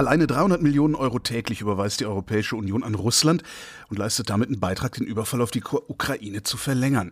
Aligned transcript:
Alleine 0.00 0.26
300 0.26 0.62
Millionen 0.62 0.94
Euro 0.94 1.18
täglich 1.18 1.60
überweist 1.60 2.00
die 2.00 2.06
Europäische 2.06 2.56
Union 2.56 2.82
an 2.84 2.94
Russland 2.94 3.42
und 3.90 3.98
leistet 3.98 4.30
damit 4.30 4.48
einen 4.48 4.58
Beitrag, 4.58 4.92
den 4.92 5.06
Überfall 5.06 5.42
auf 5.42 5.50
die 5.50 5.62
Ukraine 5.62 6.42
zu 6.42 6.56
verlängern. 6.56 7.10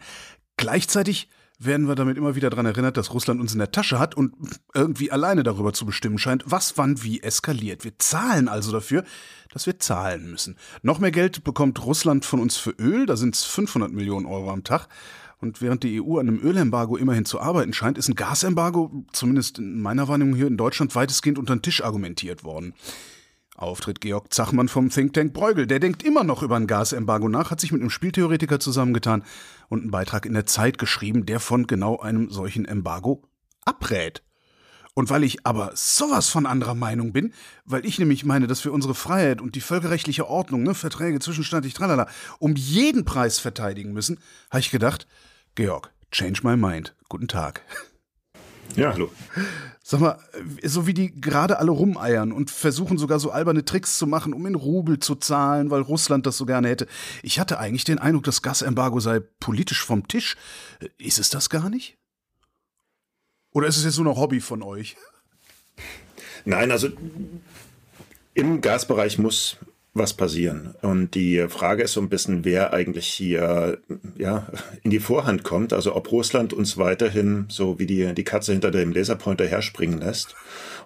Gleichzeitig 0.57 1.29
werden 1.59 1.87
wir 1.87 1.97
damit 1.97 2.17
immer 2.17 2.35
wieder 2.35 2.49
daran 2.49 2.65
erinnert, 2.65 2.97
dass 2.97 3.13
Russland 3.13 3.43
uns 3.43 3.53
in 3.53 3.59
der 3.59 3.73
Tasche 3.73 3.99
hat 3.99 4.15
und 4.15 4.33
irgendwie 4.73 5.13
alleine 5.13 5.43
darüber 5.43 5.75
zu 5.75 5.85
bestimmen 5.85 6.17
scheint, 6.17 6.45
was 6.47 6.79
wann 6.79 7.03
wie 7.03 7.21
eskaliert. 7.23 7.85
Wir 7.85 7.99
zahlen 7.99 8.49
also 8.49 8.73
dafür, 8.73 9.05
dass 9.53 9.67
wir 9.67 9.79
zahlen 9.79 10.31
müssen. 10.31 10.57
Noch 10.81 10.99
mehr 10.99 11.11
Geld 11.11 11.45
bekommt 11.45 11.85
Russland 11.85 12.25
von 12.25 12.41
uns 12.41 12.57
für 12.57 12.71
Öl, 12.71 13.05
da 13.05 13.19
sind 13.19 13.35
es 13.35 13.45
500 13.45 13.93
Millionen 13.93 14.25
Euro 14.25 14.51
am 14.51 14.65
Tag. 14.65 14.89
Und 15.41 15.63
während 15.63 15.85
die 15.85 16.03
EU 16.03 16.19
an 16.19 16.29
einem 16.29 16.41
Ölembargo 16.41 16.97
immerhin 16.97 17.25
zu 17.25 17.41
arbeiten 17.41 17.73
scheint, 17.73 17.97
ist 17.97 18.09
ein 18.09 18.17
Gasembargo, 18.17 19.05
zumindest 19.13 19.59
in 19.59 19.81
meiner 19.81 20.09
Wahrnehmung 20.09 20.35
hier 20.35 20.49
in 20.49 20.57
Deutschland, 20.57 20.95
weitestgehend 20.95 21.39
unter 21.39 21.55
den 21.55 21.63
Tisch 21.63 21.83
argumentiert 21.83 22.43
worden. 22.43 22.75
Auftritt 23.59 24.01
Georg 24.01 24.33
Zachmann 24.33 24.69
vom 24.69 24.89
Think 24.89 25.15
Tank 25.15 25.33
Bruegel. 25.33 25.67
Der 25.67 25.81
denkt 25.81 26.05
immer 26.05 26.23
noch 26.23 26.43
über 26.43 26.57
ein 26.57 26.69
Gasembargo 26.69 27.29
nach, 27.29 27.51
hat 27.51 27.61
sich 27.61 27.73
mit 27.73 27.81
einem 27.81 27.91
Spieltheoretiker 27.91 28.61
zusammengetan 28.61 29.25
und 29.69 29.83
einen 29.83 29.91
Beitrag 29.91 30.27
in 30.27 30.35
der 30.35 30.47
Zeit 30.47 30.79
geschrieben, 30.79 31.27
der 31.27 31.41
von 31.41 31.67
genau 31.67 31.99
einem 31.99 32.31
solchen 32.31 32.65
Embargo 32.65 33.23
abrät. 33.65 34.23
Und 34.99 35.11
weil 35.11 35.23
ich 35.23 35.47
aber 35.47 35.71
sowas 35.77 36.29
von 36.29 36.45
anderer 36.45 36.75
Meinung 36.75 37.13
bin, 37.13 37.33
weil 37.65 37.87
ich 37.87 38.01
nämlich 38.01 38.25
meine, 38.25 38.49
dass 38.49 38.65
wir 38.65 38.73
unsere 38.73 38.97
Freiheit 38.97 39.41
und 39.41 39.55
die 39.55 39.61
völkerrechtliche 39.61 40.27
Ordnung, 40.27 40.65
ne, 40.65 40.75
Verträge 40.75 41.21
zwischenstaatlich, 41.21 41.73
tralala, 41.73 42.09
um 42.41 42.57
jeden 42.57 43.05
Preis 43.05 43.39
verteidigen 43.39 43.93
müssen, 43.93 44.19
habe 44.51 44.59
ich 44.59 44.73
gedacht, 44.73 45.07
Georg, 45.55 45.93
change 46.11 46.41
my 46.43 46.57
mind. 46.57 46.97
Guten 47.09 47.29
Tag. 47.29 47.63
Ja, 48.75 48.93
hallo. 48.93 49.13
Sag 49.85 50.01
mal, 50.01 50.19
so 50.65 50.89
wie 50.89 50.95
die 50.95 51.21
gerade 51.21 51.61
alle 51.61 51.71
rumeiern 51.71 52.33
und 52.33 52.51
versuchen 52.51 52.99
sogar 52.99 53.21
so 53.21 53.31
alberne 53.31 53.65
Tricks 53.65 53.99
zu 53.99 54.07
machen, 54.09 54.33
um 54.33 54.47
in 54.47 54.57
Rubel 54.57 54.99
zu 54.99 55.15
zahlen, 55.15 55.71
weil 55.71 55.81
Russland 55.81 56.27
das 56.27 56.37
so 56.37 56.45
gerne 56.45 56.69
hätte. 56.69 56.89
Ich 57.23 57.39
hatte 57.39 57.61
eigentlich 57.61 57.85
den 57.85 58.01
Eindruck, 58.01 58.25
das 58.25 58.43
Gasembargo 58.43 58.99
sei 58.99 59.21
politisch 59.21 59.85
vom 59.85 60.09
Tisch. 60.09 60.37
Ist 60.99 61.21
es 61.21 61.31
das 61.31 61.51
gar 61.51 61.71
nicht? 61.71 61.98
Oder 63.53 63.67
ist 63.69 63.77
es 63.77 63.85
jetzt 63.85 63.97
nur 63.97 64.05
noch 64.05 64.19
Hobby 64.19 64.41
von 64.41 64.63
euch? 64.63 64.97
Nein, 66.45 66.71
also 66.71 66.89
im 68.35 68.61
Gasbereich 68.61 69.19
muss 69.19 69.59
was 69.95 70.15
passieren. 70.15 70.75
Und 70.81 71.15
die 71.15 71.47
Frage 71.49 71.83
ist 71.83 71.93
so 71.93 72.01
ein 72.01 72.09
bisschen, 72.09 72.45
wer 72.45 72.73
eigentlich 72.73 73.07
hier 73.07 73.79
ja, 74.17 74.47
in 74.83 74.91
die 74.91 75.01
Vorhand 75.01 75.45
kommt. 75.45 75.73
Also 75.73 75.95
ob 75.95 76.11
Russland 76.13 76.53
uns 76.53 76.79
weiterhin 76.79 77.47
so 77.49 77.79
wie 77.79 77.87
die, 77.87 78.15
die 78.15 78.25
Katze 78.25 78.53
hinter 78.53 78.71
dem 78.71 78.93
Laserpointer 78.93 79.47
herspringen 79.47 79.99
lässt 79.99 80.37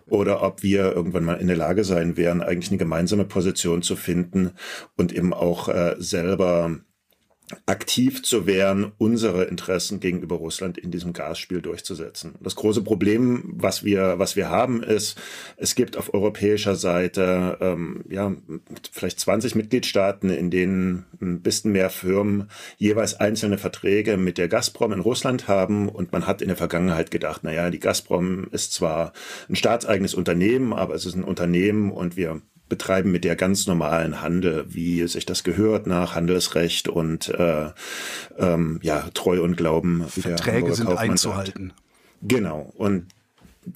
oder 0.06 0.42
ob 0.42 0.62
wir 0.62 0.92
irgendwann 0.92 1.24
mal 1.24 1.40
in 1.40 1.46
der 1.46 1.56
Lage 1.56 1.84
sein 1.84 2.16
werden, 2.16 2.42
eigentlich 2.42 2.70
eine 2.70 2.78
gemeinsame 2.78 3.24
Position 3.24 3.82
zu 3.82 3.96
finden 3.96 4.52
und 4.96 5.12
eben 5.12 5.32
auch 5.32 5.68
äh, 5.68 5.94
selber 5.98 6.78
aktiv 7.66 8.22
zu 8.22 8.46
wehren, 8.46 8.92
unsere 8.98 9.44
Interessen 9.44 10.00
gegenüber 10.00 10.36
Russland 10.36 10.78
in 10.78 10.90
diesem 10.90 11.12
Gasspiel 11.12 11.60
durchzusetzen. 11.60 12.34
Das 12.40 12.56
große 12.56 12.82
Problem, 12.82 13.52
was 13.56 13.84
wir, 13.84 14.18
was 14.18 14.36
wir 14.36 14.48
haben, 14.48 14.82
ist, 14.82 15.20
es 15.56 15.74
gibt 15.74 15.96
auf 15.96 16.14
europäischer 16.14 16.76
Seite 16.76 17.58
ähm, 17.60 18.04
ja 18.08 18.34
vielleicht 18.90 19.20
20 19.20 19.54
Mitgliedstaaten, 19.54 20.30
in 20.30 20.50
denen 20.50 21.04
ein 21.20 21.42
bisschen 21.42 21.72
mehr 21.72 21.90
Firmen 21.90 22.48
jeweils 22.78 23.14
einzelne 23.14 23.58
Verträge 23.58 24.16
mit 24.16 24.38
der 24.38 24.48
Gazprom 24.48 24.92
in 24.92 25.00
Russland 25.00 25.48
haben 25.48 25.88
und 25.88 26.12
man 26.12 26.26
hat 26.26 26.42
in 26.42 26.48
der 26.48 26.56
Vergangenheit 26.56 27.10
gedacht, 27.10 27.44
naja, 27.44 27.70
die 27.70 27.80
Gazprom 27.80 28.48
ist 28.50 28.72
zwar 28.72 29.12
ein 29.48 29.56
staatseigenes 29.56 30.14
Unternehmen, 30.14 30.72
aber 30.72 30.94
es 30.94 31.06
ist 31.06 31.14
ein 31.14 31.24
Unternehmen 31.24 31.92
und 31.92 32.16
wir 32.16 32.40
betreiben 32.72 33.12
mit 33.12 33.22
der 33.24 33.36
ganz 33.36 33.66
normalen 33.66 34.22
Handel, 34.22 34.64
wie 34.66 35.06
sich 35.06 35.26
das 35.26 35.44
gehört 35.44 35.86
nach 35.86 36.14
Handelsrecht 36.14 36.88
und 36.88 37.28
äh, 37.28 37.68
ähm, 38.38 38.80
ja 38.82 39.10
Treu 39.12 39.42
und 39.42 39.56
Glauben. 39.56 40.08
Verträge 40.08 40.74
sind 40.74 40.88
einzuhalten. 40.88 41.74
Genau 42.22 42.72
und 42.78 43.08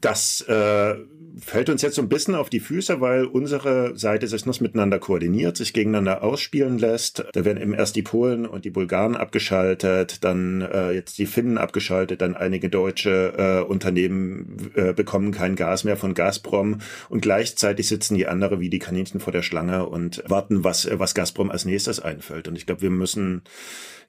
das 0.00 0.40
äh, 0.48 0.94
fällt 1.38 1.69
uns 1.69 1.82
jetzt 1.82 1.97
so 1.97 2.02
ein 2.02 2.08
bisschen 2.08 2.34
auf 2.34 2.48
die 2.48 2.60
Füße, 2.60 3.00
weil 3.00 3.24
unsere 3.24 3.97
Seite 3.97 4.26
sich 4.26 4.47
noch 4.47 4.60
miteinander 4.60 4.98
koordiniert, 4.98 5.56
sich 5.56 5.72
gegeneinander 5.72 6.22
ausspielen 6.22 6.78
lässt. 6.78 7.24
Da 7.32 7.44
werden 7.44 7.60
eben 7.60 7.74
erst 7.74 7.97
die 7.97 8.02
Polen 8.02 8.47
und 8.47 8.64
die 8.64 8.70
Bulgaren 8.70 9.16
abgeschaltet, 9.16 10.25
dann 10.25 10.62
äh, 10.62 10.92
jetzt 10.92 11.19
die 11.19 11.26
Finnen 11.26 11.58
abgeschaltet, 11.58 12.22
dann 12.22 12.36
einige 12.36 12.70
deutsche 12.70 13.34
äh, 13.36 13.69
Unternehmen 13.69 14.70
äh, 14.75 14.92
bekommen 14.92 15.32
kein 15.32 15.56
Gas 15.56 15.84
mehr 15.84 15.96
von 15.96 16.14
Gazprom 16.14 16.78
und 17.08 17.20
gleichzeitig 17.20 17.88
sitzen 17.88 18.14
die 18.14 18.26
andere 18.26 18.60
wie 18.60 18.70
die 18.70 18.78
Kaninchen 18.78 19.20
vor 19.20 19.32
der 19.32 19.42
Schlange 19.42 19.86
und 19.86 20.22
warten, 20.28 20.64
was, 20.64 20.88
was 20.91 21.14
Gazprom 21.14 21.50
als 21.50 21.64
nächstes 21.64 22.00
einfällt. 22.00 22.48
Und 22.48 22.56
ich 22.56 22.66
glaube, 22.66 22.82
wir 22.82 22.91
müssen 22.91 23.42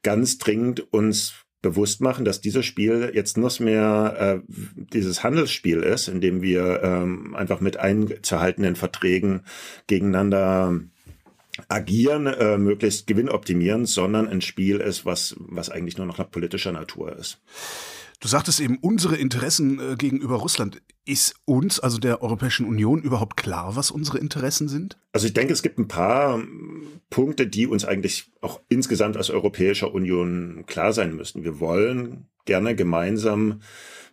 ganz 0.03 0.37
dringend 0.37 0.93
uns 0.93 1.46
bewusst 1.61 2.01
machen, 2.01 2.25
dass 2.25 2.41
dieses 2.41 2.65
Spiel 2.65 3.11
jetzt 3.13 3.37
noch 3.37 3.59
mehr 3.59 4.41
äh, 4.47 4.53
dieses 4.93 5.23
Handelsspiel 5.23 5.79
ist, 5.79 6.07
in 6.07 6.21
dem 6.21 6.41
wir 6.41 6.81
ähm, 6.83 7.35
einfach 7.35 7.61
mit 7.61 7.77
einzuhaltenden 7.77 8.75
Verträgen 8.75 9.41
gegeneinander 9.87 10.79
agieren, 11.67 12.27
äh, 12.27 12.57
möglichst 12.57 13.07
Gewinn 13.07 13.29
optimieren, 13.29 13.85
sondern 13.85 14.27
ein 14.27 14.41
Spiel 14.41 14.77
ist, 14.77 15.05
was, 15.05 15.35
was 15.39 15.69
eigentlich 15.69 15.97
nur 15.97 16.05
noch 16.05 16.19
nach 16.19 16.29
politischer 16.29 16.71
Natur 16.71 17.15
ist. 17.17 17.41
Du 18.19 18.27
sagtest 18.27 18.59
eben, 18.59 18.79
unsere 18.81 19.15
Interessen 19.15 19.79
äh, 19.79 19.95
gegenüber 19.95 20.37
Russland. 20.37 20.81
Ist 21.05 21.35
uns, 21.45 21.79
also 21.79 21.99
der 21.99 22.21
Europäischen 22.23 22.65
Union, 22.65 23.01
überhaupt 23.01 23.37
klar, 23.37 23.75
was 23.75 23.91
unsere 23.91 24.17
Interessen 24.17 24.67
sind? 24.67 24.97
Also 25.13 25.27
ich 25.27 25.33
denke, 25.33 25.53
es 25.53 25.61
gibt 25.61 25.77
ein 25.77 25.87
paar 25.87 26.41
Punkte, 27.09 27.47
die 27.47 27.67
uns 27.67 27.85
eigentlich 27.85 28.31
auch 28.41 28.59
insgesamt 28.69 29.17
als 29.17 29.29
Europäischer 29.29 29.93
Union 29.93 30.63
klar 30.65 30.93
sein 30.93 31.15
müssen. 31.15 31.43
Wir 31.43 31.59
wollen 31.59 32.27
gerne 32.45 32.75
gemeinsam 32.75 33.61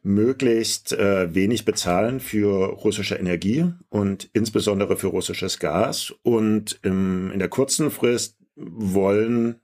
möglichst 0.03 0.93
äh, 0.93 1.35
wenig 1.35 1.65
bezahlen 1.65 2.21
für 2.21 2.75
russische 2.75 3.15
Energie 3.15 3.65
und 3.89 4.29
insbesondere 4.35 4.99
für 4.99 5.07
russisches 5.07 5.59
Gas. 5.59 6.13
Und 6.23 6.79
im, 6.83 7.31
in 7.33 7.39
der 7.39 7.49
kurzen 7.49 7.91
Frist 7.91 8.37
wollen 8.55 9.61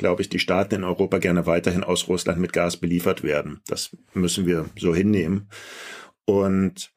glaube 0.00 0.22
ich, 0.22 0.30
die 0.30 0.38
Staaten 0.38 0.76
in 0.76 0.84
Europa 0.84 1.18
gerne 1.18 1.44
weiterhin 1.46 1.84
aus 1.84 2.08
Russland 2.08 2.40
mit 2.40 2.54
Gas 2.54 2.78
beliefert 2.78 3.22
werden. 3.22 3.60
Das 3.66 3.94
müssen 4.14 4.46
wir 4.46 4.64
so 4.76 4.94
hinnehmen. 4.94 5.50
Und 6.24 6.90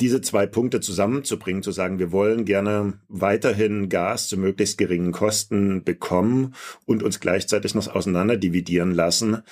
diese 0.00 0.20
zwei 0.20 0.46
Punkte 0.46 0.80
zusammenzubringen, 0.80 1.62
zu 1.62 1.72
sagen, 1.72 1.98
wir 1.98 2.12
wollen 2.12 2.44
gerne 2.44 2.94
weiterhin 3.08 3.88
Gas 3.88 4.28
zu 4.28 4.36
möglichst 4.36 4.78
geringen 4.78 5.12
Kosten 5.12 5.84
bekommen 5.84 6.54
und 6.84 7.02
uns 7.02 7.20
gleichzeitig 7.20 7.74
noch 7.74 7.88
auseinander 7.88 8.36
dividieren 8.36 8.92
lassen. 8.92 9.42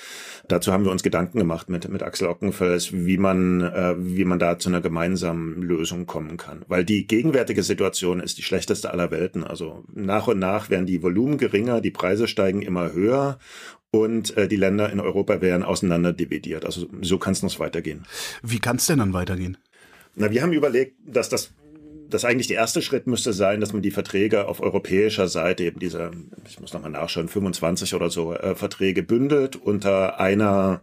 Dazu 0.49 0.73
haben 0.73 0.85
wir 0.85 0.91
uns 0.91 1.03
Gedanken 1.03 1.39
gemacht 1.39 1.69
mit, 1.69 1.89
mit 1.89 2.03
Axel 2.03 2.29
Ockenfels, 2.29 2.93
wie 2.93 3.19
man, 3.19 3.61
äh, 3.63 3.95
wie 3.99 4.25
man 4.25 4.39
da 4.39 4.59
zu 4.59 4.69
einer 4.69 4.81
gemeinsamen 4.81 5.63
Lösung 5.63 6.07
kommen 6.07 6.37
kann. 6.37 6.65
Weil 6.69 6.85
die 6.85 7.07
gegenwärtige 7.07 7.63
Situation 7.63 8.21
ist 8.21 8.39
die 8.39 8.43
schlechteste 8.43 8.91
aller 8.91 9.11
Welten. 9.11 9.45
Also 9.45 9.85
nach 9.93 10.27
und 10.27 10.39
nach 10.39 10.71
werden 10.71 10.87
die 10.87 11.03
Volumen 11.03 11.39
geringer, 11.39 11.81
die 11.81 11.91
Preise 11.91 12.29
steigen 12.29 12.63
immer 12.63 12.93
höher 12.93 13.39
und 13.95 14.37
äh, 14.37 14.49
die 14.49 14.57
Länder 14.57 14.91
in 14.91 14.99
Europa 14.99 15.41
werden 15.41 15.63
auseinander 15.63 16.13
dividiert. 16.13 16.65
Also 16.65 16.89
so 17.01 17.19
kann 17.19 17.33
es 17.33 17.43
noch 17.43 17.61
weitergehen. 17.61 18.05
Wie 18.43 18.59
kann 18.59 18.77
es 18.77 18.87
denn 18.87 18.99
dann 18.99 19.13
weitergehen? 19.13 19.57
Na, 20.15 20.31
wir 20.31 20.43
haben 20.43 20.53
überlegt, 20.53 20.97
dass 21.07 21.29
das 21.29 21.53
dass 22.15 22.25
eigentlich 22.25 22.47
der 22.47 22.59
erste 22.59 22.81
Schritt 22.83 23.07
müsste 23.07 23.33
sein, 23.33 23.61
dass 23.61 23.73
man 23.73 23.83
die 23.83 23.91
Verträge 23.91 24.47
auf 24.47 24.61
europäischer 24.61 25.27
Seite, 25.27 25.65
eben 25.65 25.81
diese, 25.81 26.13
ich 26.47 26.61
muss 26.61 26.73
nochmal 26.73 26.91
nachschauen, 26.91 27.29
25 27.29 27.95
oder 27.95 28.09
so 28.11 28.35
äh, 28.35 28.55
Verträge 28.55 29.03
bündelt 29.03 29.57
unter 29.57 30.21
einer, 30.21 30.83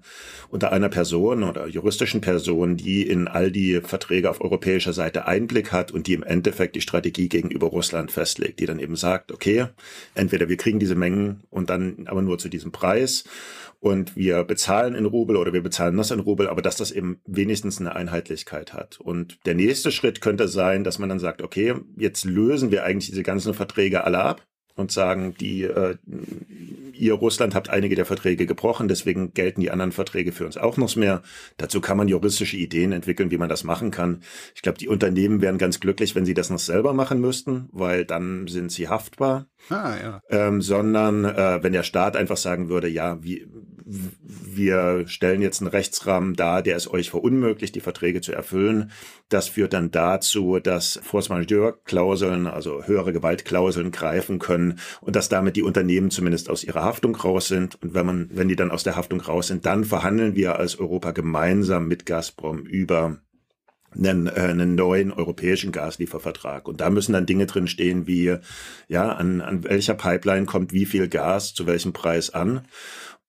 unter 0.51 0.73
einer 0.73 0.89
Person 0.89 1.43
oder 1.43 1.65
juristischen 1.67 2.19
Person, 2.19 2.75
die 2.75 3.07
in 3.07 3.29
all 3.29 3.51
die 3.51 3.79
Verträge 3.81 4.29
auf 4.29 4.41
europäischer 4.41 4.91
Seite 4.91 5.25
Einblick 5.25 5.71
hat 5.71 5.91
und 5.91 6.07
die 6.07 6.13
im 6.13 6.23
Endeffekt 6.23 6.75
die 6.75 6.81
Strategie 6.81 7.29
gegenüber 7.29 7.67
Russland 7.67 8.11
festlegt, 8.11 8.59
die 8.59 8.65
dann 8.65 8.79
eben 8.79 8.97
sagt, 8.97 9.31
okay, 9.31 9.67
entweder 10.13 10.49
wir 10.49 10.57
kriegen 10.57 10.79
diese 10.79 10.95
Mengen 10.95 11.41
und 11.49 11.69
dann 11.69 12.05
aber 12.05 12.21
nur 12.21 12.37
zu 12.37 12.49
diesem 12.49 12.73
Preis 12.73 13.23
und 13.79 14.17
wir 14.17 14.43
bezahlen 14.43 14.93
in 14.93 15.05
Rubel 15.05 15.37
oder 15.37 15.53
wir 15.53 15.63
bezahlen 15.63 15.95
das 15.95 16.11
in 16.11 16.19
Rubel, 16.19 16.49
aber 16.49 16.61
dass 16.61 16.75
das 16.75 16.91
eben 16.91 17.21
wenigstens 17.25 17.79
eine 17.79 17.95
Einheitlichkeit 17.95 18.73
hat. 18.73 18.99
Und 18.99 19.39
der 19.45 19.55
nächste 19.55 19.91
Schritt 19.91 20.19
könnte 20.19 20.49
sein, 20.49 20.83
dass 20.83 20.99
man 20.99 21.07
dann 21.07 21.19
sagt, 21.19 21.41
okay, 21.41 21.75
jetzt 21.95 22.25
lösen 22.25 22.71
wir 22.71 22.83
eigentlich 22.83 23.09
diese 23.09 23.23
ganzen 23.23 23.53
Verträge 23.53 24.03
alle 24.03 24.19
ab 24.19 24.45
und 24.75 24.91
sagen, 24.91 25.33
die, 25.39 25.63
äh, 25.63 25.95
ihr 27.01 27.13
Russland 27.13 27.55
habt 27.55 27.69
einige 27.69 27.95
der 27.95 28.05
Verträge 28.05 28.45
gebrochen, 28.45 28.87
deswegen 28.87 29.33
gelten 29.33 29.61
die 29.61 29.71
anderen 29.71 29.91
Verträge 29.91 30.31
für 30.31 30.45
uns 30.45 30.57
auch 30.57 30.77
noch 30.77 30.95
mehr. 30.95 31.21
Dazu 31.57 31.81
kann 31.81 31.97
man 31.97 32.07
juristische 32.07 32.57
Ideen 32.57 32.91
entwickeln, 32.91 33.31
wie 33.31 33.37
man 33.37 33.49
das 33.49 33.63
machen 33.63 33.91
kann. 33.91 34.21
Ich 34.55 34.61
glaube, 34.61 34.77
die 34.77 34.87
Unternehmen 34.87 35.41
wären 35.41 35.57
ganz 35.57 35.79
glücklich, 35.79 36.15
wenn 36.15 36.25
sie 36.25 36.33
das 36.33 36.49
noch 36.49 36.59
selber 36.59 36.93
machen 36.93 37.19
müssten, 37.19 37.69
weil 37.71 38.05
dann 38.05 38.47
sind 38.47 38.71
sie 38.71 38.87
haftbar. 38.87 39.47
Ah, 39.69 39.95
ja. 40.01 40.21
ähm, 40.29 40.61
sondern 40.61 41.25
äh, 41.25 41.59
wenn 41.61 41.73
der 41.73 41.83
Staat 41.83 42.15
einfach 42.15 42.37
sagen 42.37 42.69
würde, 42.69 42.87
ja, 42.87 43.23
wie, 43.23 43.47
wir 43.91 45.07
stellen 45.07 45.41
jetzt 45.41 45.61
einen 45.61 45.69
Rechtsrahmen 45.69 46.35
dar, 46.35 46.61
der 46.61 46.77
es 46.77 46.89
euch 46.89 47.09
verunmöglicht, 47.09 47.75
die 47.75 47.81
Verträge 47.81 48.21
zu 48.21 48.31
erfüllen. 48.31 48.91
Das 49.27 49.49
führt 49.49 49.73
dann 49.73 49.91
dazu, 49.91 50.59
dass 50.59 50.99
Force 51.03 51.29
Majeure-Klauseln, 51.29 52.47
also 52.47 52.85
höhere 52.85 53.11
Gewaltklauseln 53.11 53.91
greifen 53.91 54.39
können 54.39 54.79
und 55.01 55.15
dass 55.15 55.29
damit 55.29 55.55
die 55.55 55.63
Unternehmen 55.63 56.09
zumindest 56.09 56.49
aus 56.49 56.63
ihrer 56.63 56.83
Haftung 56.83 57.15
raus 57.15 57.47
sind. 57.47 57.81
Und 57.81 57.93
wenn 57.93 58.05
man, 58.05 58.29
wenn 58.31 58.47
die 58.47 58.55
dann 58.55 58.71
aus 58.71 58.83
der 58.83 58.95
Haftung 58.95 59.19
raus 59.19 59.47
sind, 59.47 59.65
dann 59.65 59.83
verhandeln 59.83 60.35
wir 60.35 60.57
als 60.57 60.79
Europa 60.79 61.11
gemeinsam 61.11 61.87
mit 61.87 62.05
Gazprom 62.05 62.59
über 62.59 63.17
einen, 63.93 64.27
äh, 64.27 64.31
einen 64.31 64.75
neuen 64.75 65.11
europäischen 65.11 65.71
Gasliefervertrag. 65.71 66.67
Und 66.67 66.81
da 66.81 66.89
müssen 66.89 67.13
dann 67.13 67.25
Dinge 67.25 67.45
drin 67.45 67.67
stehen 67.67 68.07
wie, 68.07 68.37
ja, 68.87 69.11
an, 69.11 69.41
an 69.41 69.63
welcher 69.63 69.95
Pipeline 69.95 70.45
kommt 70.45 70.71
wie 70.71 70.85
viel 70.85 71.07
Gas 71.07 71.53
zu 71.53 71.67
welchem 71.67 71.93
Preis 71.93 72.29
an. 72.29 72.61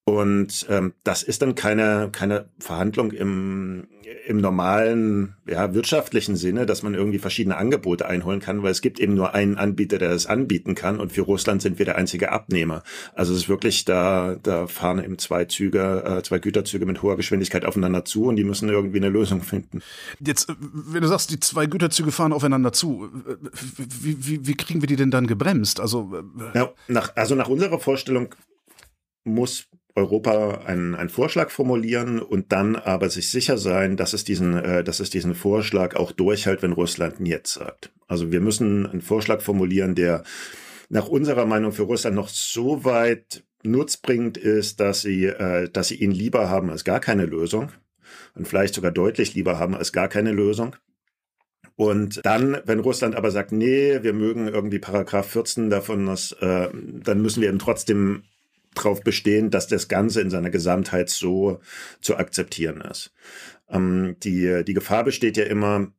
Und 0.04 0.66
ähm, 0.68 0.94
das 1.04 1.22
ist 1.22 1.42
dann 1.42 1.54
keine, 1.54 2.08
keine 2.10 2.48
Verhandlung 2.58 3.12
im, 3.12 3.86
im 4.26 4.38
normalen 4.38 5.36
ja, 5.46 5.74
wirtschaftlichen 5.74 6.34
Sinne, 6.34 6.66
dass 6.66 6.82
man 6.82 6.94
irgendwie 6.94 7.20
verschiedene 7.20 7.56
Angebote 7.56 8.06
einholen 8.06 8.40
kann, 8.40 8.64
weil 8.64 8.72
es 8.72 8.82
gibt 8.82 8.98
eben 8.98 9.14
nur 9.14 9.32
einen 9.34 9.58
Anbieter, 9.58 9.98
der 9.98 10.08
das 10.08 10.26
anbieten 10.26 10.74
kann. 10.74 10.98
Und 10.98 11.12
für 11.12 11.20
Russland 11.20 11.62
sind 11.62 11.78
wir 11.78 11.86
der 11.86 11.96
einzige 11.96 12.32
Abnehmer. 12.32 12.82
Also 13.14 13.32
es 13.32 13.42
ist 13.42 13.48
wirklich, 13.48 13.84
da, 13.84 14.36
da 14.42 14.66
fahren 14.66 15.02
eben 15.02 15.18
zwei 15.18 15.44
Züge, 15.44 16.02
äh, 16.04 16.22
zwei 16.24 16.40
Güterzüge 16.40 16.84
mit 16.84 17.02
hoher 17.02 17.16
Geschwindigkeit 17.16 17.64
aufeinander 17.64 18.04
zu 18.04 18.24
und 18.24 18.34
die 18.34 18.44
müssen 18.44 18.68
irgendwie 18.68 18.98
eine 18.98 19.08
Lösung 19.08 19.40
finden. 19.40 19.82
Jetzt, 20.18 20.50
äh, 20.50 20.54
wenn 20.58 21.02
du 21.02 21.08
sagst, 21.08 21.30
die 21.30 21.38
zwei 21.38 21.66
Güterzüge 21.66 22.10
fahren 22.10 22.32
aufeinander 22.32 22.72
zu, 22.72 23.08
äh, 23.28 23.36
wie, 23.78 24.26
wie, 24.26 24.46
wie 24.48 24.54
kriegen 24.56 24.80
wir 24.82 24.88
die 24.88 24.96
denn 24.96 25.12
dann 25.12 25.28
gebremst? 25.28 25.78
Also, 25.78 26.10
äh, 26.12 26.58
ja, 26.58 26.72
nach, 26.88 27.14
also 27.14 27.36
nach 27.36 27.48
unserer 27.48 27.78
Vorstellung 27.78 28.34
muss 29.24 29.68
Europa 29.94 30.62
einen, 30.66 30.94
einen 30.94 31.10
Vorschlag 31.10 31.50
formulieren 31.50 32.20
und 32.20 32.52
dann 32.52 32.76
aber 32.76 33.10
sich 33.10 33.30
sicher 33.30 33.58
sein, 33.58 33.96
dass 33.96 34.12
es 34.12 34.24
diesen, 34.24 34.56
äh, 34.56 34.84
dass 34.84 35.00
es 35.00 35.10
diesen 35.10 35.34
Vorschlag 35.34 35.96
auch 35.96 36.12
durchhält, 36.12 36.62
wenn 36.62 36.72
Russland 36.72 37.16
Jetzt 37.26 37.54
sagt. 37.54 37.92
Also 38.06 38.32
wir 38.32 38.40
müssen 38.40 38.86
einen 38.86 39.02
Vorschlag 39.02 39.40
formulieren, 39.42 39.94
der 39.94 40.22
nach 40.88 41.08
unserer 41.08 41.46
Meinung 41.46 41.72
für 41.72 41.84
Russland 41.84 42.16
noch 42.16 42.28
so 42.28 42.84
weit 42.84 43.44
nutzbringend 43.62 44.36
ist, 44.36 44.80
dass 44.80 45.02
sie, 45.02 45.26
äh, 45.26 45.68
dass 45.68 45.88
sie 45.88 45.96
ihn 45.96 46.10
lieber 46.10 46.48
haben 46.48 46.70
als 46.70 46.84
gar 46.84 47.00
keine 47.00 47.26
Lösung 47.26 47.70
und 48.34 48.48
vielleicht 48.48 48.74
sogar 48.74 48.90
deutlich 48.90 49.34
lieber 49.34 49.58
haben 49.58 49.74
als 49.74 49.92
gar 49.92 50.08
keine 50.08 50.32
Lösung. 50.32 50.76
Und 51.76 52.24
dann, 52.24 52.58
wenn 52.64 52.80
Russland 52.80 53.14
aber 53.14 53.30
sagt, 53.30 53.52
nee, 53.52 54.02
wir 54.02 54.12
mögen 54.12 54.48
irgendwie 54.48 54.78
Paragraph 54.78 55.28
14 55.28 55.70
davon, 55.70 56.06
dass, 56.06 56.32
äh, 56.32 56.68
dann 56.72 57.22
müssen 57.22 57.40
wir 57.40 57.48
eben 57.48 57.58
trotzdem 57.58 58.24
darauf 58.74 59.02
bestehen, 59.02 59.50
dass 59.50 59.66
das 59.66 59.88
Ganze 59.88 60.20
in 60.20 60.30
seiner 60.30 60.50
Gesamtheit 60.50 61.10
so 61.10 61.60
zu 62.00 62.16
akzeptieren 62.16 62.80
ist. 62.80 63.12
Ähm, 63.68 64.16
die, 64.22 64.64
die 64.64 64.74
Gefahr 64.74 65.04
besteht 65.04 65.36
ja 65.36 65.44
immer, 65.44 65.92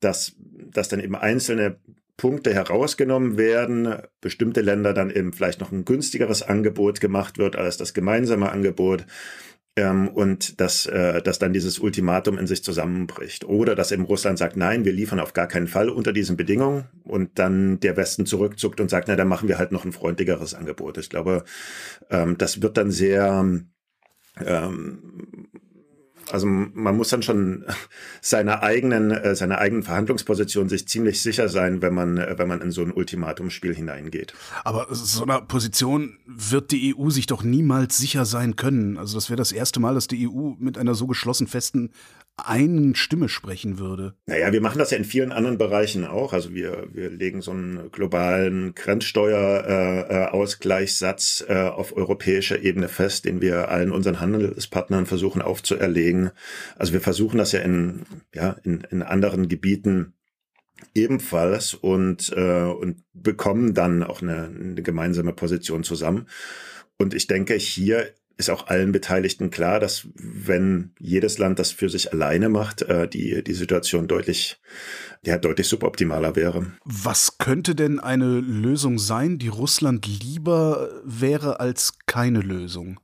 dass, 0.00 0.36
dass 0.38 0.88
dann 0.88 1.00
eben 1.00 1.16
einzelne 1.16 1.78
Punkte 2.16 2.52
herausgenommen 2.52 3.38
werden, 3.38 3.94
bestimmte 4.20 4.60
Länder 4.60 4.92
dann 4.92 5.10
eben 5.10 5.32
vielleicht 5.32 5.60
noch 5.60 5.72
ein 5.72 5.86
günstigeres 5.86 6.42
Angebot 6.42 7.00
gemacht 7.00 7.38
wird 7.38 7.56
als 7.56 7.78
das 7.78 7.94
gemeinsame 7.94 8.50
Angebot 8.52 9.06
ähm, 9.76 10.08
und 10.08 10.60
dass, 10.60 10.86
äh, 10.86 11.22
dass 11.22 11.38
dann 11.38 11.52
dieses 11.52 11.78
Ultimatum 11.78 12.38
in 12.38 12.46
sich 12.46 12.64
zusammenbricht. 12.64 13.44
Oder 13.44 13.74
dass 13.74 13.92
eben 13.92 14.04
Russland 14.04 14.38
sagt, 14.38 14.56
nein, 14.56 14.84
wir 14.84 14.92
liefern 14.92 15.20
auf 15.20 15.32
gar 15.32 15.46
keinen 15.46 15.68
Fall 15.68 15.88
unter 15.88 16.12
diesen 16.12 16.36
Bedingungen 16.36 16.84
und 17.04 17.38
dann 17.38 17.80
der 17.80 17.96
Westen 17.96 18.26
zurückzuckt 18.26 18.80
und 18.80 18.90
sagt, 18.90 19.08
na, 19.08 19.16
dann 19.16 19.28
machen 19.28 19.48
wir 19.48 19.58
halt 19.58 19.72
noch 19.72 19.84
ein 19.84 19.92
freundlicheres 19.92 20.54
Angebot. 20.54 20.98
Ich 20.98 21.10
glaube, 21.10 21.44
ähm, 22.10 22.36
das 22.36 22.62
wird 22.62 22.76
dann 22.76 22.90
sehr 22.90 23.44
ähm, 24.44 24.92
also 26.32 26.46
man 26.46 26.96
muss 26.96 27.08
dann 27.08 27.22
schon 27.22 27.64
seiner 28.20 28.62
eigenen, 28.62 29.10
äh, 29.10 29.34
seiner 29.34 29.58
eigenen 29.58 29.82
Verhandlungsposition 29.82 30.68
sich 30.68 30.88
ziemlich 30.88 31.22
sicher 31.22 31.48
sein, 31.48 31.82
wenn 31.82 31.94
man, 31.94 32.18
äh, 32.18 32.34
wenn 32.38 32.48
man 32.48 32.60
in 32.60 32.70
so 32.70 32.82
ein 32.82 32.92
Ultimatumspiel 32.92 33.74
hineingeht. 33.74 34.34
Aber 34.64 34.86
so 34.90 35.22
einer 35.22 35.40
Position 35.40 36.18
wird 36.26 36.70
die 36.70 36.94
EU 36.96 37.10
sich 37.10 37.26
doch 37.26 37.42
niemals 37.42 37.98
sicher 37.98 38.24
sein 38.24 38.56
können. 38.56 38.98
Also 38.98 39.16
das 39.16 39.30
wäre 39.30 39.36
das 39.36 39.52
erste 39.52 39.80
Mal, 39.80 39.94
dass 39.94 40.06
die 40.06 40.28
EU 40.28 40.52
mit 40.58 40.78
einer 40.78 40.94
so 40.94 41.06
geschlossen 41.06 41.46
festen 41.46 41.90
einen 42.48 42.94
Stimme 42.94 43.28
sprechen 43.28 43.78
würde. 43.78 44.14
Naja, 44.26 44.52
wir 44.52 44.60
machen 44.60 44.78
das 44.78 44.90
ja 44.90 44.96
in 44.96 45.04
vielen 45.04 45.32
anderen 45.32 45.58
Bereichen 45.58 46.04
auch. 46.04 46.32
Also 46.32 46.54
wir, 46.54 46.86
wir 46.92 47.10
legen 47.10 47.42
so 47.42 47.50
einen 47.50 47.90
globalen 47.90 48.74
Grenzsteuerausgleichssatz 48.74 51.44
äh, 51.48 51.52
äh, 51.52 51.68
auf 51.68 51.96
europäischer 51.96 52.62
Ebene 52.62 52.88
fest, 52.88 53.24
den 53.24 53.40
wir 53.40 53.68
allen 53.68 53.92
unseren 53.92 54.20
Handelspartnern 54.20 55.06
versuchen 55.06 55.42
aufzuerlegen. 55.42 56.30
Also 56.76 56.92
wir 56.92 57.00
versuchen 57.00 57.38
das 57.38 57.52
ja 57.52 57.60
in, 57.60 58.02
ja, 58.34 58.56
in, 58.64 58.82
in 58.90 59.02
anderen 59.02 59.48
Gebieten 59.48 60.14
ebenfalls 60.94 61.74
und, 61.74 62.32
äh, 62.34 62.64
und 62.64 63.04
bekommen 63.12 63.74
dann 63.74 64.02
auch 64.02 64.22
eine, 64.22 64.46
eine 64.46 64.82
gemeinsame 64.82 65.32
Position 65.32 65.84
zusammen. 65.84 66.26
Und 66.98 67.14
ich 67.14 67.26
denke, 67.26 67.54
hier 67.54 68.10
ist 68.40 68.50
auch 68.50 68.66
allen 68.66 68.90
Beteiligten 68.90 69.50
klar, 69.50 69.78
dass 69.78 70.08
wenn 70.14 70.92
jedes 70.98 71.38
Land 71.38 71.58
das 71.58 71.70
für 71.70 71.88
sich 71.88 72.12
alleine 72.12 72.48
macht, 72.48 72.82
äh, 72.82 73.08
die, 73.08 73.44
die 73.44 73.54
Situation 73.54 74.08
deutlich, 74.08 74.60
ja, 75.24 75.38
deutlich 75.38 75.68
suboptimaler 75.68 76.34
wäre. 76.34 76.72
Was 76.84 77.38
könnte 77.38 77.74
denn 77.76 78.00
eine 78.00 78.40
Lösung 78.40 78.98
sein, 78.98 79.38
die 79.38 79.48
Russland 79.48 80.06
lieber 80.06 80.88
wäre 81.04 81.60
als 81.60 81.92
keine 82.06 82.40
Lösung? 82.40 82.98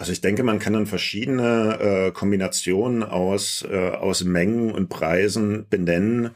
Also 0.00 0.12
ich 0.12 0.22
denke, 0.22 0.42
man 0.44 0.58
kann 0.58 0.72
dann 0.72 0.86
verschiedene 0.86 1.78
äh, 1.78 2.10
Kombinationen 2.12 3.02
aus, 3.02 3.66
äh, 3.70 3.90
aus 3.90 4.24
Mengen 4.24 4.72
und 4.72 4.88
Preisen 4.88 5.66
benennen, 5.68 6.30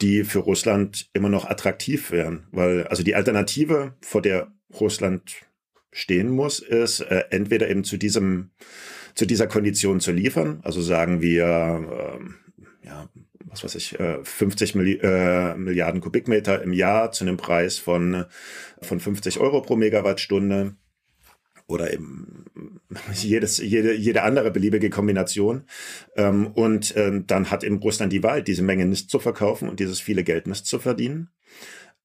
die 0.00 0.24
für 0.24 0.40
Russland 0.40 1.08
immer 1.12 1.28
noch 1.28 1.44
attraktiv 1.48 2.10
wären. 2.10 2.48
Weil 2.50 2.88
also 2.88 3.04
die 3.04 3.14
Alternative, 3.14 3.94
vor 4.00 4.20
der 4.20 4.48
Russland 4.80 5.46
stehen 5.94 6.28
muss, 6.28 6.58
ist 6.58 7.00
äh, 7.00 7.24
entweder 7.30 7.70
eben 7.70 7.84
zu 7.84 7.96
diesem 7.96 8.50
zu 9.14 9.26
dieser 9.26 9.46
Kondition 9.46 10.00
zu 10.00 10.10
liefern, 10.10 10.58
also 10.64 10.82
sagen 10.82 11.22
wir 11.22 12.18
äh, 12.82 12.86
ja 12.86 13.08
was 13.46 13.62
weiß 13.62 13.74
ich, 13.76 13.96
50 14.24 14.74
äh, 14.74 14.78
Milli 14.78 14.98
äh, 15.00 15.54
Milliarden 15.54 16.00
Kubikmeter 16.00 16.60
im 16.62 16.72
Jahr 16.72 17.12
zu 17.12 17.24
einem 17.24 17.36
Preis 17.36 17.78
von, 17.78 18.24
von 18.82 18.98
50 18.98 19.38
Euro 19.38 19.62
pro 19.62 19.76
Megawattstunde. 19.76 20.74
Oder 21.66 21.92
eben 21.92 22.44
jedes, 23.14 23.58
jede, 23.58 23.94
jede 23.94 24.22
andere 24.22 24.50
beliebige 24.50 24.90
Kombination. 24.90 25.62
Ähm, 26.16 26.48
und 26.48 26.94
ähm, 26.96 27.28
dann 27.28 27.50
hat 27.52 27.62
eben 27.62 27.78
Russland 27.78 28.12
die 28.12 28.24
Wahl, 28.24 28.42
diese 28.42 28.62
Menge 28.62 28.86
nicht 28.86 29.08
zu 29.08 29.20
verkaufen 29.20 29.68
und 29.68 29.78
dieses 29.78 30.00
viele 30.00 30.24
Geld 30.24 30.48
nicht 30.48 30.66
zu 30.66 30.80
verdienen 30.80 31.30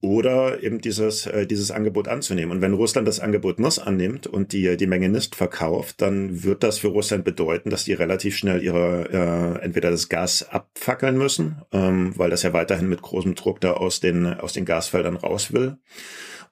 oder 0.02 0.62
eben 0.62 0.80
dieses, 0.80 1.26
äh, 1.26 1.46
dieses 1.46 1.70
Angebot 1.70 2.08
anzunehmen. 2.08 2.52
Und 2.52 2.62
wenn 2.62 2.72
Russland 2.72 3.06
das 3.06 3.20
Angebot 3.20 3.58
NUS 3.58 3.78
annimmt 3.78 4.26
und 4.26 4.52
die, 4.52 4.76
die 4.76 4.86
Menge 4.86 5.08
NIST 5.08 5.36
verkauft, 5.36 6.00
dann 6.00 6.42
wird 6.42 6.62
das 6.62 6.78
für 6.78 6.88
Russland 6.88 7.24
bedeuten, 7.24 7.70
dass 7.70 7.84
die 7.84 7.92
relativ 7.92 8.36
schnell 8.36 8.62
ihre 8.62 9.58
äh, 9.60 9.64
entweder 9.64 9.90
das 9.90 10.08
Gas 10.08 10.48
abfackeln 10.48 11.18
müssen, 11.18 11.62
ähm, 11.72 12.12
weil 12.16 12.30
das 12.30 12.42
ja 12.42 12.52
weiterhin 12.52 12.88
mit 12.88 13.02
großem 13.02 13.34
Druck 13.34 13.60
da 13.60 13.72
aus 13.72 14.00
den, 14.00 14.26
aus 14.26 14.54
den 14.54 14.64
Gasfeldern 14.64 15.16
raus 15.16 15.52
will 15.52 15.76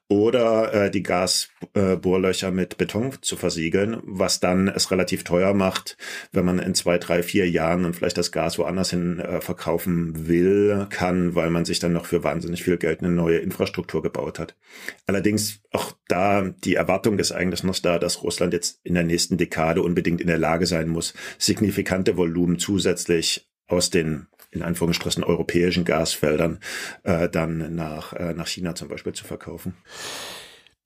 oder 0.09 0.73
äh, 0.73 0.91
die 0.91 1.03
Gasbohrlöcher 1.03 2.47
äh, 2.47 2.51
mit 2.51 2.77
Beton 2.77 3.13
zu 3.21 3.37
versiegeln, 3.37 4.01
was 4.03 4.39
dann 4.39 4.67
es 4.67 4.89
relativ 4.89 5.23
teuer 5.23 5.53
macht, 5.53 5.97
wenn 6.31 6.45
man 6.45 6.57
in 6.57 6.73
zwei, 6.73 6.97
drei, 6.97 7.21
vier 7.21 7.47
Jahren 7.47 7.83
dann 7.83 7.93
vielleicht 7.93 8.17
das 8.17 8.31
Gas 8.31 8.57
woanders 8.57 8.89
hin 8.89 9.19
äh, 9.19 9.39
verkaufen 9.39 10.27
will, 10.27 10.87
kann, 10.89 11.35
weil 11.35 11.51
man 11.51 11.63
sich 11.63 11.77
dann 11.77 11.93
noch 11.93 12.07
für 12.07 12.23
wahnsinnig 12.23 12.63
viel 12.63 12.77
Geld 12.77 13.01
eine 13.01 13.11
neue 13.11 13.37
Infrastruktur 13.37 14.01
gebaut 14.01 14.39
hat. 14.39 14.57
Allerdings 15.05 15.61
auch 15.71 15.93
da 16.07 16.41
die 16.41 16.73
Erwartung 16.73 17.19
ist 17.19 17.31
eigentlich 17.31 17.63
noch 17.63 17.77
da, 17.77 17.99
dass 17.99 18.23
Russland 18.23 18.53
jetzt 18.53 18.79
in 18.83 18.95
der 18.95 19.03
nächsten 19.03 19.37
Dekade 19.37 19.83
unbedingt 19.83 20.21
in 20.21 20.27
der 20.27 20.39
Lage 20.39 20.65
sein 20.65 20.89
muss, 20.89 21.13
signifikante 21.37 22.17
Volumen 22.17 22.57
zusätzlich 22.57 23.47
aus 23.67 23.91
den 23.91 24.27
in 24.51 24.61
Anführungsstrichen 24.61 25.23
europäischen 25.23 25.85
Gasfeldern 25.85 26.59
äh, 27.03 27.29
dann 27.29 27.75
nach, 27.75 28.13
äh, 28.13 28.33
nach 28.33 28.47
China 28.47 28.75
zum 28.75 28.87
Beispiel 28.87 29.13
zu 29.13 29.25
verkaufen. 29.25 29.75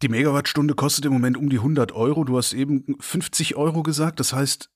Die 0.02 0.10
Megawattstunde 0.10 0.74
kostet 0.74 1.06
im 1.06 1.14
Moment 1.14 1.38
um 1.38 1.50
die 1.50 1.58
100 1.58 1.94
Euro. 1.94 2.26
Du 2.26 2.38
hast 2.38 2.54
eben 2.54 2.98
50 3.00 3.56
Euro 3.56 3.84
gesagt. 3.84 4.20
Das 4.20 4.34
heißt, 4.34 4.70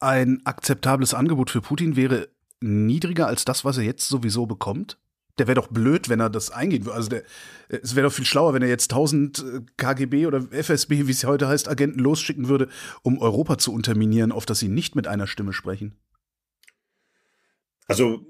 ein 0.00 0.44
akzeptables 0.44 1.14
Angebot 1.14 1.50
für 1.50 1.62
Putin 1.62 1.96
wäre 1.96 2.28
niedriger 2.60 3.26
als 3.26 3.44
das, 3.44 3.64
was 3.64 3.78
er 3.78 3.84
jetzt 3.84 4.08
sowieso 4.08 4.46
bekommt? 4.46 4.98
Der 5.38 5.46
wäre 5.46 5.54
doch 5.54 5.68
blöd, 5.68 6.08
wenn 6.08 6.20
er 6.20 6.30
das 6.30 6.50
eingehen 6.50 6.84
würde. 6.84 6.96
Also 6.96 7.08
der, 7.08 7.22
es 7.68 7.94
wäre 7.94 8.08
doch 8.08 8.12
viel 8.12 8.24
schlauer, 8.24 8.54
wenn 8.54 8.62
er 8.62 8.68
jetzt 8.68 8.90
1000 8.92 9.38
äh, 9.38 9.60
KGB 9.76 10.26
oder 10.26 10.42
FSB, 10.50 11.06
wie 11.06 11.12
es 11.12 11.24
heute 11.24 11.46
heißt, 11.46 11.68
Agenten 11.68 12.00
losschicken 12.00 12.48
würde, 12.48 12.68
um 13.02 13.18
Europa 13.18 13.56
zu 13.56 13.72
unterminieren, 13.72 14.32
auf 14.32 14.46
das 14.46 14.58
sie 14.58 14.68
nicht 14.68 14.96
mit 14.96 15.06
einer 15.06 15.28
Stimme 15.28 15.52
sprechen. 15.52 15.96
Also 17.88 18.20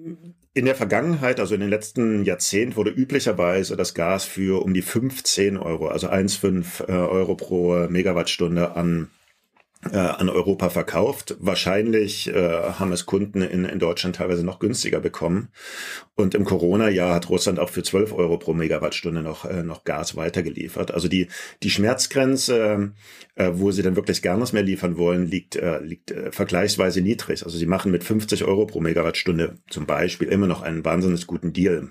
in 0.55 0.65
der 0.65 0.75
Vergangenheit, 0.75 1.41
also 1.41 1.55
in 1.55 1.61
den 1.61 1.69
letzten 1.69 2.25
Jahrzehnten, 2.25 2.77
wurde 2.77 2.91
üblicherweise 2.91 3.77
das 3.77 3.93
Gas 3.93 4.25
für 4.25 4.63
um 4.65 4.73
die 4.73 4.83
15 4.83 5.57
Euro, 5.57 5.89
also 5.89 6.09
1,5 6.09 6.89
äh, 6.89 6.93
Euro 6.93 7.35
pro 7.35 7.89
Megawattstunde 7.89 8.75
an 8.77 9.11
an 9.81 10.29
Europa 10.29 10.71
verkauft. 10.71 11.37
Wahrscheinlich 11.39 12.29
äh, 12.29 12.33
haben 12.35 12.91
es 12.91 13.07
Kunden 13.07 13.43
in, 13.43 13.65
in 13.65 13.79
Deutschland 13.79 14.17
teilweise 14.17 14.45
noch 14.45 14.59
günstiger 14.59 14.99
bekommen. 14.99 15.51
Und 16.17 16.35
im 16.35 16.45
Corona-Jahr 16.45 17.15
hat 17.15 17.31
Russland 17.31 17.61
auch 17.61 17.71
für 17.71 17.85
12 17.85 18.13
Euro 18.13 18.39
pro 18.39 18.55
Megawattstunde 18.55 19.23
noch, 19.23 19.45
äh, 19.45 19.63
noch 19.63 19.85
Gas 19.85 20.17
weitergeliefert. 20.17 20.91
Also 20.91 21.07
die, 21.07 21.29
die 21.63 21.71
Schmerzgrenze, 21.71 22.93
äh, 23.37 23.51
wo 23.55 23.71
sie 23.71 23.83
dann 23.83 23.95
wirklich 23.95 24.21
gar 24.21 24.37
nichts 24.37 24.53
mehr 24.53 24.65
liefern 24.65 24.97
wollen, 24.97 25.27
liegt, 25.29 25.55
äh, 25.55 25.79
liegt 25.79 26.11
äh, 26.11 26.33
vergleichsweise 26.33 27.01
niedrig. 27.01 27.45
Also 27.45 27.57
sie 27.57 27.67
machen 27.67 27.93
mit 27.93 28.03
50 28.03 28.45
Euro 28.45 28.67
pro 28.67 28.81
Megawattstunde 28.81 29.59
zum 29.71 29.87
Beispiel 29.87 30.27
immer 30.27 30.49
noch 30.49 30.63
einen 30.63 30.85
wahnsinnig 30.85 31.29
guten 31.29 31.53
Deal. 31.53 31.89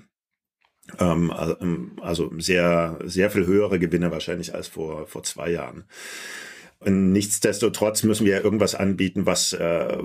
Ähm, 0.98 1.96
also 2.02 2.30
sehr, 2.38 2.98
sehr 3.04 3.30
viel 3.30 3.46
höhere 3.46 3.78
Gewinne 3.78 4.10
wahrscheinlich 4.10 4.54
als 4.54 4.68
vor, 4.68 5.06
vor 5.06 5.22
zwei 5.22 5.50
Jahren. 5.50 5.84
Und 6.80 7.12
nichtsdestotrotz 7.12 8.04
müssen 8.04 8.24
wir 8.24 8.44
irgendwas 8.44 8.76
anbieten, 8.76 9.26
was, 9.26 9.52
äh, 9.52 9.98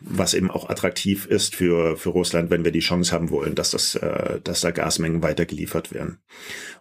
was 0.00 0.32
eben 0.32 0.50
auch 0.50 0.70
attraktiv 0.70 1.26
ist 1.26 1.54
für, 1.54 1.96
für 1.96 2.08
Russland, 2.08 2.50
wenn 2.50 2.64
wir 2.64 2.72
die 2.72 2.80
Chance 2.80 3.12
haben 3.12 3.30
wollen, 3.30 3.54
dass, 3.54 3.72
das, 3.72 3.96
äh, 3.96 4.40
dass 4.42 4.62
da 4.62 4.70
Gasmengen 4.70 5.22
weitergeliefert 5.22 5.92
werden. 5.92 6.18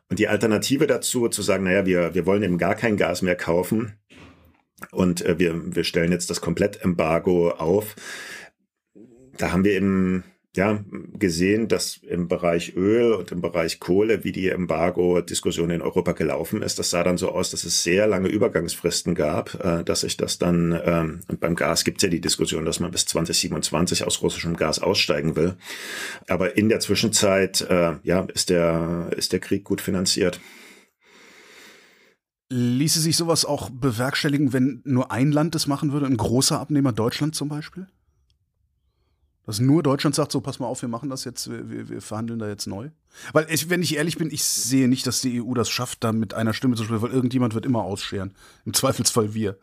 Und 0.10 0.20
die 0.20 0.30
Alternative 0.30 0.88
dazu, 0.88 1.28
zu 1.28 1.42
sagen, 1.42 1.66
naja, 1.66 1.86
wir, 1.86 2.16
wir 2.16 2.26
wollen 2.26 2.44
eben 2.44 2.58
gar 2.58 2.76
kein 2.76 2.96
Gas 2.96 3.22
mehr 3.22 3.36
kaufen 3.36 4.00
und 4.92 5.26
äh, 5.26 5.38
wir, 5.38 5.76
wir 5.76 5.84
stellen 5.84 6.14
jetzt 6.14 6.30
das 6.30 6.40
Komplettembargo 6.40 7.52
auf, 7.52 7.96
da 9.38 9.52
haben 9.52 9.66
wir 9.66 9.74
eben 9.74 10.24
ja, 10.56 10.84
gesehen, 11.14 11.68
dass 11.68 11.98
im 11.98 12.28
Bereich 12.28 12.76
Öl 12.76 13.14
und 13.14 13.32
im 13.32 13.40
Bereich 13.40 13.80
Kohle, 13.80 14.24
wie 14.24 14.32
die 14.32 14.50
Embargo-Diskussion 14.50 15.70
in 15.70 15.82
Europa 15.84 16.14
gelaufen 16.14 16.64
ist, 16.64 16.80
das 16.80 16.90
sah 16.90 17.04
dann 17.04 17.20
so 17.20 17.30
aus, 17.30 17.52
dass 17.52 17.66
es 17.66 17.84
sehr 17.84 18.08
lange 18.08 18.30
Übergangsfristen 18.30 19.14
gab, 19.14 19.54
äh, 19.64 19.84
dass 19.84 20.02
sich 20.02 20.18
das 20.18 20.40
dann, 20.40 20.80
ähm, 20.84 21.20
und 21.28 21.40
beim 21.40 21.56
Gas 21.56 21.84
gibt 21.84 21.98
es 21.98 22.04
ja 22.04 22.10
die 22.10 22.20
Diskussion, 22.20 22.66
dass 22.66 22.80
man 22.80 22.90
bis 22.90 23.06
2027 23.06 24.06
aus 24.06 24.24
russischem 24.24 24.56
Gas 24.56 24.80
aussteigen 24.80 25.36
will. 25.36 25.56
Aber 26.28 26.58
in 26.58 26.68
der 26.68 26.80
Zwischenzeit, 26.80 27.62
äh, 27.62 27.98
ja, 28.02 28.22
ist 28.34 28.50
der, 28.50 29.12
ist 29.16 29.34
der 29.34 29.40
Krieg 29.40 29.64
gut 29.64 29.82
finanziert. 29.82 30.40
Ließe 32.52 33.00
sich 33.00 33.16
sowas 33.16 33.46
auch 33.46 33.70
bewerkstelligen, 33.70 34.52
wenn 34.52 34.82
nur 34.84 35.12
ein 35.12 35.32
Land 35.32 35.54
das 35.54 35.68
machen 35.68 35.92
würde, 35.92 36.08
ein 36.08 36.18
großer 36.18 36.60
Abnehmer 36.60 36.92
Deutschland 36.92 37.36
zum 37.36 37.50
Beispiel? 37.50 37.86
Dass 39.50 39.60
nur 39.60 39.82
Deutschland 39.82 40.14
sagt, 40.14 40.32
so 40.32 40.42
pass 40.42 40.60
mal 40.60 40.68
auf, 40.68 40.84
wir 40.84 40.90
machen 40.90 41.10
das 41.10 41.24
jetzt, 41.24 41.50
wir, 41.50 41.90
wir 41.90 42.04
verhandeln 42.04 42.38
da 42.38 42.48
jetzt 42.48 42.68
neu. 42.68 42.92
Weil, 43.34 43.48
ich, 43.50 43.68
wenn 43.72 43.82
ich 43.82 43.96
ehrlich 43.96 44.16
bin, 44.16 44.30
ich 44.30 44.44
sehe 44.44 44.88
nicht, 44.88 45.08
dass 45.08 45.22
die 45.22 45.42
EU 45.42 45.56
das 45.56 45.72
schafft, 45.72 46.04
da 46.04 46.12
mit 46.12 46.36
einer 46.36 46.54
Stimme 46.54 46.76
zu 46.76 46.84
sprechen, 46.84 47.02
weil 47.02 47.10
irgendjemand 47.10 47.56
wird 47.56 47.66
immer 47.66 47.82
ausscheren. 47.82 48.36
Im 48.66 48.76
Zweifelsfall 48.76 49.34
wir. 49.34 49.58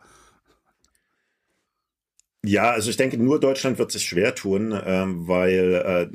Ja, 2.45 2.69
also 2.71 2.89
ich 2.89 2.97
denke, 2.97 3.17
nur 3.17 3.39
Deutschland 3.39 3.77
wird 3.77 3.91
sich 3.91 4.05
schwer 4.05 4.33
tun, 4.35 4.73
ähm, 4.85 5.27
weil 5.27 5.73
äh, 5.73 6.07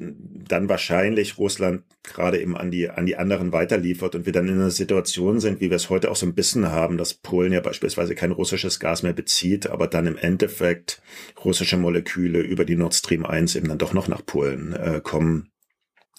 dann 0.48 0.68
wahrscheinlich 0.68 1.36
Russland 1.36 1.82
gerade 2.02 2.40
eben 2.40 2.56
an 2.56 2.70
die, 2.70 2.88
an 2.88 3.06
die 3.06 3.16
anderen 3.16 3.52
weiterliefert 3.52 4.14
und 4.14 4.24
wir 4.24 4.32
dann 4.32 4.48
in 4.48 4.54
einer 4.54 4.70
Situation 4.70 5.40
sind, 5.40 5.60
wie 5.60 5.68
wir 5.68 5.76
es 5.76 5.90
heute 5.90 6.10
auch 6.10 6.16
so 6.16 6.24
ein 6.24 6.34
bisschen 6.34 6.70
haben, 6.70 6.96
dass 6.96 7.14
Polen 7.14 7.52
ja 7.52 7.60
beispielsweise 7.60 8.14
kein 8.14 8.32
russisches 8.32 8.80
Gas 8.80 9.02
mehr 9.02 9.12
bezieht, 9.12 9.66
aber 9.68 9.88
dann 9.88 10.06
im 10.06 10.16
Endeffekt 10.16 11.02
russische 11.44 11.76
Moleküle 11.76 12.40
über 12.40 12.64
die 12.64 12.76
Nord 12.76 12.94
Stream 12.94 13.26
1 13.26 13.56
eben 13.56 13.68
dann 13.68 13.78
doch 13.78 13.92
noch 13.92 14.08
nach 14.08 14.24
Polen 14.24 14.72
äh, 14.72 15.00
kommen. 15.02 15.51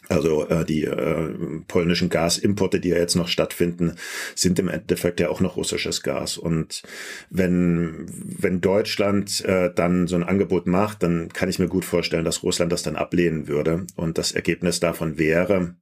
Also 0.10 0.48
äh, 0.48 0.66
die 0.66 0.84
äh, 0.84 1.34
polnischen 1.68 2.10
Gasimporte, 2.10 2.80
die 2.80 2.90
ja 2.90 2.98
jetzt 2.98 3.16
noch 3.16 3.28
stattfinden, 3.28 3.96
sind 4.36 4.60
im 4.60 4.68
Endeffekt 4.68 5.20
ja 5.20 5.30
auch 5.30 5.40
noch 5.40 5.58
russisches 5.58 6.04
Gas. 6.04 6.38
Und 6.38 6.84
wenn, 7.30 8.06
wenn 8.08 8.62
Deutschland 8.62 9.44
äh, 9.46 9.72
dann 9.74 10.08
so 10.08 10.16
ein 10.16 10.24
Angebot 10.24 10.68
macht, 10.68 11.04
dann 11.04 11.30
kann 11.30 11.50
ich 11.50 11.60
mir 11.60 11.68
gut 11.68 11.86
vorstellen, 11.86 12.26
dass 12.26 12.44
Russland 12.44 12.72
das 12.72 12.84
dann 12.84 12.96
ablehnen 12.96 13.48
würde. 13.48 13.86
Und 13.96 14.18
das 14.18 14.32
Ergebnis 14.32 14.80
davon 14.80 15.18
wäre, 15.18 15.76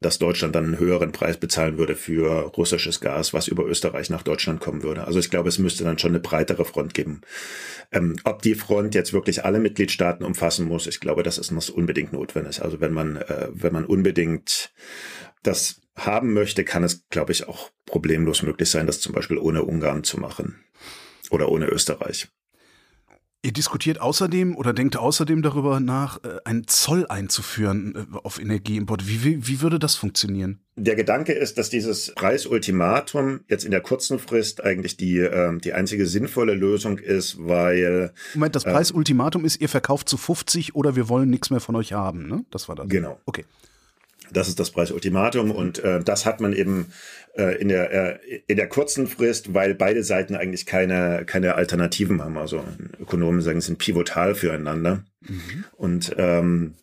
dass 0.00 0.18
Deutschland 0.18 0.54
dann 0.54 0.64
einen 0.64 0.78
höheren 0.78 1.10
Preis 1.10 1.36
bezahlen 1.36 1.76
würde 1.76 1.96
für 1.96 2.42
russisches 2.56 3.00
Gas, 3.00 3.34
was 3.34 3.48
über 3.48 3.64
Österreich 3.64 4.10
nach 4.10 4.22
Deutschland 4.22 4.60
kommen 4.60 4.82
würde. 4.82 5.04
Also 5.04 5.18
ich 5.18 5.30
glaube, 5.30 5.48
es 5.48 5.58
müsste 5.58 5.84
dann 5.84 5.98
schon 5.98 6.12
eine 6.12 6.20
breitere 6.20 6.64
Front 6.64 6.94
geben. 6.94 7.22
Ähm, 7.90 8.16
ob 8.24 8.42
die 8.42 8.54
Front 8.54 8.94
jetzt 8.94 9.12
wirklich 9.12 9.44
alle 9.44 9.58
Mitgliedstaaten 9.58 10.24
umfassen 10.24 10.66
muss, 10.66 10.86
ich 10.86 11.00
glaube, 11.00 11.22
das 11.22 11.38
ist 11.38 11.50
noch 11.50 11.68
unbedingt 11.68 12.12
notwendig. 12.12 12.62
Also 12.62 12.80
wenn 12.80 12.92
man, 12.92 13.16
äh, 13.16 13.48
wenn 13.50 13.72
man 13.72 13.84
unbedingt 13.84 14.72
das 15.42 15.80
haben 15.96 16.32
möchte, 16.32 16.64
kann 16.64 16.84
es, 16.84 17.08
glaube 17.08 17.32
ich, 17.32 17.48
auch 17.48 17.70
problemlos 17.84 18.42
möglich 18.42 18.70
sein, 18.70 18.86
das 18.86 19.00
zum 19.00 19.12
Beispiel 19.12 19.38
ohne 19.38 19.64
Ungarn 19.64 20.04
zu 20.04 20.20
machen 20.20 20.62
oder 21.30 21.48
ohne 21.48 21.66
Österreich. 21.66 22.28
Ihr 23.48 23.54
diskutiert 23.54 23.98
außerdem 23.98 24.58
oder 24.58 24.74
denkt 24.74 24.98
außerdem 24.98 25.40
darüber 25.40 25.80
nach, 25.80 26.22
äh, 26.22 26.36
einen 26.44 26.66
Zoll 26.66 27.06
einzuführen 27.06 27.94
äh, 28.12 28.16
auf 28.22 28.38
Energieimport. 28.38 29.08
Wie, 29.08 29.24
wie, 29.24 29.48
wie 29.48 29.62
würde 29.62 29.78
das 29.78 29.94
funktionieren? 29.94 30.60
Der 30.76 30.96
Gedanke 30.96 31.32
ist, 31.32 31.56
dass 31.56 31.70
dieses 31.70 32.12
Preisultimatum 32.14 33.40
jetzt 33.48 33.64
in 33.64 33.70
der 33.70 33.80
kurzen 33.80 34.18
Frist 34.18 34.62
eigentlich 34.62 34.98
die, 34.98 35.20
äh, 35.20 35.58
die 35.60 35.72
einzige 35.72 36.04
sinnvolle 36.04 36.52
Lösung 36.52 36.98
ist, 36.98 37.38
weil. 37.38 38.12
Moment, 38.34 38.54
das 38.54 38.64
Preisultimatum 38.64 39.44
äh, 39.44 39.46
ist, 39.46 39.62
ihr 39.62 39.70
verkauft 39.70 40.10
zu 40.10 40.18
50 40.18 40.74
oder 40.74 40.94
wir 40.94 41.08
wollen 41.08 41.30
nichts 41.30 41.48
mehr 41.48 41.60
von 41.60 41.74
euch 41.74 41.94
haben, 41.94 42.28
ne? 42.28 42.44
Das 42.50 42.68
war 42.68 42.76
das. 42.76 42.86
Genau. 42.90 43.18
Okay. 43.24 43.46
Das 44.30 44.48
ist 44.48 44.60
das 44.60 44.72
Preisultimatum 44.72 45.52
und 45.52 45.78
äh, 45.78 46.04
das 46.04 46.26
hat 46.26 46.42
man 46.42 46.52
eben 46.52 46.92
äh, 47.38 47.56
in, 47.60 47.68
der, 47.68 47.92
äh, 47.92 48.40
in 48.46 48.56
der 48.56 48.68
kurzen 48.68 49.06
Frist, 49.06 49.54
weil 49.54 49.74
beide 49.74 50.02
Seiten 50.02 50.34
eigentlich 50.34 50.66
keine, 50.66 51.24
keine 51.24 51.54
Alternativen 51.54 52.22
haben. 52.22 52.36
Also 52.36 52.64
Ökonomen 53.00 53.40
sagen, 53.40 53.60
sind 53.60 53.78
pivotal 53.78 54.34
füreinander. 54.34 55.04
Mhm. 55.20 55.64
Und 55.76 56.14
ähm, 56.18 56.74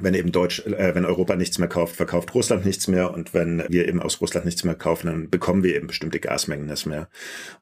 wenn 0.00 0.14
eben 0.14 0.32
Deutsch, 0.32 0.60
äh, 0.66 0.94
wenn 0.94 1.04
Europa 1.04 1.36
nichts 1.36 1.58
mehr 1.58 1.68
kauft, 1.68 1.96
verkauft 1.96 2.34
Russland 2.34 2.64
nichts 2.64 2.88
mehr 2.88 3.12
und 3.12 3.32
wenn 3.32 3.62
wir 3.68 3.86
eben 3.86 4.00
aus 4.02 4.20
Russland 4.20 4.44
nichts 4.44 4.64
mehr 4.64 4.74
kaufen, 4.74 5.06
dann 5.06 5.30
bekommen 5.30 5.62
wir 5.62 5.76
eben 5.76 5.86
bestimmte 5.86 6.20
Gasmengen 6.20 6.66
nicht 6.66 6.86
mehr. 6.86 7.08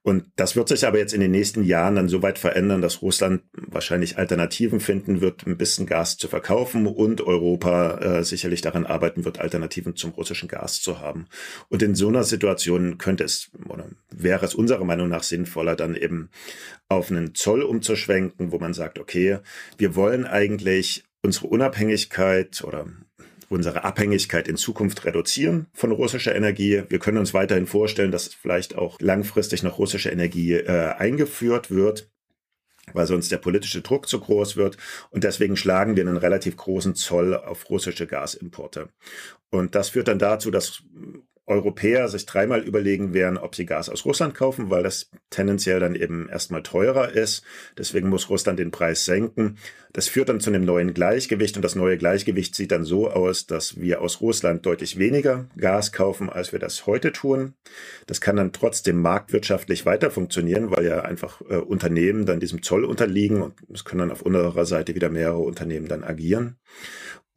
Und 0.03 0.25
das 0.37 0.57
wird 0.57 0.69
sich 0.69 0.87
aber 0.87 0.99
jetzt 0.99 1.13
in 1.13 1.21
den 1.21 1.31
nächsten 1.31 1.63
Jahren 1.63 1.97
dann 1.97 2.09
so 2.09 2.23
weit 2.23 2.39
verändern, 2.39 2.81
dass 2.81 3.03
Russland 3.03 3.43
wahrscheinlich 3.53 4.19
Alternativen 4.19 4.81
finden 4.81 5.21
wird, 5.21 5.47
ein 5.47 5.59
bisschen 5.59 5.87
Gas 5.87 6.17
zu 6.17 6.29
verkaufen 6.29 6.87
und 6.87 7.21
Europa 7.21 7.99
äh, 7.99 8.25
sicherlich 8.25 8.63
daran 8.63 8.87
arbeiten 8.87 9.25
wird, 9.25 9.39
Alternativen 9.39 9.97
zum 9.97 10.13
russischen 10.13 10.49
Gas 10.49 10.81
zu 10.81 11.01
haben. 11.01 11.27
Und 11.69 11.83
in 11.83 11.95
so 11.95 12.09
einer 12.09 12.25
Situation 12.25 12.99
könnte 12.99 13.25
es 13.25 13.51
oder 13.69 13.87
wäre 14.11 14.47
es 14.47 14.55
unserer 14.55 14.85
Meinung 14.85 15.09
nach 15.09 15.23
sinnvoller, 15.23 15.77
dann 15.77 15.95
eben 15.95 16.31
auf 16.89 17.11
einen 17.11 17.35
Zoll 17.35 17.63
umzuschwenken, 17.63 18.53
wo 18.53 18.59
man 18.59 18.75
sagt, 18.75 18.99
okay, 18.99 19.39
wir 19.77 19.95
wollen 19.95 20.25
eigentlich 20.27 21.05
unsere 21.23 21.47
Unabhängigkeit 21.47 22.63
oder 22.65 22.87
unsere 23.49 23.85
Abhängigkeit 23.85 24.49
in 24.49 24.57
Zukunft 24.57 25.05
reduzieren 25.05 25.67
von 25.73 25.93
russischer 25.93 26.35
Energie. 26.35 26.83
Wir 26.89 26.99
können 26.99 27.19
uns 27.19 27.35
weiterhin 27.35 27.67
vorstellen, 27.67 28.11
dass 28.11 28.29
vielleicht 28.29 28.77
auch 28.77 29.01
langfristig 29.01 29.63
noch 29.63 29.79
russische 29.79 30.11
Energie 30.11 30.55
äh, 30.55 30.95
eingeführt 30.99 31.71
wird 31.71 32.11
weil 32.93 33.07
sonst 33.07 33.31
der 33.31 33.39
politische 33.39 33.83
Druck 33.83 34.09
zu 34.09 34.21
groß 34.21 34.57
wird. 34.57 34.77
Und 35.11 35.25
deswegen 35.25 35.57
schlagen 35.57 35.97
wir 35.97 36.07
einen 36.07 36.17
relativ 36.17 36.57
großen 36.57 36.95
Zoll 36.95 37.35
auf 37.37 37.71
russische 37.71 38.07
Gasimporte. 38.07 38.89
Und 39.51 39.75
das 39.75 39.91
führt 39.91 40.09
dann 40.09 40.19
dazu, 40.19 40.51
dass 40.51 40.83
Europäer 41.53 42.09
sich 42.09 42.27
dreimal 42.27 42.63
überlegen 42.63 43.15
werden, 43.15 43.39
ob 43.39 43.55
sie 43.55 43.67
Gas 43.67 43.89
aus 43.89 44.05
Russland 44.05 44.35
kaufen, 44.35 44.71
weil 44.71 44.83
das 44.83 45.11
tendenziell 45.31 45.81
dann 45.81 45.95
eben 45.95 46.29
erstmal 46.29 46.63
teurer 46.63 47.13
ist. 47.13 47.45
Deswegen 47.79 48.09
muss 48.09 48.31
Russland 48.31 48.59
den 48.59 48.71
Preis 48.71 49.05
senken. 49.05 49.59
Das 49.93 50.09
führt 50.09 50.31
dann 50.31 50.41
zu 50.41 50.51
einem 50.51 50.65
neuen 50.65 50.95
Gleichgewicht 50.95 51.57
und 51.57 51.63
das 51.63 51.75
neue 51.75 51.99
Gleichgewicht 51.99 52.55
sieht 52.55 52.73
dann 52.73 52.85
so 52.85 53.11
aus, 53.11 53.47
dass 53.47 53.79
wir 53.79 54.01
aus 54.01 54.23
Russland 54.23 54.65
deutlich 54.65 54.99
weniger 54.99 55.47
Gas 55.59 55.93
kaufen, 55.93 56.31
als 56.31 56.53
wir 56.53 56.59
das 56.59 56.87
heute 56.87 57.13
tun. 57.13 57.55
Das 58.07 58.23
kann 58.23 58.37
dann 58.37 58.53
trotzdem 58.53 59.03
marktwirtschaftlich 59.03 59.85
weiter 59.85 60.11
funktionieren, 60.11 60.71
weil 60.71 60.87
ja 60.87 61.03
einfach 61.03 61.43
äh, 61.43 61.57
Unternehmen 61.57 62.25
dann 62.25 62.41
diesem 62.41 62.63
Zoll 62.63 62.85
unterliegen 62.85 63.43
und 63.43 63.55
es 63.73 63.85
können 63.85 64.01
dann 64.01 64.11
auf 64.11 64.23
unserer 64.23 64.65
Seite 64.65 64.95
wieder 64.95 65.11
mehrere 65.11 65.41
Unternehmen 65.41 65.89
dann 65.89 66.05
agieren. 66.05 66.57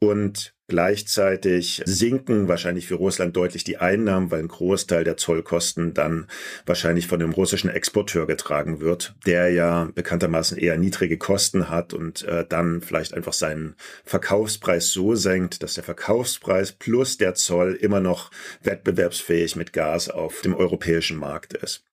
Und 0.00 0.56
Gleichzeitig 0.68 1.80
sinken 1.84 2.48
wahrscheinlich 2.48 2.88
für 2.88 2.96
Russland 2.96 3.36
deutlich 3.36 3.62
die 3.62 3.76
Einnahmen, 3.76 4.32
weil 4.32 4.40
ein 4.40 4.48
Großteil 4.48 5.04
der 5.04 5.16
Zollkosten 5.16 5.94
dann 5.94 6.26
wahrscheinlich 6.64 7.06
von 7.06 7.20
dem 7.20 7.30
russischen 7.30 7.70
Exporteur 7.70 8.26
getragen 8.26 8.80
wird, 8.80 9.14
der 9.26 9.50
ja 9.50 9.88
bekanntermaßen 9.94 10.58
eher 10.58 10.76
niedrige 10.76 11.18
Kosten 11.18 11.68
hat 11.68 11.94
und 11.94 12.24
äh, 12.24 12.44
dann 12.48 12.80
vielleicht 12.80 13.14
einfach 13.14 13.32
seinen 13.32 13.76
Verkaufspreis 14.04 14.90
so 14.90 15.14
senkt, 15.14 15.62
dass 15.62 15.74
der 15.74 15.84
Verkaufspreis 15.84 16.72
plus 16.72 17.16
der 17.16 17.34
Zoll 17.34 17.74
immer 17.74 18.00
noch 18.00 18.32
wettbewerbsfähig 18.64 19.54
mit 19.54 19.72
Gas 19.72 20.08
auf 20.08 20.40
dem 20.40 20.54
europäischen 20.56 21.16
Markt 21.16 21.52
ist. 21.52 21.84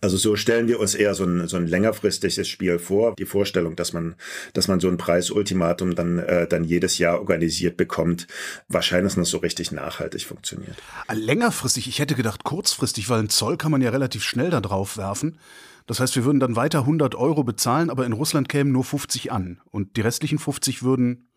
Also 0.00 0.16
so 0.16 0.36
stellen 0.36 0.68
wir 0.68 0.80
uns 0.80 0.94
eher 0.94 1.14
so 1.14 1.24
ein, 1.24 1.48
so 1.48 1.56
ein 1.56 1.66
längerfristiges 1.66 2.48
Spiel 2.48 2.78
vor. 2.78 3.14
Die 3.18 3.24
Vorstellung, 3.24 3.76
dass 3.76 3.92
man, 3.92 4.14
dass 4.52 4.68
man 4.68 4.80
so 4.80 4.88
ein 4.88 4.96
Preisultimatum 4.96 5.94
dann, 5.94 6.18
äh, 6.18 6.46
dann 6.46 6.64
jedes 6.64 6.98
Jahr 6.98 7.18
organisiert 7.18 7.76
bekommt, 7.76 8.26
wahrscheinlich 8.68 9.16
noch 9.16 9.26
so 9.26 9.38
richtig 9.38 9.72
nachhaltig 9.72 10.24
funktioniert. 10.24 10.76
Ah, 11.06 11.12
längerfristig, 11.12 11.88
ich 11.88 11.98
hätte 11.98 12.14
gedacht 12.14 12.44
kurzfristig, 12.44 13.08
weil 13.08 13.20
ein 13.20 13.28
Zoll 13.28 13.56
kann 13.56 13.70
man 13.70 13.82
ja 13.82 13.90
relativ 13.90 14.22
schnell 14.22 14.50
da 14.50 14.60
drauf 14.60 14.96
werfen. 14.96 15.38
Das 15.86 16.00
heißt, 16.00 16.16
wir 16.16 16.24
würden 16.24 16.40
dann 16.40 16.56
weiter 16.56 16.80
100 16.80 17.14
Euro 17.14 17.44
bezahlen, 17.44 17.90
aber 17.90 18.06
in 18.06 18.12
Russland 18.12 18.48
kämen 18.48 18.72
nur 18.72 18.84
50 18.84 19.32
an. 19.32 19.60
Und 19.70 19.96
die 19.96 20.00
restlichen 20.00 20.38
50 20.38 20.82
würden 20.82 21.28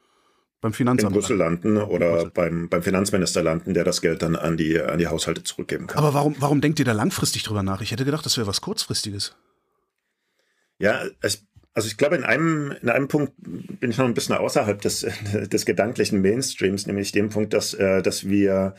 beim 0.62 0.74
Finanzamt. 0.74 1.16
In 1.16 1.20
Brüssel 1.20 1.38
landen 1.38 1.78
oder 1.78 2.12
Brüssel. 2.14 2.32
Beim, 2.34 2.70
beim 2.70 2.84
Finanzminister 2.84 3.44
landen, 3.44 3.74
der 3.74 3.84
das 3.84 4.02
Geld 4.02 4.22
dann 4.22 4.36
an 4.36 4.58
die, 4.58 4.80
an 4.80 4.98
die 4.98 5.08
Haushalte 5.08 5.44
zurückgeben 5.44 5.88
kann. 5.88 5.98
Aber 5.98 6.14
warum, 6.14 6.36
warum 6.40 6.62
denkt 6.62 6.80
ihr 6.80 6.86
da 6.86 6.94
langfristig 6.94 7.44
drüber 7.44 7.64
nach? 7.64 7.82
Ich 7.82 7.92
hätte 7.92 8.06
gedacht, 8.06 8.26
das 8.26 8.38
wäre 8.38 8.48
was 8.48 8.62
Kurzfristiges. 8.62 9.36
Ja, 10.80 11.04
es, 11.22 11.46
also 11.74 11.88
ich 11.88 11.98
glaube, 11.98 12.16
in 12.16 12.24
einem, 12.24 12.74
in 12.82 12.90
einem 12.90 13.08
Punkt 13.08 13.34
bin 13.38 13.92
ich 13.92 13.98
noch 13.98 14.06
ein 14.06 14.14
bisschen 14.16 14.36
außerhalb 14.36 14.82
des, 14.82 15.06
des 15.34 15.66
gedanklichen 15.66 16.22
Mainstreams, 16.22 16.88
nämlich 16.88 17.12
dem 17.12 17.30
Punkt, 17.30 17.54
dass, 17.54 17.74
äh, 17.74 18.02
dass 18.02 18.28
wir 18.28 18.74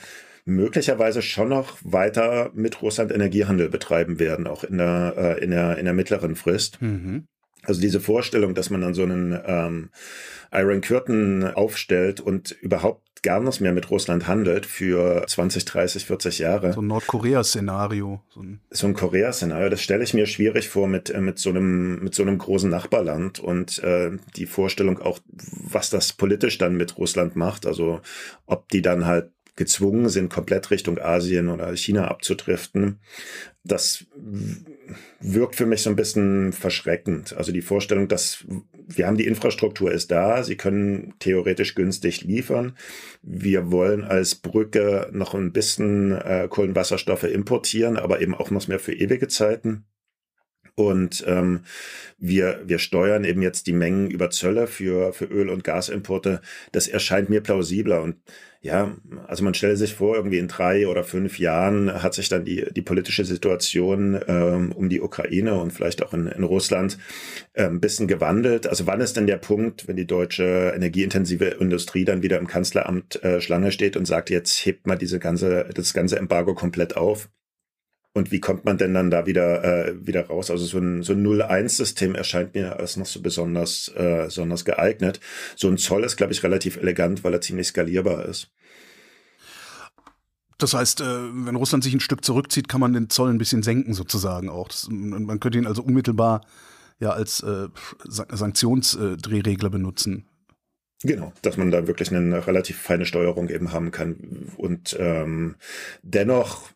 möglicherweise 0.44 1.22
schon 1.22 1.50
noch 1.50 1.76
weiter 1.82 2.50
mit 2.54 2.80
Russland 2.82 3.12
Energiehandel 3.12 3.68
betreiben 3.68 4.18
werden, 4.18 4.46
auch 4.46 4.64
in 4.64 4.78
der, 4.78 5.14
äh, 5.16 5.44
in 5.44 5.50
der, 5.50 5.78
in 5.78 5.84
der 5.84 5.94
mittleren 5.94 6.34
Frist. 6.34 6.82
Mhm. 6.82 7.28
Also 7.68 7.82
diese 7.82 8.00
Vorstellung, 8.00 8.54
dass 8.54 8.70
man 8.70 8.80
dann 8.80 8.94
so 8.94 9.02
einen 9.02 9.38
ähm, 9.44 9.90
Iron 10.50 10.80
Curtain 10.80 11.44
aufstellt 11.44 12.18
und 12.18 12.52
überhaupt 12.62 13.22
gar 13.22 13.40
nicht 13.40 13.60
mehr 13.60 13.72
mit 13.72 13.90
Russland 13.90 14.26
handelt 14.26 14.64
für 14.64 15.26
20, 15.26 15.66
30, 15.66 16.06
40 16.06 16.38
Jahre. 16.38 16.72
So 16.72 16.80
ein 16.80 16.86
Nordkorea-Szenario. 16.86 18.22
So 18.30 18.40
ein, 18.40 18.60
so 18.70 18.86
ein 18.86 18.94
Korea-Szenario, 18.94 19.68
das 19.68 19.82
stelle 19.82 20.02
ich 20.02 20.14
mir 20.14 20.24
schwierig 20.24 20.70
vor 20.70 20.88
mit, 20.88 21.10
äh, 21.10 21.20
mit, 21.20 21.38
so 21.38 21.50
einem, 21.50 22.02
mit 22.02 22.14
so 22.14 22.22
einem 22.22 22.38
großen 22.38 22.70
Nachbarland 22.70 23.38
und 23.38 23.82
äh, 23.82 24.12
die 24.36 24.46
Vorstellung 24.46 24.98
auch, 24.98 25.18
was 25.28 25.90
das 25.90 26.14
politisch 26.14 26.56
dann 26.56 26.74
mit 26.74 26.96
Russland 26.96 27.36
macht. 27.36 27.66
Also 27.66 28.00
ob 28.46 28.70
die 28.70 28.80
dann 28.80 29.04
halt 29.04 29.30
gezwungen 29.58 30.08
sind, 30.08 30.32
komplett 30.32 30.70
Richtung 30.70 30.98
Asien 30.98 31.48
oder 31.48 31.76
China 31.76 32.08
abzudriften. 32.08 33.00
Das 33.64 34.06
wirkt 35.20 35.56
für 35.56 35.66
mich 35.66 35.82
so 35.82 35.90
ein 35.90 35.96
bisschen 35.96 36.52
verschreckend. 36.52 37.36
Also 37.36 37.52
die 37.52 37.60
Vorstellung, 37.60 38.08
dass 38.08 38.46
wir 38.86 39.06
haben 39.06 39.18
die 39.18 39.26
Infrastruktur 39.26 39.92
ist 39.92 40.10
da, 40.10 40.44
sie 40.44 40.56
können 40.56 41.14
theoretisch 41.18 41.74
günstig 41.74 42.22
liefern. 42.22 42.78
Wir 43.20 43.70
wollen 43.70 44.04
als 44.04 44.36
Brücke 44.36 45.10
noch 45.12 45.34
ein 45.34 45.52
bisschen 45.52 46.12
äh, 46.12 46.46
Kohlenwasserstoffe 46.48 47.24
importieren, 47.24 47.98
aber 47.98 48.22
eben 48.22 48.34
auch 48.34 48.50
noch 48.50 48.68
mehr 48.68 48.78
für 48.78 48.94
ewige 48.94 49.28
Zeiten. 49.28 49.84
Und 50.78 51.24
ähm, 51.26 51.62
wir, 52.18 52.62
wir 52.64 52.78
steuern 52.78 53.24
eben 53.24 53.42
jetzt 53.42 53.66
die 53.66 53.72
Mengen 53.72 54.12
über 54.12 54.30
Zölle 54.30 54.68
für, 54.68 55.12
für 55.12 55.24
Öl- 55.24 55.50
und 55.50 55.64
Gasimporte. 55.64 56.40
Das 56.70 56.86
erscheint 56.86 57.28
mir 57.30 57.40
plausibler. 57.40 58.00
Und 58.00 58.14
ja, 58.60 58.96
also 59.26 59.42
man 59.42 59.54
stelle 59.54 59.76
sich 59.76 59.94
vor, 59.94 60.14
irgendwie 60.14 60.38
in 60.38 60.46
drei 60.46 60.86
oder 60.86 61.02
fünf 61.02 61.40
Jahren 61.40 62.00
hat 62.00 62.14
sich 62.14 62.28
dann 62.28 62.44
die, 62.44 62.66
die 62.70 62.82
politische 62.82 63.24
Situation 63.24 64.20
ähm, 64.28 64.70
um 64.70 64.88
die 64.88 65.00
Ukraine 65.00 65.60
und 65.60 65.72
vielleicht 65.72 66.00
auch 66.00 66.14
in, 66.14 66.28
in 66.28 66.44
Russland 66.44 66.96
äh, 67.54 67.64
ein 67.64 67.80
bisschen 67.80 68.06
gewandelt. 68.06 68.68
Also 68.68 68.86
wann 68.86 69.00
ist 69.00 69.16
denn 69.16 69.26
der 69.26 69.38
Punkt, 69.38 69.88
wenn 69.88 69.96
die 69.96 70.06
deutsche 70.06 70.72
energieintensive 70.76 71.44
Industrie 71.46 72.04
dann 72.04 72.22
wieder 72.22 72.38
im 72.38 72.46
Kanzleramt 72.46 73.20
äh, 73.24 73.40
Schlange 73.40 73.72
steht 73.72 73.96
und 73.96 74.06
sagt, 74.06 74.30
jetzt 74.30 74.64
hebt 74.64 74.86
mal 74.86 74.96
diese 74.96 75.18
ganze, 75.18 75.68
das 75.74 75.92
ganze 75.92 76.18
Embargo 76.18 76.54
komplett 76.54 76.96
auf? 76.96 77.28
Und 78.14 78.32
wie 78.32 78.40
kommt 78.40 78.64
man 78.64 78.78
denn 78.78 78.94
dann 78.94 79.10
da 79.10 79.26
wieder, 79.26 79.64
äh, 79.64 80.06
wieder 80.06 80.26
raus? 80.26 80.50
Also 80.50 80.64
so 80.64 80.78
ein, 80.78 81.02
so 81.02 81.12
ein 81.12 81.24
0-1-System 81.24 82.14
erscheint 82.14 82.54
mir 82.54 82.78
als 82.78 82.96
noch 82.96 83.06
so 83.06 83.20
besonders, 83.20 83.88
äh, 83.96 84.24
besonders 84.24 84.64
geeignet. 84.64 85.20
So 85.56 85.68
ein 85.68 85.78
Zoll 85.78 86.04
ist, 86.04 86.16
glaube 86.16 86.32
ich, 86.32 86.42
relativ 86.42 86.76
elegant, 86.78 87.22
weil 87.22 87.34
er 87.34 87.40
ziemlich 87.40 87.68
skalierbar 87.68 88.24
ist. 88.24 88.50
Das 90.58 90.74
heißt, 90.74 91.00
äh, 91.00 91.04
wenn 91.04 91.54
Russland 91.54 91.84
sich 91.84 91.94
ein 91.94 92.00
Stück 92.00 92.24
zurückzieht, 92.24 92.68
kann 92.68 92.80
man 92.80 92.92
den 92.92 93.08
Zoll 93.10 93.30
ein 93.30 93.38
bisschen 93.38 93.62
senken 93.62 93.94
sozusagen 93.94 94.48
auch. 94.48 94.68
Das, 94.68 94.88
man 94.90 95.38
könnte 95.38 95.58
ihn 95.58 95.66
also 95.66 95.82
unmittelbar 95.82 96.40
ja 96.98 97.10
als 97.10 97.40
äh, 97.40 97.68
Sanktionsdrehregler 98.08 99.70
benutzen. 99.70 100.26
Genau, 101.04 101.32
dass 101.42 101.56
man 101.56 101.70
da 101.70 101.86
wirklich 101.86 102.12
eine 102.12 102.44
relativ 102.48 102.76
feine 102.76 103.06
Steuerung 103.06 103.48
eben 103.50 103.72
haben 103.72 103.92
kann 103.92 104.50
und 104.56 104.96
ähm, 104.98 105.54
dennoch 106.02 106.70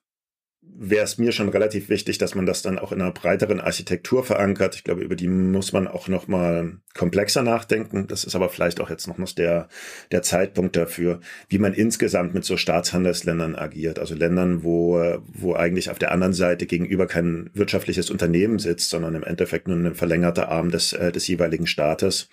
wäre 0.74 1.04
es 1.04 1.18
mir 1.18 1.32
schon 1.32 1.48
relativ 1.48 1.88
wichtig, 1.88 2.18
dass 2.18 2.34
man 2.34 2.46
das 2.46 2.62
dann 2.62 2.78
auch 2.78 2.92
in 2.92 3.00
einer 3.00 3.12
breiteren 3.12 3.60
Architektur 3.60 4.24
verankert. 4.24 4.74
Ich 4.74 4.84
glaube, 4.84 5.02
über 5.02 5.16
die 5.16 5.28
muss 5.28 5.72
man 5.72 5.86
auch 5.86 6.08
noch 6.08 6.28
mal 6.28 6.78
komplexer 6.94 7.42
nachdenken. 7.42 8.06
Das 8.06 8.24
ist 8.24 8.34
aber 8.34 8.48
vielleicht 8.48 8.80
auch 8.80 8.90
jetzt 8.90 9.06
noch 9.06 9.18
mal 9.18 9.26
der, 9.36 9.68
der 10.10 10.22
Zeitpunkt 10.22 10.76
dafür, 10.76 11.20
wie 11.48 11.58
man 11.58 11.74
insgesamt 11.74 12.34
mit 12.34 12.44
so 12.44 12.56
Staatshandelsländern 12.56 13.54
agiert. 13.54 13.98
Also 13.98 14.14
Ländern, 14.14 14.64
wo, 14.64 15.18
wo 15.26 15.54
eigentlich 15.54 15.90
auf 15.90 15.98
der 15.98 16.10
anderen 16.10 16.32
Seite 16.32 16.66
gegenüber 16.66 17.06
kein 17.06 17.50
wirtschaftliches 17.54 18.10
Unternehmen 18.10 18.58
sitzt, 18.58 18.90
sondern 18.90 19.14
im 19.14 19.24
Endeffekt 19.24 19.68
nur 19.68 19.76
ein 19.76 19.94
verlängerter 19.94 20.48
Arm 20.48 20.70
des, 20.70 20.92
äh, 20.92 21.12
des 21.12 21.28
jeweiligen 21.28 21.66
Staates 21.66 22.28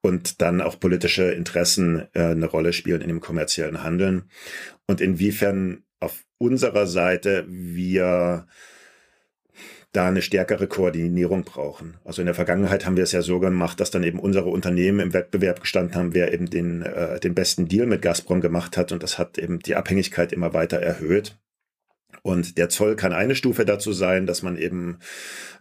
und 0.00 0.40
dann 0.42 0.60
auch 0.60 0.78
politische 0.78 1.30
Interessen 1.30 2.06
äh, 2.12 2.22
eine 2.22 2.46
Rolle 2.46 2.72
spielen 2.72 3.00
in 3.00 3.08
dem 3.08 3.20
kommerziellen 3.20 3.82
Handeln. 3.82 4.24
Und 4.86 5.00
inwiefern 5.00 5.84
auf 6.00 6.24
unserer 6.38 6.86
Seite 6.86 7.44
wir 7.48 8.46
da 9.92 10.06
eine 10.06 10.22
stärkere 10.22 10.66
Koordinierung 10.66 11.44
brauchen. 11.44 11.96
Also 12.04 12.20
in 12.20 12.26
der 12.26 12.34
Vergangenheit 12.34 12.84
haben 12.84 12.96
wir 12.96 13.04
es 13.04 13.12
ja 13.12 13.22
so 13.22 13.40
gemacht, 13.40 13.80
dass 13.80 13.90
dann 13.90 14.02
eben 14.02 14.20
unsere 14.20 14.50
Unternehmen 14.50 15.00
im 15.00 15.14
Wettbewerb 15.14 15.60
gestanden 15.60 15.96
haben, 15.96 16.14
wer 16.14 16.32
eben 16.32 16.50
den, 16.50 16.82
äh, 16.82 17.18
den 17.20 17.34
besten 17.34 17.68
Deal 17.68 17.86
mit 17.86 18.02
Gazprom 18.02 18.40
gemacht 18.40 18.76
hat 18.76 18.92
und 18.92 19.02
das 19.02 19.18
hat 19.18 19.38
eben 19.38 19.60
die 19.60 19.76
Abhängigkeit 19.76 20.32
immer 20.32 20.52
weiter 20.52 20.78
erhöht. 20.78 21.38
Und 22.22 22.58
der 22.58 22.68
Zoll 22.68 22.96
kann 22.96 23.12
eine 23.12 23.34
Stufe 23.34 23.64
dazu 23.64 23.92
sein, 23.92 24.26
dass 24.26 24.42
man 24.42 24.56
eben 24.56 24.98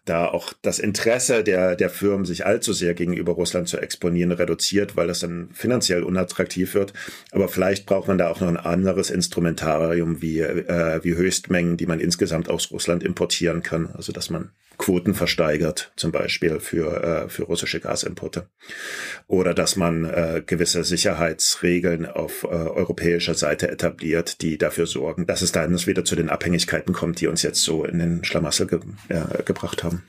da 0.05 0.25
auch 0.25 0.53
das 0.61 0.79
Interesse 0.79 1.43
der, 1.43 1.75
der 1.75 1.89
Firmen, 1.89 2.25
sich 2.25 2.45
allzu 2.45 2.73
sehr 2.73 2.93
gegenüber 2.93 3.33
Russland 3.33 3.67
zu 3.67 3.77
exponieren, 3.77 4.31
reduziert, 4.31 4.95
weil 4.95 5.07
das 5.07 5.19
dann 5.19 5.49
finanziell 5.53 6.03
unattraktiv 6.03 6.73
wird. 6.73 6.93
Aber 7.31 7.49
vielleicht 7.49 7.85
braucht 7.85 8.07
man 8.07 8.17
da 8.17 8.29
auch 8.29 8.39
noch 8.39 8.47
ein 8.47 8.57
anderes 8.57 9.09
Instrumentarium 9.09 10.21
wie, 10.21 10.39
äh, 10.39 10.99
wie 11.03 11.15
Höchstmengen, 11.15 11.77
die 11.77 11.85
man 11.85 11.99
insgesamt 11.99 12.49
aus 12.49 12.71
Russland 12.71 13.03
importieren 13.03 13.63
kann. 13.63 13.87
Also 13.93 14.13
dass 14.13 14.29
man 14.29 14.51
Quoten 14.77 15.13
versteigert, 15.13 15.91
zum 15.95 16.11
Beispiel 16.11 16.59
für, 16.59 17.03
äh, 17.03 17.29
für 17.29 17.43
russische 17.43 17.79
Gasimporte. 17.79 18.49
Oder 19.27 19.53
dass 19.53 19.75
man 19.75 20.05
äh, 20.05 20.43
gewisse 20.45 20.83
Sicherheitsregeln 20.83 22.05
auf 22.05 22.43
äh, 22.43 22.47
europäischer 22.47 23.33
Seite 23.33 23.69
etabliert, 23.69 24.41
die 24.41 24.57
dafür 24.57 24.85
sorgen, 24.85 25.25
dass 25.25 25.41
es 25.41 25.51
dann 25.51 25.77
wieder 25.87 26.05
zu 26.05 26.15
den 26.15 26.29
Abhängigkeiten 26.29 26.93
kommt, 26.93 27.21
die 27.21 27.27
uns 27.27 27.41
jetzt 27.41 27.61
so 27.61 27.83
in 27.83 27.99
den 27.99 28.23
Schlamassel 28.23 28.67
ge 28.67 28.79
äh, 29.09 29.43
gebracht 29.43 29.83
haben. 29.83 30.03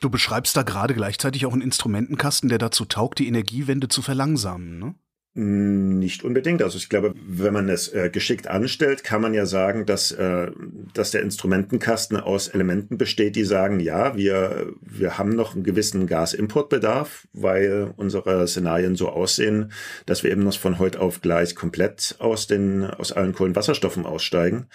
Du 0.00 0.10
beschreibst 0.10 0.56
da 0.56 0.64
gerade 0.64 0.94
gleichzeitig 0.94 1.46
auch 1.46 1.52
einen 1.52 1.62
Instrumentenkasten, 1.62 2.48
der 2.48 2.58
dazu 2.58 2.84
taugt, 2.84 3.20
die 3.20 3.28
Energiewende 3.28 3.88
zu 3.88 4.02
verlangsamen, 4.02 4.78
ne? 4.78 4.94
Nicht 5.34 6.24
unbedingt. 6.24 6.62
Also 6.62 6.76
ich 6.76 6.90
glaube, 6.90 7.14
wenn 7.26 7.54
man 7.54 7.70
es 7.70 7.88
äh, 7.88 8.10
geschickt 8.10 8.48
anstellt, 8.48 9.02
kann 9.02 9.22
man 9.22 9.32
ja 9.32 9.46
sagen, 9.46 9.86
dass, 9.86 10.12
äh, 10.12 10.50
dass 10.92 11.10
der 11.10 11.22
Instrumentenkasten 11.22 12.18
aus 12.18 12.48
Elementen 12.48 12.98
besteht, 12.98 13.34
die 13.34 13.44
sagen, 13.44 13.80
ja, 13.80 14.14
wir, 14.14 14.74
wir 14.82 15.16
haben 15.16 15.30
noch 15.30 15.54
einen 15.54 15.64
gewissen 15.64 16.06
Gasimportbedarf, 16.06 17.26
weil 17.32 17.94
unsere 17.96 18.46
Szenarien 18.46 18.94
so 18.94 19.08
aussehen, 19.08 19.72
dass 20.04 20.22
wir 20.22 20.30
eben 20.30 20.44
noch 20.44 20.58
von 20.58 20.78
heute 20.78 21.00
auf 21.00 21.22
gleich 21.22 21.54
komplett 21.54 22.14
aus 22.18 22.46
den, 22.46 22.84
aus 22.84 23.10
allen 23.12 23.32
Kohlenwasserstoffen 23.32 24.04
aussteigen. 24.04 24.66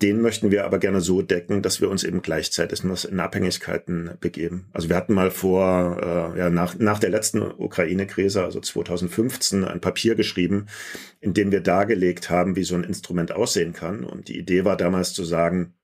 Den 0.00 0.20
möchten 0.20 0.52
wir 0.52 0.64
aber 0.64 0.78
gerne 0.78 1.00
so 1.00 1.22
decken, 1.22 1.60
dass 1.60 1.80
wir 1.80 1.90
uns 1.90 2.04
eben 2.04 2.22
gleichzeitig 2.22 2.84
in 2.84 3.20
Abhängigkeiten 3.20 4.12
begeben. 4.20 4.68
Also 4.72 4.88
wir 4.88 4.94
hatten 4.94 5.12
mal 5.12 5.32
vor, 5.32 5.98
äh, 6.34 6.38
ja, 6.38 6.50
nach, 6.50 6.78
nach 6.78 7.00
der 7.00 7.10
letzten 7.10 7.42
Ukraine-Krise, 7.42 8.44
also 8.44 8.60
2015, 8.60 9.64
ein 9.64 9.80
Papier 9.80 10.14
geschrieben, 10.14 10.66
in 11.20 11.34
dem 11.34 11.50
wir 11.50 11.60
dargelegt 11.60 12.30
haben, 12.30 12.54
wie 12.54 12.62
so 12.62 12.76
ein 12.76 12.84
Instrument 12.84 13.32
aussehen 13.32 13.72
kann. 13.72 14.04
Und 14.04 14.28
die 14.28 14.38
Idee 14.38 14.64
war 14.64 14.76
damals 14.76 15.14
zu 15.14 15.24
sagen, 15.24 15.74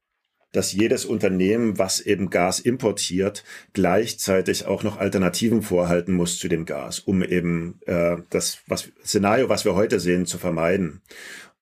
dass 0.54 0.72
jedes 0.72 1.04
Unternehmen, 1.04 1.78
was 1.78 2.00
eben 2.00 2.30
Gas 2.30 2.60
importiert, 2.60 3.44
gleichzeitig 3.72 4.66
auch 4.66 4.84
noch 4.84 4.98
Alternativen 4.98 5.62
vorhalten 5.62 6.14
muss 6.14 6.38
zu 6.38 6.48
dem 6.48 6.64
Gas, 6.64 7.00
um 7.00 7.22
eben 7.24 7.80
äh, 7.86 8.18
das 8.30 8.60
was, 8.68 8.92
Szenario, 9.04 9.48
was 9.48 9.64
wir 9.64 9.74
heute 9.74 9.98
sehen, 9.98 10.26
zu 10.26 10.38
vermeiden. 10.38 11.02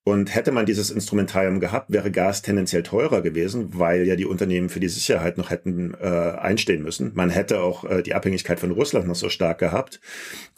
Und 0.04 0.34
hätte 0.34 0.50
man 0.50 0.66
dieses 0.66 0.90
Instrumentarium 0.90 1.60
gehabt, 1.60 1.92
wäre 1.92 2.10
Gas 2.10 2.42
tendenziell 2.42 2.82
teurer 2.82 3.22
gewesen, 3.22 3.68
weil 3.78 4.04
ja 4.04 4.16
die 4.16 4.26
Unternehmen 4.26 4.68
für 4.68 4.80
die 4.80 4.88
Sicherheit 4.88 5.38
noch 5.38 5.50
hätten 5.50 5.94
äh, 5.94 6.06
einstehen 6.06 6.82
müssen. 6.82 7.12
Man 7.14 7.30
hätte 7.30 7.60
auch 7.60 7.84
äh, 7.84 8.02
die 8.02 8.14
Abhängigkeit 8.14 8.58
von 8.58 8.72
Russland 8.72 9.06
noch 9.06 9.14
so 9.14 9.28
stark 9.28 9.58
gehabt. 9.58 10.00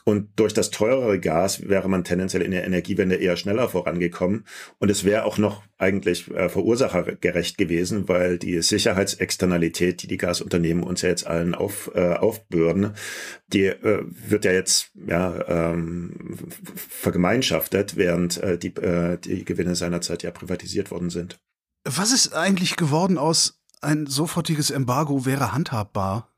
Und 0.05 0.29
durch 0.37 0.53
das 0.55 0.71
teurere 0.71 1.19
Gas 1.19 1.69
wäre 1.69 1.89
man 1.89 2.05
tendenziell 2.05 2.43
in 2.43 2.53
der 2.53 2.65
Energiewende 2.65 3.17
eher 3.17 3.37
schneller 3.37 3.69
vorangekommen. 3.69 4.45
Und 4.79 4.91
es 4.91 5.05
wäre 5.05 5.25
auch 5.25 5.39
noch 5.39 5.63
eigentlich 5.79 6.31
äh, 6.31 6.49
verursachergerecht 6.49 7.59
gewesen, 7.59 8.09
weil 8.09 8.39
die 8.39 8.63
Sicherheitsexternalität, 8.63 10.03
die 10.03 10.07
die 10.07 10.19
Gasunternehmen 10.19 10.85
uns 10.85 11.03
ja 11.03 11.09
jetzt 11.09 11.27
allen 11.27 11.55
auf, 11.55 11.91
äh, 11.95 12.15
aufbürden, 12.15 12.93
die 13.49 13.67
äh, 13.67 14.05
wird 14.05 14.45
ja 14.45 14.53
jetzt 14.53 14.91
ja, 15.07 15.73
ähm, 15.73 16.13
vergemeinschaftet, 16.75 17.97
während 17.97 18.43
äh, 18.43 18.59
die, 18.59 18.75
äh, 18.77 19.19
die 19.19 19.34
Gewinne 19.43 19.75
seinerzeit 19.75 20.23
ja 20.23 20.31
privatisiert 20.31 20.93
worden 20.93 21.11
sind. 21.11 21.41
Was 21.85 22.13
ist 22.13 22.35
eigentlich 22.35 22.77
geworden 22.77 23.19
aus 23.19 23.61
ein 23.81 24.07
sofortiges 24.07 24.71
Embargo 24.71 25.27
wäre 25.27 25.53
handhabbar? 25.53 26.31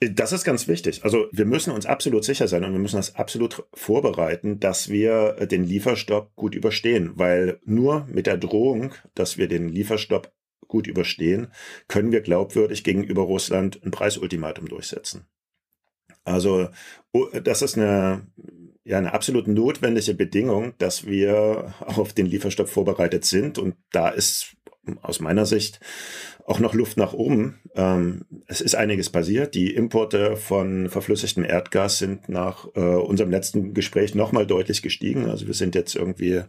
Das 0.00 0.32
ist 0.32 0.44
ganz 0.44 0.68
wichtig. 0.68 1.04
Also 1.04 1.26
wir 1.32 1.46
müssen 1.46 1.72
uns 1.72 1.86
absolut 1.86 2.24
sicher 2.24 2.48
sein 2.48 2.64
und 2.64 2.72
wir 2.72 2.78
müssen 2.78 2.96
das 2.96 3.14
absolut 3.14 3.64
vorbereiten, 3.72 4.60
dass 4.60 4.90
wir 4.90 5.32
den 5.46 5.64
Lieferstopp 5.64 6.34
gut 6.36 6.54
überstehen, 6.54 7.12
weil 7.14 7.60
nur 7.64 8.04
mit 8.04 8.26
der 8.26 8.36
Drohung, 8.36 8.92
dass 9.14 9.38
wir 9.38 9.48
den 9.48 9.70
Lieferstopp 9.70 10.32
gut 10.68 10.86
überstehen, 10.86 11.48
können 11.88 12.12
wir 12.12 12.20
glaubwürdig 12.20 12.84
gegenüber 12.84 13.22
Russland 13.22 13.80
ein 13.84 13.90
Preisultimatum 13.90 14.68
durchsetzen. 14.68 15.26
Also 16.24 16.68
oh, 17.12 17.26
das 17.42 17.62
ist 17.62 17.78
eine, 17.78 18.26
ja, 18.86 18.98
eine 18.98 19.12
absolut 19.12 19.48
notwendige 19.48 20.14
Bedingung, 20.14 20.74
dass 20.78 21.06
wir 21.06 21.74
auf 21.80 22.12
den 22.12 22.26
Lieferstopp 22.26 22.68
vorbereitet 22.68 23.24
sind. 23.24 23.58
Und 23.58 23.74
da 23.90 24.08
ist 24.08 24.56
aus 25.02 25.18
meiner 25.18 25.44
Sicht 25.44 25.80
auch 26.44 26.60
noch 26.60 26.72
Luft 26.72 26.96
nach 26.96 27.12
oben. 27.12 27.58
Ähm, 27.74 28.24
es 28.46 28.60
ist 28.60 28.76
einiges 28.76 29.10
passiert. 29.10 29.56
Die 29.56 29.74
Importe 29.74 30.36
von 30.36 30.88
verflüssigtem 30.88 31.44
Erdgas 31.44 31.98
sind 31.98 32.28
nach 32.28 32.68
äh, 32.76 32.80
unserem 32.80 33.32
letzten 33.32 33.74
Gespräch 33.74 34.14
nochmal 34.14 34.46
deutlich 34.46 34.82
gestiegen. 34.82 35.28
Also 35.28 35.48
wir 35.48 35.54
sind 35.54 35.74
jetzt 35.74 35.96
irgendwie 35.96 36.42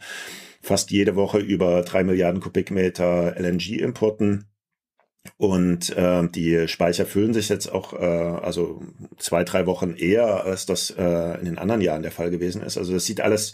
fast 0.62 0.92
jede 0.92 1.16
Woche 1.16 1.40
über 1.40 1.82
drei 1.82 2.04
Milliarden 2.04 2.40
Kubikmeter 2.40 3.36
LNG-Importen. 3.36 4.46
Und 5.38 5.96
äh, 5.98 6.28
die 6.28 6.68
Speicher 6.68 7.06
füllen 7.06 7.34
sich 7.34 7.50
jetzt 7.50 7.72
auch, 7.72 7.94
äh, 7.94 8.06
also 8.06 8.82
zwei, 9.18 9.44
drei 9.44 9.66
Wochen 9.66 9.94
eher, 9.94 10.46
als 10.46 10.66
das 10.66 10.92
äh, 10.92 11.40
in 11.40 11.46
den 11.46 11.58
anderen 11.58 11.82
Jahren 11.82 12.04
der 12.04 12.12
Fall 12.12 12.32
gewesen 12.32 12.62
ist. 12.62 12.78
Also 12.78 12.94
das 12.94 13.06
sieht 13.06 13.22
alles 13.22 13.54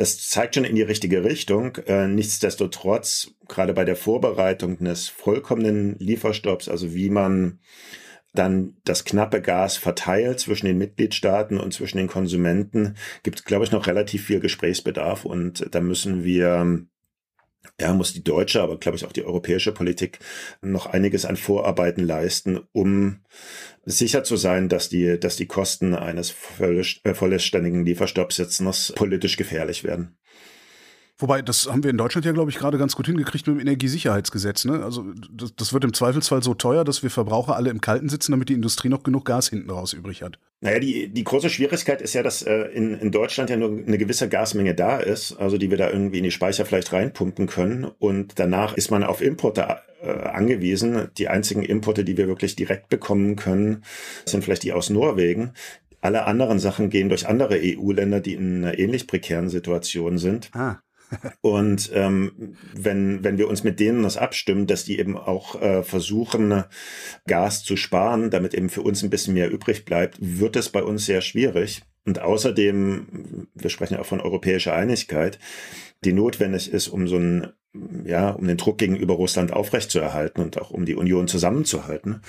das 0.00 0.30
zeigt 0.30 0.54
schon 0.54 0.64
in 0.64 0.76
die 0.76 0.82
richtige 0.82 1.24
Richtung. 1.24 1.76
Äh, 1.86 2.08
nichtsdestotrotz, 2.08 3.32
gerade 3.48 3.74
bei 3.74 3.84
der 3.84 3.96
Vorbereitung 3.96 4.80
eines 4.80 5.08
vollkommenen 5.08 5.94
Lieferstopps, 5.98 6.70
also 6.70 6.94
wie 6.94 7.10
man 7.10 7.58
dann 8.32 8.76
das 8.84 9.04
knappe 9.04 9.42
Gas 9.42 9.76
verteilt 9.76 10.40
zwischen 10.40 10.64
den 10.64 10.78
Mitgliedstaaten 10.78 11.60
und 11.60 11.74
zwischen 11.74 11.98
den 11.98 12.06
Konsumenten, 12.06 12.96
gibt 13.22 13.40
es, 13.40 13.44
glaube 13.44 13.66
ich, 13.66 13.72
noch 13.72 13.86
relativ 13.86 14.24
viel 14.24 14.40
Gesprächsbedarf. 14.40 15.26
Und 15.26 15.66
da 15.70 15.82
müssen 15.82 16.24
wir 16.24 16.86
ja, 17.80 17.92
muss 17.92 18.12
die 18.12 18.24
deutsche, 18.24 18.62
aber 18.62 18.78
glaube 18.78 18.96
ich 18.96 19.04
auch 19.04 19.12
die 19.12 19.24
europäische 19.24 19.72
Politik 19.72 20.18
noch 20.60 20.86
einiges 20.86 21.24
an 21.24 21.36
Vorarbeiten 21.36 22.04
leisten, 22.04 22.60
um 22.72 23.20
sicher 23.84 24.24
zu 24.24 24.36
sein, 24.36 24.68
dass 24.68 24.88
die, 24.88 25.18
dass 25.18 25.36
die 25.36 25.46
Kosten 25.46 25.94
eines 25.94 26.34
äh, 26.58 27.14
vollständigen 27.14 27.84
Lieferstopps 27.84 28.38
jetzt 28.38 28.60
noch 28.60 28.76
politisch 28.94 29.36
gefährlich 29.36 29.84
werden. 29.84 30.16
Wobei, 31.20 31.42
das 31.42 31.68
haben 31.70 31.84
wir 31.84 31.90
in 31.90 31.98
Deutschland 31.98 32.24
ja, 32.24 32.32
glaube 32.32 32.50
ich, 32.50 32.56
gerade 32.56 32.78
ganz 32.78 32.96
gut 32.96 33.06
hingekriegt 33.06 33.46
mit 33.46 33.56
dem 33.56 33.60
Energiesicherheitsgesetz. 33.60 34.64
Ne? 34.64 34.82
Also 34.82 35.04
das, 35.30 35.54
das, 35.54 35.72
wird 35.74 35.84
im 35.84 35.92
Zweifelsfall 35.92 36.42
so 36.42 36.54
teuer, 36.54 36.82
dass 36.82 37.02
wir 37.02 37.10
Verbraucher 37.10 37.56
alle 37.56 37.68
im 37.70 37.82
Kalten 37.82 38.08
sitzen, 38.08 38.32
damit 38.32 38.48
die 38.48 38.54
Industrie 38.54 38.88
noch 38.88 39.02
genug 39.02 39.26
Gas 39.26 39.48
hinten 39.50 39.70
raus 39.70 39.92
übrig 39.92 40.22
hat. 40.22 40.38
Naja, 40.62 40.78
die, 40.78 41.08
die 41.08 41.24
große 41.24 41.50
Schwierigkeit 41.50 42.00
ist 42.00 42.14
ja, 42.14 42.22
dass 42.22 42.42
äh, 42.42 42.62
in, 42.72 42.94
in 42.94 43.12
Deutschland 43.12 43.50
ja 43.50 43.56
nur 43.56 43.68
eine 43.68 43.98
gewisse 43.98 44.28
Gasmenge 44.28 44.74
da 44.74 44.96
ist, 44.96 45.36
also 45.38 45.58
die 45.58 45.70
wir 45.70 45.76
da 45.76 45.90
irgendwie 45.90 46.18
in 46.18 46.24
die 46.24 46.30
Speicher 46.30 46.64
vielleicht 46.64 46.92
reinpumpen 46.92 47.46
können. 47.46 47.84
Und 47.98 48.38
danach 48.38 48.74
ist 48.74 48.90
man 48.90 49.04
auf 49.04 49.20
Importe 49.20 49.80
äh, 50.02 50.10
angewiesen. 50.10 51.08
Die 51.18 51.28
einzigen 51.28 51.62
Importe, 51.62 52.04
die 52.04 52.16
wir 52.16 52.28
wirklich 52.28 52.56
direkt 52.56 52.88
bekommen 52.88 53.36
können, 53.36 53.84
sind 54.24 54.42
vielleicht 54.42 54.62
die 54.62 54.72
aus 54.72 54.88
Norwegen. 54.88 55.52
Alle 56.00 56.24
anderen 56.24 56.58
Sachen 56.58 56.88
gehen 56.88 57.10
durch 57.10 57.28
andere 57.28 57.58
EU-Länder, 57.62 58.20
die 58.20 58.32
in 58.32 58.64
einer 58.64 58.78
ähnlich 58.78 59.06
prekären 59.06 59.50
Situation 59.50 60.16
sind. 60.16 60.50
Ah. 60.54 60.78
Und 61.40 61.90
ähm, 61.94 62.56
wenn, 62.74 63.24
wenn 63.24 63.38
wir 63.38 63.48
uns 63.48 63.64
mit 63.64 63.80
denen 63.80 64.02
das 64.02 64.16
abstimmen, 64.16 64.66
dass 64.66 64.84
die 64.84 64.98
eben 64.98 65.16
auch 65.16 65.60
äh, 65.60 65.82
versuchen, 65.82 66.64
Gas 67.26 67.64
zu 67.64 67.76
sparen, 67.76 68.30
damit 68.30 68.54
eben 68.54 68.68
für 68.68 68.82
uns 68.82 69.02
ein 69.02 69.10
bisschen 69.10 69.34
mehr 69.34 69.50
übrig 69.50 69.84
bleibt, 69.84 70.18
wird 70.20 70.56
es 70.56 70.68
bei 70.68 70.82
uns 70.82 71.06
sehr 71.06 71.20
schwierig. 71.20 71.82
Und 72.04 72.20
außerdem, 72.20 73.48
wir 73.54 73.70
sprechen 73.70 73.94
ja 73.94 74.00
auch 74.00 74.06
von 74.06 74.20
europäischer 74.20 74.74
Einigkeit, 74.74 75.38
die 76.04 76.12
notwendig 76.12 76.72
ist, 76.72 76.88
um 76.88 77.08
so 77.08 77.16
ein 77.16 77.52
ja, 78.04 78.30
um 78.30 78.46
den 78.46 78.56
Druck 78.56 78.78
gegenüber 78.78 79.14
Russland 79.14 79.52
aufrechtzuerhalten 79.52 80.42
und 80.42 80.60
auch 80.60 80.70
um 80.70 80.86
die 80.86 80.96
Union 80.96 81.28
zusammenzuhalten. 81.28 82.20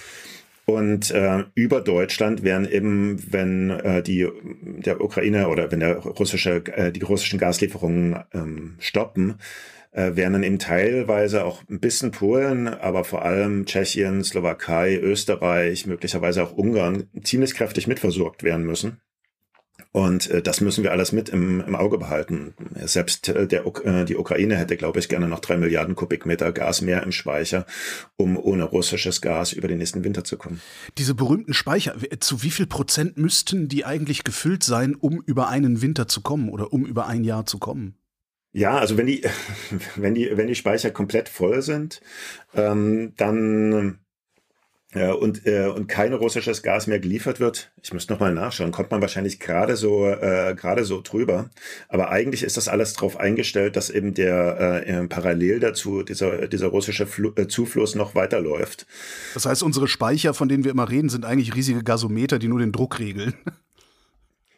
Und 0.66 1.12
äh, 1.12 1.44
über 1.56 1.82
Deutschland 1.82 2.44
werden 2.44 2.70
eben, 2.70 3.22
wenn 3.32 3.72
äh, 3.72 4.04
die 4.04 4.28
der 4.54 5.02
Ukraine 5.02 5.50
oder 5.50 5.72
wenn 5.72 5.80
der 5.80 5.98
russische 5.98 6.64
äh, 6.76 6.92
die 6.92 7.02
russischen 7.02 7.40
Gaslieferungen 7.40 8.24
ähm, 8.34 8.76
stoppen, 8.80 9.40
äh, 9.92 10.16
werden 10.16 10.34
dann 10.34 10.44
eben 10.44 10.60
teilweise 10.60 11.44
auch 11.44 11.64
ein 11.70 11.80
bisschen 11.80 12.12
Polen, 12.12 12.68
aber 12.68 13.04
vor 13.04 13.24
allem 13.26 13.66
Tschechien, 13.66 14.24
Slowakei, 14.24 14.98
Österreich, 14.98 15.86
möglicherweise 15.86 16.44
auch 16.44 16.54
Ungarn 16.54 17.10
ziemlich 17.24 17.56
kräftig 17.56 17.88
mitversorgt 17.88 18.44
werden 18.44 18.66
müssen. 18.66 19.02
Und 19.92 20.30
äh, 20.30 20.42
das 20.42 20.62
müssen 20.62 20.84
wir 20.84 20.92
alles 20.92 21.12
mit 21.12 21.30
im, 21.30 21.60
im 21.62 21.76
Auge 21.76 21.98
behalten. 21.98 22.54
Selbst 22.76 23.28
äh, 23.28 23.46
der, 23.46 23.66
äh, 23.66 24.06
die 24.06 24.16
Ukraine 24.16 24.56
hätte, 24.56 24.78
glaube 24.78 25.00
ich, 25.00 25.10
gerne 25.10 25.28
noch 25.28 25.40
drei 25.40 25.58
Milliarden 25.58 25.96
Kubikmeter 25.96 26.54
Gas 26.54 26.82
mehr 26.82 27.04
im 27.04 27.12
Speicher, 27.12 27.66
um 28.16 28.38
ohne 28.38 28.64
russisches 28.64 29.22
Gas 29.22 29.52
über 29.52 29.68
den 29.68 29.80
nächsten 29.80 30.04
Winter 30.04 30.24
zu 30.24 30.38
kommen. 30.38 30.62
Diese 30.98 31.14
berühmten 31.14 31.54
Speicher, 31.54 31.96
zu 32.20 32.42
wie 32.42 32.52
viel 32.52 32.68
Prozent 32.68 33.18
müssten 33.18 33.68
die 33.68 33.84
eigentlich 33.84 34.24
gefüllt 34.24 34.64
sein, 34.64 34.96
um 34.96 35.22
über 35.26 35.50
einen 35.50 35.82
Winter 35.82 36.08
zu 36.08 36.22
kommen 36.22 36.50
oder 36.50 36.72
um 36.72 36.86
über 36.86 37.08
ein 37.08 37.26
Jahr 37.26 37.46
zu 37.46 37.60
kommen? 37.60 37.96
Ja, 38.54 38.78
also 38.78 38.98
wenn 38.98 39.08
die, 39.08 39.24
wenn 39.98 40.16
die, 40.16 40.30
wenn 40.36 40.48
die 40.48 40.56
Speicher 40.56 40.92
komplett 40.92 41.28
voll 41.28 41.62
sind, 41.62 42.02
ähm, 42.54 43.14
dann 43.18 44.00
äh, 44.94 45.12
und, 45.12 45.46
äh, 45.48 45.68
und 45.68 45.88
kein 45.88 46.14
russisches 46.14 46.64
Gas 46.64 46.88
mehr 46.88 47.00
geliefert 47.00 47.40
wird, 47.40 47.72
ich 47.82 47.94
müsste 47.94 48.12
nochmal 48.12 48.34
nachschauen, 48.34 48.72
kommt 48.72 48.92
man 48.92 49.02
wahrscheinlich 49.02 49.40
gerade 49.40 49.76
so, 49.78 50.08
äh, 50.08 50.54
gerade 50.56 50.84
so 50.84 51.02
drüber. 51.02 51.50
Aber 51.88 52.10
eigentlich 52.10 52.44
ist 52.44 52.58
das 52.58 52.68
alles 52.68 52.94
darauf 52.94 53.18
eingestellt, 53.18 53.76
dass 53.76 53.90
eben 53.90 54.14
der 54.14 54.84
äh, 54.86 55.08
parallel 55.08 55.60
dazu 55.60 56.04
dieser, 56.04 56.48
dieser 56.48 56.68
russische 56.68 57.06
Fl 57.06 57.32
äh, 57.36 57.48
Zufluss 57.48 57.96
noch 57.96 58.16
weiterläuft. 58.16 58.86
Das 59.34 59.46
heißt, 59.46 59.64
unsere 59.64 59.88
Speicher, 59.88 60.34
von 60.34 60.50
denen 60.50 60.64
wir 60.64 60.72
immer 60.72 60.90
reden, 60.90 61.10
sind 61.10 61.26
eigentlich 61.26 61.56
riesige 61.56 61.84
Gasometer, 61.84 62.40
die 62.40 62.48
nur 62.48 62.60
den 62.60 62.72
Druck 62.72 63.00
regeln. 63.00 63.34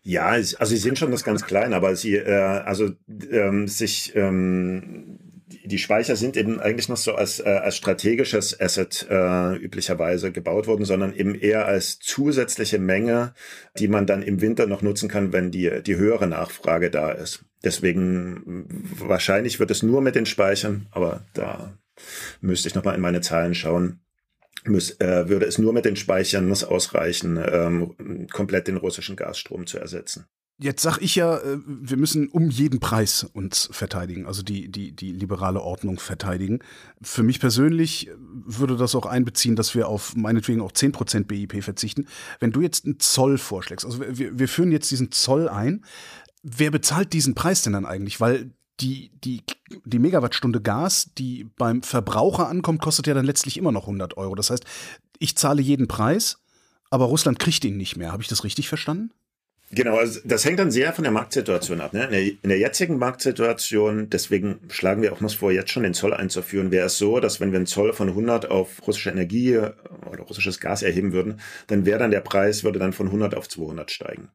Ja, 0.06 0.26
also 0.26 0.66
sie 0.66 0.78
sind 0.78 1.00
schon 1.00 1.12
das 1.12 1.24
ganz 1.24 1.46
klein, 1.46 1.74
aber 1.74 1.96
sie, 1.96 2.16
äh, 2.16 2.34
also 2.34 2.90
ähm, 3.32 3.70
sich 3.70 4.14
ähm, 4.16 5.18
die 5.64 5.78
Speicher 5.78 6.16
sind 6.16 6.38
eben 6.38 6.60
eigentlich 6.60 6.90
noch 6.90 6.98
so 6.98 7.16
als, 7.16 7.40
äh, 7.40 7.44
als 7.44 7.76
strategisches 7.78 8.60
Asset 8.60 9.08
äh, 9.10 9.56
üblicherweise 9.56 10.32
gebaut 10.32 10.68
worden, 10.68 10.86
sondern 10.86 11.14
eben 11.14 11.36
eher 11.36 11.66
als 11.66 12.00
zusätzliche 12.00 12.80
Menge, 12.80 13.34
die 13.78 13.88
man 13.88 14.06
dann 14.06 14.24
im 14.24 14.42
Winter 14.42 14.68
noch 14.68 14.82
nutzen 14.82 15.10
kann, 15.10 15.34
wenn 15.34 15.52
die, 15.52 15.82
die 15.84 15.96
höhere 15.96 16.28
Nachfrage 16.28 16.90
da 16.90 17.12
ist. 17.12 17.46
Deswegen 17.64 18.66
wahrscheinlich 19.00 19.60
wird 19.60 19.72
es 19.72 19.84
nur 19.84 20.02
mit 20.02 20.16
den 20.16 20.26
Speichern, 20.26 20.88
aber 20.92 21.26
da 21.34 21.78
müsste 22.42 22.68
ich 22.68 22.76
nochmal 22.76 22.96
in 22.96 23.02
meine 23.02 23.22
Zahlen 23.22 23.56
schauen. 23.56 24.00
Müß, 24.66 25.00
äh, 25.00 25.28
würde 25.28 25.46
es 25.46 25.58
nur 25.58 25.74
mit 25.74 25.86
den 25.86 25.96
Speichern 25.96 26.48
muss 26.48 26.64
ausreichen, 26.64 27.38
ähm, 27.46 28.28
komplett 28.32 28.68
den 28.68 28.78
russischen 28.78 29.16
Gasstrom 29.16 29.66
zu 29.68 29.78
ersetzen. 29.78 30.26
Jetzt 30.60 30.84
sag 30.84 31.00
ich 31.00 31.16
ja, 31.16 31.38
äh, 31.40 31.58
wir 31.66 31.98
müssen 31.98 32.30
um 32.30 32.50
jeden 32.50 32.80
Preis 32.80 33.24
uns 33.34 33.70
verteidigen, 33.72 34.28
also 34.28 34.44
die, 34.44 34.70
die, 34.70 34.92
die 34.96 35.12
liberale 35.12 35.62
Ordnung 35.62 36.00
verteidigen. 36.00 36.60
Für 37.02 37.24
mich 37.24 37.40
persönlich 37.40 38.10
würde 38.46 38.78
das 38.78 38.94
auch 38.96 39.08
einbeziehen, 39.08 39.56
dass 39.56 39.74
wir 39.74 39.88
auf 39.88 40.16
meinetwegen 40.16 40.62
auch 40.62 40.72
10% 40.72 41.26
BIP 41.26 41.64
verzichten. 41.64 42.08
Wenn 42.40 42.52
du 42.52 42.62
jetzt 42.62 42.86
einen 42.86 43.00
Zoll 43.00 43.38
vorschlägst, 43.38 43.86
also 43.86 44.00
wir, 44.00 44.38
wir 44.38 44.48
führen 44.48 44.72
jetzt 44.72 44.92
diesen 44.92 45.12
Zoll 45.12 45.50
ein, 45.50 45.84
wer 46.44 46.70
bezahlt 46.70 47.14
diesen 47.14 47.34
Preis 47.34 47.64
denn 47.64 47.74
dann 47.74 47.86
eigentlich? 47.86 48.22
Weil 48.22 48.52
die, 48.80 49.12
die, 49.24 49.44
die 49.86 50.00
Megawattstunde 50.00 50.62
Gas, 50.62 51.12
die 51.18 51.46
beim 51.58 51.82
Verbraucher 51.84 52.48
ankommt, 52.48 52.82
kostet 52.82 53.08
ja 53.08 53.14
dann 53.14 53.26
letztlich 53.26 53.58
immer 53.58 53.72
noch 53.72 53.84
100 53.84 54.18
Euro. 54.18 54.36
Das 54.36 54.50
heißt, 54.50 54.66
ich 55.20 55.36
zahle 55.36 55.62
jeden 55.62 55.88
Preis, 55.88 56.40
aber 56.90 57.06
Russland 57.06 57.40
kriegt 57.40 57.66
ihn 57.66 57.78
nicht 57.78 57.98
mehr. 57.98 58.12
Habe 58.12 58.24
ich 58.24 58.30
das 58.30 58.44
richtig 58.44 58.70
verstanden? 58.70 59.12
Genau, 59.76 59.98
also 59.98 60.20
das 60.24 60.46
hängt 60.46 60.60
dann 60.60 60.72
sehr 60.72 60.94
von 60.94 61.04
der 61.04 61.12
Marktsituation 61.12 61.82
ab. 61.82 61.94
Ne? 61.94 62.04
In, 62.06 62.12
der, 62.12 62.22
in, 62.22 62.50
der, 62.50 62.60
jetzigen 62.60 62.98
Marktsituation, 62.98 64.10
deswegen 64.10 64.60
schlagen 64.70 65.02
wir 65.02 65.14
auch 65.14 65.22
noch 65.22 65.34
vor, 65.34 65.52
jetzt 65.52 65.72
schon 65.72 65.84
den 65.84 65.94
Zoll 65.94 66.14
einzuführen, 66.14 66.70
wäre 66.70 66.88
es 66.88 66.98
so, 66.98 67.20
dass 67.20 67.40
wenn 67.40 67.52
wir 67.52 67.58
einen 67.58 67.66
Zoll 67.66 67.94
von 67.94 68.10
100 68.10 68.52
auf 68.52 68.86
russische 68.86 69.10
Energie 69.10 69.58
oder 69.58 70.24
russisches 70.24 70.60
Gas 70.60 70.84
erheben 70.84 71.12
würden, 71.12 71.40
dann 71.68 71.86
wäre 71.86 72.00
dann 72.00 72.12
der 72.12 72.22
Preis, 72.22 72.64
würde 72.64 72.78
dann 72.78 72.94
von 72.94 73.08
100 73.08 73.36
auf 73.36 73.50
200 73.50 73.90
steigen 73.90 74.30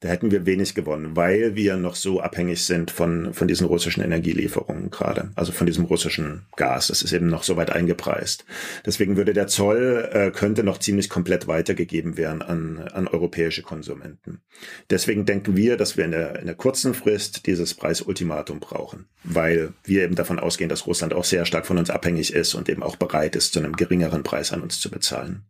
da 0.00 0.08
hätten 0.08 0.30
wir 0.30 0.44
wenig 0.44 0.74
gewonnen, 0.74 1.16
weil 1.16 1.54
wir 1.54 1.76
noch 1.76 1.94
so 1.94 2.20
abhängig 2.20 2.64
sind 2.64 2.90
von, 2.90 3.32
von 3.32 3.48
diesen 3.48 3.66
russischen 3.66 4.02
Energielieferungen 4.02 4.90
gerade, 4.90 5.30
also 5.36 5.52
von 5.52 5.66
diesem 5.66 5.86
russischen 5.86 6.42
Gas. 6.56 6.88
Das 6.88 7.00
ist 7.00 7.12
eben 7.12 7.28
noch 7.28 7.42
so 7.42 7.56
weit 7.56 7.70
eingepreist. 7.70 8.44
Deswegen 8.84 9.16
würde 9.16 9.32
der 9.32 9.46
Zoll, 9.46 10.08
äh, 10.12 10.30
könnte 10.30 10.64
noch 10.64 10.78
ziemlich 10.78 11.08
komplett 11.08 11.46
weitergegeben 11.46 12.18
werden 12.18 12.42
an, 12.42 12.78
an 12.92 13.08
europäische 13.08 13.62
Konsumenten. 13.62 14.42
Deswegen 14.90 15.24
denken 15.24 15.56
wir, 15.56 15.78
dass 15.78 15.96
wir 15.96 16.04
in 16.04 16.10
der, 16.10 16.40
in 16.40 16.46
der 16.46 16.56
kurzen 16.56 16.92
Frist 16.92 17.46
dieses 17.46 17.72
Preisultimatum 17.72 18.60
brauchen, 18.60 19.06
weil 19.24 19.72
wir 19.82 20.04
eben 20.04 20.14
davon 20.14 20.38
ausgehen, 20.38 20.68
dass 20.68 20.86
Russland 20.86 21.14
auch 21.14 21.24
sehr 21.24 21.46
stark 21.46 21.66
von 21.66 21.78
uns 21.78 21.88
abhängig 21.88 22.34
ist 22.34 22.54
und 22.54 22.68
eben 22.68 22.82
auch 22.82 22.96
bereit 22.96 23.34
ist, 23.34 23.54
zu 23.54 23.60
einem 23.60 23.76
geringeren 23.76 24.22
Preis 24.22 24.52
an 24.52 24.60
uns 24.60 24.78
zu 24.78 24.90
bezahlen. 24.90 25.44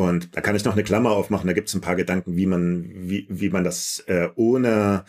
Und 0.00 0.34
da 0.34 0.40
kann 0.40 0.56
ich 0.56 0.64
noch 0.64 0.72
eine 0.72 0.82
Klammer 0.82 1.10
aufmachen, 1.10 1.46
da 1.46 1.52
gibt 1.52 1.68
es 1.68 1.74
ein 1.74 1.82
paar 1.82 1.94
Gedanken, 1.94 2.34
wie 2.34 2.46
man, 2.46 2.90
wie, 2.90 3.26
wie 3.28 3.50
man 3.50 3.64
das 3.64 4.02
äh, 4.06 4.28
ohne 4.34 5.04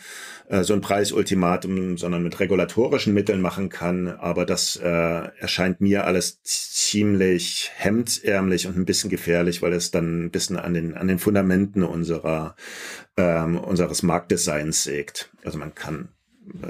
äh, 0.50 0.64
so 0.64 0.74
ein 0.74 0.82
Preisultimatum, 0.82 1.96
sondern 1.96 2.22
mit 2.22 2.38
regulatorischen 2.38 3.14
Mitteln 3.14 3.40
machen 3.40 3.70
kann. 3.70 4.08
Aber 4.08 4.44
das 4.44 4.76
äh, 4.76 4.88
erscheint 5.38 5.80
mir 5.80 6.04
alles 6.04 6.42
ziemlich 6.42 7.70
hemdsärmlich 7.74 8.66
und 8.66 8.76
ein 8.76 8.84
bisschen 8.84 9.08
gefährlich, 9.08 9.62
weil 9.62 9.72
es 9.72 9.92
dann 9.92 10.26
ein 10.26 10.30
bisschen 10.30 10.58
an 10.58 10.74
den, 10.74 10.92
an 10.92 11.08
den 11.08 11.18
Fundamenten 11.18 11.84
unserer, 11.84 12.54
ähm, 13.16 13.56
unseres 13.56 14.02
Marktdesigns 14.02 14.84
sägt. 14.84 15.30
Also 15.42 15.56
man 15.56 15.74
kann 15.74 16.10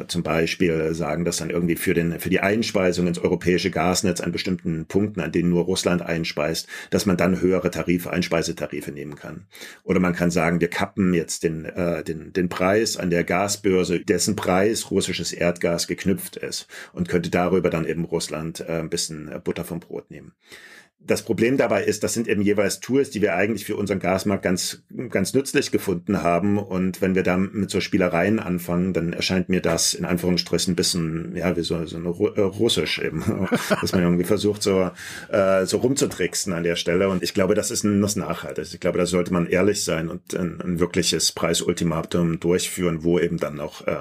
zum 0.07 0.23
Beispiel 0.23 0.95
sagen, 0.95 1.25
dass 1.25 1.39
dann 1.39 1.51
irgendwie 1.51 1.77
für, 1.77 1.95
den, 1.95 2.21
für 2.21 2.31
die 2.31 2.41
Einspeisung 2.41 3.07
ins 3.07 3.19
europäische 3.19 3.71
Gasnetz 3.71 4.21
an 4.21 4.33
bestimmten 4.33 4.87
Punkten, 4.87 5.21
an 5.21 5.33
denen 5.33 5.51
nur 5.51 5.65
Russland 5.65 6.03
einspeist, 6.03 6.69
dass 6.91 7.07
man 7.07 7.17
dann 7.17 7.41
höhere 7.41 7.71
Tarife, 7.71 8.11
Einspeisetarife 8.11 8.93
nehmen 8.93 9.17
kann. 9.17 9.47
Oder 9.85 10.01
man 10.01 10.15
kann 10.15 10.31
sagen, 10.31 10.61
wir 10.61 10.69
kappen 10.69 11.15
jetzt 11.15 11.43
den, 11.43 11.65
äh, 11.65 12.05
den, 12.05 12.33
den 12.33 12.49
Preis 12.49 12.97
an 12.97 13.11
der 13.11 13.25
Gasbörse, 13.25 14.01
dessen 14.01 14.37
Preis 14.37 14.91
russisches 14.91 15.33
Erdgas 15.33 15.87
geknüpft 15.87 16.37
ist 16.37 16.67
und 16.93 17.09
könnte 17.09 17.31
darüber 17.31 17.71
dann 17.71 17.87
eben 17.87 18.05
Russland 18.05 18.61
äh, 18.61 18.79
ein 18.79 18.91
bisschen 18.91 19.31
Butter 19.45 19.65
vom 19.65 19.81
Brot 19.81 20.11
nehmen 20.11 20.33
das 21.07 21.23
Problem 21.23 21.57
dabei 21.57 21.85
ist, 21.85 22.05
das 22.05 22.15
sind 22.15 22.29
eben 22.29 22.43
jeweils 22.43 22.81
Tools, 22.81 23.11
die 23.11 23.23
wir 23.23 23.35
eigentlich 23.35 23.65
für 23.65 23.77
unseren 23.77 23.99
Gasmarkt 23.99 24.45
ganz, 24.45 24.83
ganz 25.11 25.35
nützlich 25.35 25.73
gefunden 25.73 26.23
haben. 26.23 26.59
Und 26.59 27.01
wenn 27.01 27.15
wir 27.15 27.25
da 27.25 27.37
mit 27.37 27.71
so 27.71 27.81
Spielereien 27.81 28.39
anfangen, 28.39 28.93
dann 28.93 29.13
erscheint 29.13 29.49
mir 29.49 29.61
das 29.61 29.95
in 29.95 30.05
Anführungsstrichen 30.05 30.73
ein 30.73 30.77
bisschen, 30.77 31.35
ja, 31.35 31.57
wie 31.57 31.63
so, 31.63 31.85
so 31.87 31.97
eine 31.97 32.09
äh, 32.09 32.41
russisch 32.41 33.01
eben, 33.01 33.49
dass 33.81 33.93
man 33.93 34.03
irgendwie 34.03 34.25
versucht, 34.25 34.63
so, 34.63 34.91
äh, 35.31 35.67
so 35.67 35.79
rumzutricksen 35.79 36.53
an 36.53 36.63
der 36.63 36.77
Stelle. 36.77 37.09
Und 37.09 37.23
ich 37.23 37.35
glaube, 37.35 37.55
das 37.55 37.71
ist 37.71 37.83
ein, 37.83 38.01
das 38.01 38.15
nachhaltig. 38.15 38.67
Ich 38.73 38.81
glaube, 38.81 38.99
da 38.99 39.07
sollte 39.07 39.33
man 39.33 39.47
ehrlich 39.47 39.85
sein 39.85 40.09
und 40.09 40.35
ein, 40.35 40.61
ein 40.61 40.79
wirkliches 40.79 41.33
Preisultimatum 41.33 42.39
durchführen, 42.39 43.03
wo 43.03 43.19
eben 43.19 43.39
dann 43.39 43.59
auch 43.59 43.87
äh, 43.89 43.97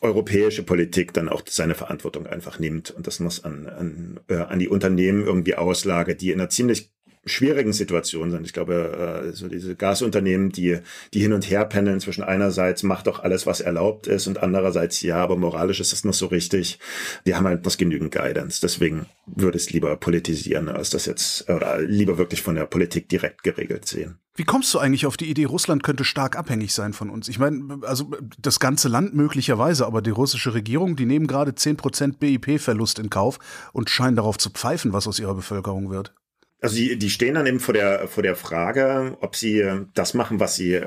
europäische 0.00 0.62
Politik 0.62 1.12
dann 1.12 1.28
auch 1.28 1.42
seine 1.48 1.74
Verantwortung 1.74 2.26
einfach 2.26 2.60
nimmt. 2.60 2.92
Und 2.92 3.08
das 3.08 3.18
muss 3.18 3.44
an, 3.44 3.66
an, 3.66 4.20
äh, 4.28 4.36
an 4.36 4.60
die 4.60 4.68
Unternehmen 4.68 5.24
irgendwie 5.24 5.56
auslagern 5.56 6.03
Lage, 6.04 6.16
die 6.16 6.30
in 6.30 6.40
einer 6.40 6.50
ziemlich 6.50 6.90
schwierigen 7.26 7.72
Situation 7.72 8.30
sind. 8.30 8.46
Ich 8.46 8.52
glaube, 8.52 9.24
äh, 9.26 9.32
so 9.32 9.48
diese 9.48 9.76
Gasunternehmen, 9.76 10.50
die, 10.50 10.78
die 11.12 11.20
hin 11.20 11.32
und 11.32 11.48
her 11.50 11.64
pendeln 11.64 12.00
zwischen 12.00 12.24
einerseits 12.24 12.82
macht 12.82 13.06
doch 13.06 13.20
alles, 13.20 13.46
was 13.46 13.60
erlaubt 13.60 14.06
ist 14.06 14.26
und 14.26 14.42
andererseits 14.42 15.02
ja, 15.02 15.16
aber 15.16 15.36
moralisch 15.36 15.80
ist 15.80 15.92
das 15.92 16.04
noch 16.04 16.14
so 16.14 16.26
richtig. 16.26 16.78
Die 17.26 17.34
haben 17.34 17.46
halt 17.46 17.62
bloß 17.62 17.78
genügend 17.78 18.12
Guidance. 18.12 18.60
Deswegen 18.60 19.06
würde 19.26 19.58
es 19.58 19.70
lieber 19.70 19.96
politisieren, 19.96 20.68
als 20.68 20.90
das 20.90 21.06
jetzt, 21.06 21.48
oder 21.48 21.80
lieber 21.80 22.18
wirklich 22.18 22.42
von 22.42 22.54
der 22.54 22.66
Politik 22.66 23.08
direkt 23.08 23.42
geregelt 23.42 23.86
sehen. 23.86 24.18
Wie 24.36 24.44
kommst 24.44 24.74
du 24.74 24.80
eigentlich 24.80 25.06
auf 25.06 25.16
die 25.16 25.30
Idee, 25.30 25.44
Russland 25.44 25.84
könnte 25.84 26.02
stark 26.02 26.36
abhängig 26.36 26.74
sein 26.74 26.92
von 26.92 27.08
uns? 27.08 27.28
Ich 27.28 27.38
meine, 27.38 27.78
also 27.82 28.10
das 28.36 28.58
ganze 28.58 28.88
Land 28.88 29.14
möglicherweise, 29.14 29.86
aber 29.86 30.02
die 30.02 30.10
russische 30.10 30.54
Regierung, 30.54 30.96
die 30.96 31.06
nehmen 31.06 31.28
gerade 31.28 31.52
10% 31.52 32.18
BIP-Verlust 32.18 32.98
in 32.98 33.10
Kauf 33.10 33.38
und 33.72 33.90
scheinen 33.90 34.16
darauf 34.16 34.36
zu 34.36 34.50
pfeifen, 34.50 34.92
was 34.92 35.06
aus 35.06 35.20
ihrer 35.20 35.36
Bevölkerung 35.36 35.90
wird. 35.90 36.14
Also 36.64 36.76
die, 36.76 36.96
die 36.96 37.10
stehen 37.10 37.34
dann 37.34 37.44
eben 37.44 37.60
vor 37.60 37.74
der, 37.74 38.08
vor 38.08 38.22
der 38.22 38.36
Frage, 38.36 39.18
ob 39.20 39.36
sie 39.36 39.62
das 39.92 40.14
machen, 40.14 40.40
was 40.40 40.56
sie, 40.56 40.80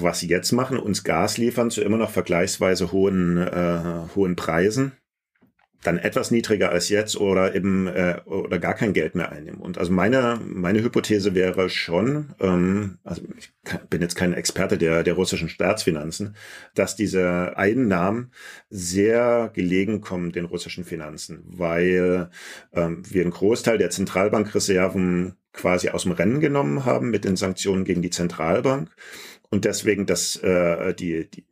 was 0.00 0.20
sie 0.20 0.28
jetzt 0.28 0.52
machen, 0.52 0.78
uns 0.78 1.02
Gas 1.02 1.38
liefern 1.38 1.72
zu 1.72 1.82
immer 1.82 1.96
noch 1.96 2.10
vergleichsweise 2.10 2.92
hohen, 2.92 3.36
äh, 3.36 4.14
hohen 4.14 4.36
Preisen 4.36 4.92
dann 5.82 5.98
etwas 5.98 6.30
niedriger 6.30 6.70
als 6.70 6.88
jetzt 6.88 7.16
oder 7.16 7.54
eben 7.54 7.86
äh, 7.86 8.20
oder 8.24 8.58
gar 8.58 8.74
kein 8.74 8.92
Geld 8.92 9.14
mehr 9.14 9.30
einnehmen. 9.30 9.60
Und 9.60 9.78
also 9.78 9.92
meine 9.92 10.40
meine 10.44 10.82
Hypothese 10.82 11.34
wäre 11.34 11.70
schon, 11.70 12.34
ähm, 12.40 12.98
also 13.04 13.22
ich 13.38 13.52
bin 13.88 14.02
jetzt 14.02 14.16
kein 14.16 14.32
Experte 14.32 14.76
der 14.76 15.04
der 15.04 15.14
russischen 15.14 15.48
Staatsfinanzen, 15.48 16.34
dass 16.74 16.96
diese 16.96 17.56
Einnahmen 17.56 18.32
sehr 18.70 19.50
gelegen 19.54 20.00
kommen 20.00 20.32
den 20.32 20.46
russischen 20.46 20.84
Finanzen, 20.84 21.44
weil 21.46 22.30
ähm, 22.72 23.02
wir 23.08 23.22
einen 23.22 23.30
Großteil 23.30 23.78
der 23.78 23.90
Zentralbankreserven 23.90 25.36
quasi 25.52 25.88
aus 25.90 26.02
dem 26.02 26.12
Rennen 26.12 26.40
genommen 26.40 26.84
haben 26.84 27.10
mit 27.10 27.24
den 27.24 27.36
Sanktionen 27.36 27.84
gegen 27.84 28.02
die 28.02 28.10
Zentralbank 28.10 28.90
und 29.50 29.64
deswegen, 29.64 30.04
dass 30.04 30.36
äh, 30.36 30.92
die, 30.92 31.26
die, 31.30 31.44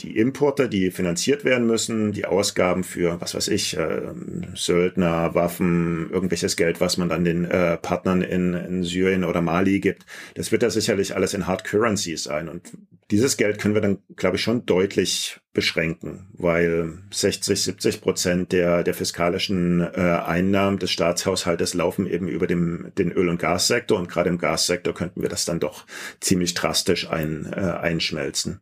die 0.00 0.16
Importe, 0.16 0.68
die 0.68 0.92
finanziert 0.92 1.44
werden 1.44 1.66
müssen, 1.66 2.12
die 2.12 2.24
Ausgaben 2.24 2.84
für, 2.84 3.20
was 3.20 3.34
weiß 3.34 3.48
ich, 3.48 3.76
äh, 3.76 4.12
Söldner, 4.54 5.34
Waffen, 5.34 6.10
irgendwelches 6.12 6.56
Geld, 6.56 6.80
was 6.80 6.96
man 6.96 7.08
dann 7.08 7.24
den 7.24 7.44
äh, 7.44 7.76
Partnern 7.76 8.22
in, 8.22 8.54
in 8.54 8.84
Syrien 8.84 9.24
oder 9.24 9.40
Mali 9.40 9.80
gibt, 9.80 10.06
das 10.34 10.52
wird 10.52 10.62
ja 10.62 10.70
sicherlich 10.70 11.16
alles 11.16 11.34
in 11.34 11.48
Hard 11.48 11.64
Currency 11.64 12.16
sein. 12.16 12.48
Und 12.48 12.70
dieses 13.10 13.36
Geld 13.36 13.58
können 13.58 13.74
wir 13.74 13.82
dann, 13.82 13.98
glaube 14.14 14.36
ich, 14.36 14.42
schon 14.42 14.64
deutlich 14.64 15.39
beschränken, 15.52 16.28
weil 16.32 16.98
60, 17.10 17.60
70 17.60 18.00
Prozent 18.00 18.52
der, 18.52 18.84
der 18.84 18.94
fiskalischen 18.94 19.80
äh, 19.80 20.20
Einnahmen 20.24 20.78
des 20.78 20.92
Staatshaushaltes 20.92 21.74
laufen 21.74 22.06
eben 22.06 22.28
über 22.28 22.46
dem, 22.46 22.92
den 22.96 23.10
Öl- 23.10 23.28
und 23.28 23.40
Gassektor 23.40 23.98
und 23.98 24.08
gerade 24.08 24.28
im 24.28 24.38
Gassektor 24.38 24.94
könnten 24.94 25.22
wir 25.22 25.28
das 25.28 25.44
dann 25.44 25.58
doch 25.58 25.86
ziemlich 26.20 26.54
drastisch 26.54 27.10
ein, 27.10 27.52
äh, 27.52 27.60
einschmelzen. 27.60 28.60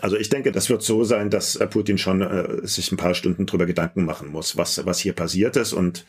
Also 0.00 0.16
ich 0.16 0.28
denke, 0.28 0.50
das 0.52 0.68
wird 0.68 0.82
so 0.82 1.04
sein, 1.04 1.30
dass 1.30 1.56
äh, 1.56 1.66
Putin 1.66 1.98
schon 1.98 2.22
äh, 2.22 2.66
sich 2.66 2.90
ein 2.90 2.96
paar 2.96 3.14
Stunden 3.14 3.46
drüber 3.46 3.66
Gedanken 3.66 4.04
machen 4.04 4.30
muss, 4.30 4.56
was, 4.56 4.84
was 4.84 4.98
hier 4.98 5.12
passiert 5.12 5.56
ist 5.56 5.72
und 5.72 6.04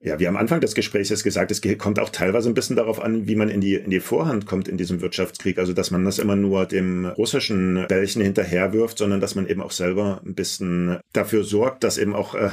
ja, 0.00 0.12
haben 0.12 0.26
am 0.26 0.36
Anfang 0.36 0.60
des 0.60 0.76
Gesprächs 0.76 1.24
gesagt, 1.24 1.50
es 1.50 1.60
kommt 1.76 1.98
auch 1.98 2.10
teilweise 2.10 2.48
ein 2.48 2.54
bisschen 2.54 2.76
darauf 2.76 3.02
an, 3.02 3.26
wie 3.26 3.34
man 3.34 3.48
in 3.48 3.60
die, 3.60 3.74
in 3.74 3.90
die 3.90 3.98
Vorhand 3.98 4.46
kommt 4.46 4.68
in 4.68 4.76
diesem 4.76 5.00
Wirtschaftskrieg. 5.00 5.58
Also, 5.58 5.72
dass 5.72 5.90
man 5.90 6.04
das 6.04 6.20
immer 6.20 6.36
nur 6.36 6.66
dem 6.66 7.06
russischen 7.06 7.84
Bällchen 7.88 8.22
hinterherwirft, 8.22 8.98
sondern 8.98 9.20
dass 9.20 9.34
man 9.34 9.48
eben 9.48 9.60
auch 9.60 9.72
selber 9.72 10.20
ein 10.24 10.36
bisschen 10.36 11.00
dafür 11.12 11.42
sorgt, 11.42 11.82
dass 11.82 11.98
eben 11.98 12.14
auch 12.14 12.36
äh, 12.36 12.50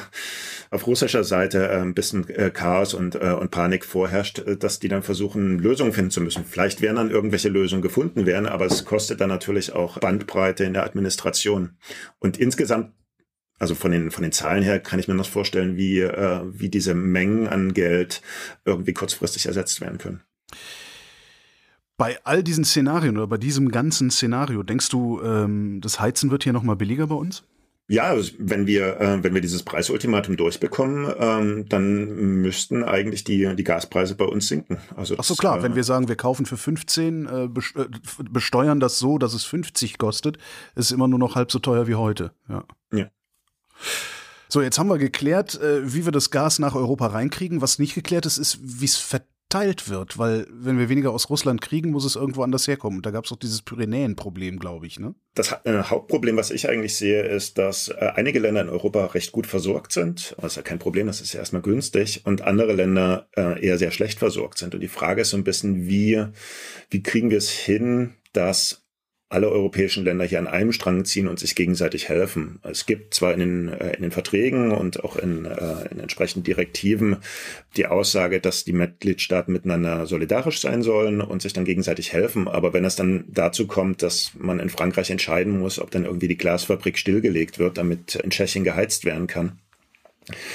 auf 0.72 0.88
russischer 0.88 1.24
Seite 1.24 1.68
äh, 1.68 1.82
ein 1.82 1.94
bisschen 1.94 2.28
äh, 2.30 2.50
Chaos 2.50 2.96
und, 2.96 3.14
äh, 3.14 3.36
und 3.40 3.52
Panik 3.52 3.86
vorherrscht, 3.86 4.40
äh, 4.40 4.58
dass 4.58 4.80
die 4.80 4.88
dann 4.88 5.04
versuchen, 5.04 5.60
Lösungen 5.60 5.94
finden 5.94 6.12
zu 6.12 6.22
müssen. 6.22 6.46
Vielleicht 6.46 6.82
werden 6.82 6.96
dann 6.96 7.12
irgendwelche 7.12 7.50
Lösungen 7.50 7.84
gefunden 7.84 8.26
werden, 8.26 8.48
aber 8.48 8.66
es 8.66 8.86
kostet 8.86 9.22
dann 9.22 9.30
natürlich 9.30 9.72
auch 9.72 10.00
Bandbreite 10.00 10.64
in 10.64 10.74
der 10.74 10.84
Administration. 10.84 11.78
Und 12.18 12.40
insgesamt 12.40 12.94
also 13.60 13.76
von 13.76 13.92
den, 13.92 14.12
von 14.12 14.24
den 14.24 14.32
Zahlen 14.32 14.64
her 14.64 14.80
kann 14.80 15.00
ich 15.00 15.08
mir 15.08 15.16
das 15.16 15.28
vorstellen, 15.28 15.78
wie, 15.78 16.00
äh, 16.00 16.42
wie 16.46 16.70
diese 16.70 16.94
Mengen 16.94 17.48
an 17.48 17.74
Geld 17.74 18.22
irgendwie 18.66 18.94
kurzfristig 18.94 19.46
ersetzt 19.46 19.82
werden 19.82 19.98
können. 19.98 20.22
Bei 21.98 22.20
all 22.26 22.44
diesen 22.44 22.66
Szenarien 22.66 23.16
oder 23.18 23.28
bei 23.28 23.38
diesem 23.38 23.72
ganzen 23.72 24.12
Szenario, 24.12 24.64
denkst 24.64 24.90
du, 24.90 25.22
ähm, 25.22 25.80
das 25.82 26.00
Heizen 26.00 26.30
wird 26.30 26.44
hier 26.44 26.52
nochmal 26.52 26.76
billiger 26.76 27.08
bei 27.08 27.16
uns? 27.16 27.44
Ja, 27.88 28.06
also 28.06 28.34
wenn 28.40 28.66
wir, 28.66 29.00
äh, 29.00 29.24
wenn 29.24 29.36
wir 29.36 29.42
dieses 29.42 29.62
Preisultimatum 29.62 30.38
durchbekommen, 30.38 31.14
ähm, 31.20 31.70
dann 31.70 32.42
müssten 32.42 32.84
eigentlich 32.84 33.24
die, 33.24 33.56
die 33.56 33.64
Gaspreise 33.64 34.16
bei 34.16 34.26
uns 34.26 34.48
sinken. 34.48 34.80
Also 34.96 35.16
Ach 35.20 35.24
so, 35.24 35.36
klar, 35.36 35.60
äh, 35.60 35.64
wenn 35.64 35.76
wir 35.76 35.84
sagen, 35.84 36.08
wir 36.08 36.16
kaufen 36.16 36.48
für 36.48 36.58
15, 36.58 37.28
äh, 37.28 37.44
äh, 37.44 37.50
besteuern 38.30 38.80
das 38.80 38.98
so, 38.98 39.20
dass 39.20 39.36
es 39.36 39.44
50 39.46 40.00
kostet, 40.00 40.38
ist 40.74 40.86
es 40.86 40.92
immer 40.92 41.08
nur 41.08 41.20
noch 41.20 41.36
halb 41.36 41.52
so 41.52 41.60
teuer 41.60 41.88
wie 41.88 41.96
heute. 41.96 42.32
Ja. 42.50 42.64
ja. 42.92 43.06
So, 44.48 44.62
jetzt 44.62 44.80
haben 44.80 44.90
wir 44.90 44.98
geklärt, 44.98 45.60
äh, 45.60 45.94
wie 45.94 46.06
wir 46.06 46.12
das 46.12 46.32
Gas 46.32 46.60
nach 46.60 46.76
Europa 46.76 47.08
reinkriegen. 47.08 47.62
Was 47.62 47.80
nicht 47.80 47.96
geklärt 47.96 48.26
ist, 48.26 48.38
ist, 48.38 48.60
wie 48.62 48.86
es 48.86 48.96
verteilt 49.56 49.90
wird, 49.90 50.18
weil 50.18 50.48
wenn 50.50 50.78
wir 50.78 50.90
weniger 50.90 51.12
aus 51.12 51.30
Russland 51.30 51.62
kriegen, 51.62 51.92
muss 51.92 52.06
es 52.06 52.16
irgendwo 52.16 52.44
anders 52.44 52.68
herkommen. 52.68 53.02
da 53.02 53.12
gab 53.12 53.26
es 53.26 53.32
auch 53.32 53.38
dieses 53.38 53.62
Pyrenäen-Problem, 53.62 54.60
glaube 54.60 54.88
ich. 54.88 55.00
Ne? 55.00 55.16
Das 55.34 55.56
äh, 55.64 55.84
Hauptproblem, 55.84 56.38
was 56.38 56.52
ich 56.52 56.70
eigentlich 56.70 56.96
sehe, 56.96 57.24
ist, 57.24 57.58
dass 57.58 57.90
äh, 57.90 58.12
einige 58.16 58.40
Länder 58.40 58.62
in 58.62 58.70
Europa 58.70 59.06
recht 59.08 59.32
gut 59.32 59.48
versorgt 59.48 59.92
sind. 59.92 60.36
Das 60.38 60.54
ist 60.54 60.56
ja 60.58 60.62
kein 60.62 60.80
Problem, 60.80 61.08
das 61.08 61.22
ist 61.22 61.34
ja 61.34 61.40
erstmal 61.40 61.62
günstig. 61.62 62.26
Und 62.26 62.42
andere 62.42 62.74
Länder 62.74 63.28
äh, 63.36 63.62
eher 63.66 63.78
sehr 63.78 63.92
schlecht 63.92 64.20
versorgt 64.20 64.58
sind. 64.58 64.74
Und 64.74 64.82
die 64.82 64.88
Frage 64.88 65.22
ist 65.22 65.32
so 65.32 65.38
ein 65.38 65.44
bisschen, 65.44 65.88
wie, 65.88 66.24
wie 66.90 67.04
kriegen 67.04 67.30
wir 67.30 67.38
es 67.38 67.50
hin, 67.50 68.14
dass 68.32 68.85
alle 69.36 69.50
europäischen 69.50 70.06
Länder 70.06 70.24
hier 70.24 70.40
an 70.40 70.48
einem 70.48 70.72
Strang 70.72 71.04
ziehen 71.04 71.28
und 71.28 71.40
sich 71.40 71.56
gegenseitig 71.56 72.08
helfen. 72.08 72.60
Es 72.64 72.86
gibt 72.86 73.14
zwar 73.14 73.34
in 73.34 73.40
den, 73.42 73.68
äh, 73.68 73.94
in 73.98 74.02
den 74.02 74.12
Verträgen 74.12 74.72
und 74.72 75.04
auch 75.04 75.18
in, 75.18 75.44
äh, 75.44 75.92
in 75.92 76.00
entsprechenden 76.00 76.46
Direktiven 76.46 77.18
die 77.76 77.86
Aussage, 77.86 78.40
dass 78.40 78.64
die 78.64 78.72
Mitgliedstaaten 78.72 79.52
miteinander 79.52 80.06
solidarisch 80.06 80.62
sein 80.62 80.84
sollen 80.84 81.20
und 81.20 81.42
sich 81.42 81.52
dann 81.52 81.66
gegenseitig 81.66 82.14
helfen. 82.14 82.48
Aber 82.48 82.72
wenn 82.72 82.86
es 82.86 82.96
dann 82.96 83.26
dazu 83.28 83.68
kommt, 83.68 84.02
dass 84.02 84.32
man 84.40 84.62
in 84.62 84.70
Frankreich 84.70 85.12
entscheiden 85.12 85.60
muss, 85.60 85.80
ob 85.80 85.92
dann 85.92 86.06
irgendwie 86.06 86.30
die 86.30 86.38
Glasfabrik 86.38 86.98
stillgelegt 86.98 87.60
wird, 87.60 87.78
damit 87.78 88.16
in 88.16 88.30
Tschechien 88.30 88.64
geheizt 88.64 89.04
werden 89.04 89.28
kann, 89.28 89.60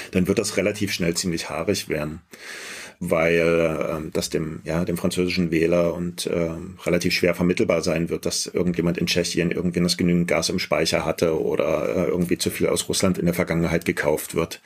dann 0.09 0.27
wird 0.27 0.39
das 0.39 0.57
relativ 0.57 0.91
schnell 0.91 1.13
ziemlich 1.13 1.51
haarig 1.51 1.87
werden 1.87 2.21
weil 3.03 3.89
ähm, 3.89 4.11
das 4.13 4.29
dem, 4.29 4.61
ja, 4.63 4.85
dem 4.85 4.95
französischen 4.95 5.49
Wähler 5.49 5.95
und 5.95 6.27
äh, 6.27 6.51
relativ 6.85 7.13
schwer 7.13 7.33
vermittelbar 7.33 7.81
sein 7.81 8.09
wird, 8.09 8.27
dass 8.27 8.45
irgendjemand 8.45 8.99
in 8.99 9.07
Tschechien 9.07 9.49
irgendwie 9.49 9.81
das 9.81 9.97
genügend 9.97 10.27
Gas 10.27 10.49
im 10.49 10.59
Speicher 10.59 11.03
hatte 11.03 11.41
oder 11.41 11.89
äh, 11.89 12.09
irgendwie 12.09 12.37
zu 12.37 12.51
viel 12.51 12.67
aus 12.67 12.87
Russland 12.87 13.17
in 13.17 13.25
der 13.25 13.33
Vergangenheit 13.33 13.85
gekauft 13.85 14.35
wird. 14.35 14.61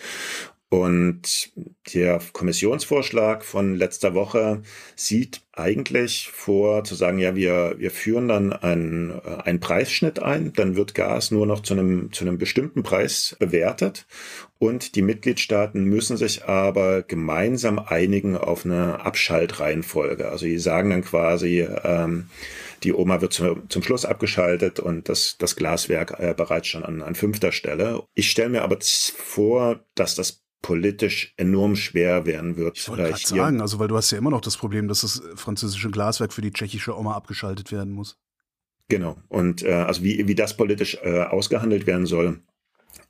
Und 0.70 1.52
der 1.94 2.20
Kommissionsvorschlag 2.34 3.46
von 3.46 3.76
letzter 3.76 4.16
Woche 4.16 4.64
sieht 4.96 5.42
eigentlich 5.54 6.30
vor, 6.34 6.84
zu 6.84 6.96
sagen, 6.96 7.20
ja, 7.20 7.36
wir, 7.36 7.76
wir 7.78 7.92
führen 7.92 8.28
dann 8.28 8.52
einen, 8.52 9.12
äh, 9.12 9.44
einen 9.44 9.60
Preisschnitt 9.60 10.20
ein, 10.20 10.54
dann 10.54 10.76
wird 10.76 10.96
Gas 10.96 11.30
nur 11.32 11.46
noch 11.46 11.62
zu 11.62 11.76
einem, 11.76 12.12
zu 12.12 12.26
einem 12.26 12.40
bestimmten 12.40 12.84
Preis 12.84 13.36
bewertet 13.40 14.08
und 14.58 14.96
die 14.96 15.04
Mitgliedstaaten 15.04 15.84
müssen 15.84 16.18
sich 16.18 16.46
aber 16.46 17.04
gemeinsam 17.04 17.78
einigen 17.80 18.36
auf 18.36 18.66
eine 18.66 19.06
Abschaltreihenfolge. 19.06 20.30
Also 20.30 20.46
die 20.46 20.58
sagen 20.58 20.90
dann 20.90 21.04
quasi, 21.04 21.66
ähm, 21.84 22.30
die 22.84 22.94
Oma 22.94 23.22
wird 23.22 23.34
zu, 23.34 23.62
zum 23.70 23.84
Schluss 23.84 24.04
abgeschaltet 24.04 24.80
und 24.80 25.10
das, 25.10 25.38
das 25.38 25.56
Glaswerk 25.56 26.20
äh, 26.20 26.34
bereits 26.36 26.68
schon 26.68 26.84
an, 26.84 27.02
an 27.02 27.16
fünfter 27.16 27.52
Stelle. 27.52 28.04
Ich 28.16 28.32
stelle 28.32 28.50
mir 28.50 28.64
aber 28.64 28.78
vor, 28.82 29.80
dass 29.94 30.16
das 30.16 30.45
politisch 30.66 31.36
enorm 31.38 31.76
schwer 31.76 32.26
werden 32.26 32.58
wird. 32.58 32.80
Ich 32.80 32.90
wollte 32.90 33.04
gerade 33.04 33.20
sagen, 33.20 33.62
also 33.62 33.78
weil 33.78 33.88
du 33.88 33.96
hast 33.96 34.10
ja 34.10 34.18
immer 34.18 34.32
noch 34.32 34.42
das 34.42 34.58
Problem, 34.58 34.88
dass 34.88 35.02
das 35.02 35.22
französische 35.36 35.92
Glaswerk 35.92 36.34
für 36.34 36.42
die 36.42 36.52
tschechische 36.52 36.98
Oma 36.98 37.14
abgeschaltet 37.14 37.72
werden 37.72 37.94
muss. 37.94 38.18
Genau. 38.88 39.16
Und 39.30 39.62
äh, 39.62 39.74
also 39.74 40.04
wie, 40.04 40.28
wie 40.28 40.34
das 40.34 40.58
politisch 40.58 40.98
äh, 41.04 41.22
ausgehandelt 41.22 41.86
werden 41.86 42.08
soll, 42.08 42.40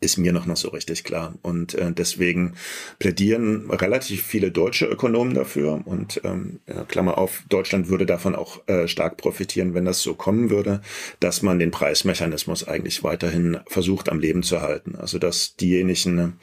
ist 0.01 0.17
mir 0.17 0.33
noch 0.33 0.45
nicht 0.45 0.57
so 0.57 0.67
richtig 0.67 1.05
klar. 1.05 1.35
Und 1.43 1.75
äh, 1.75 1.93
deswegen 1.93 2.55
plädieren 2.99 3.71
relativ 3.71 4.21
viele 4.23 4.51
deutsche 4.51 4.87
Ökonomen 4.87 5.33
dafür. 5.33 5.81
Und 5.85 6.19
ähm, 6.25 6.59
Klammer 6.89 7.17
auf, 7.17 7.43
Deutschland 7.47 7.87
würde 7.87 8.05
davon 8.05 8.35
auch 8.35 8.67
äh, 8.67 8.89
stark 8.89 9.15
profitieren, 9.15 9.73
wenn 9.73 9.85
das 9.85 10.01
so 10.01 10.13
kommen 10.13 10.49
würde, 10.49 10.81
dass 11.21 11.41
man 11.41 11.57
den 11.57 11.71
Preismechanismus 11.71 12.67
eigentlich 12.67 13.01
weiterhin 13.05 13.59
versucht 13.67 14.09
am 14.09 14.19
Leben 14.19 14.43
zu 14.43 14.61
halten. 14.61 14.97
Also 14.97 15.19
dass 15.19 15.55
diejenigen 15.55 16.37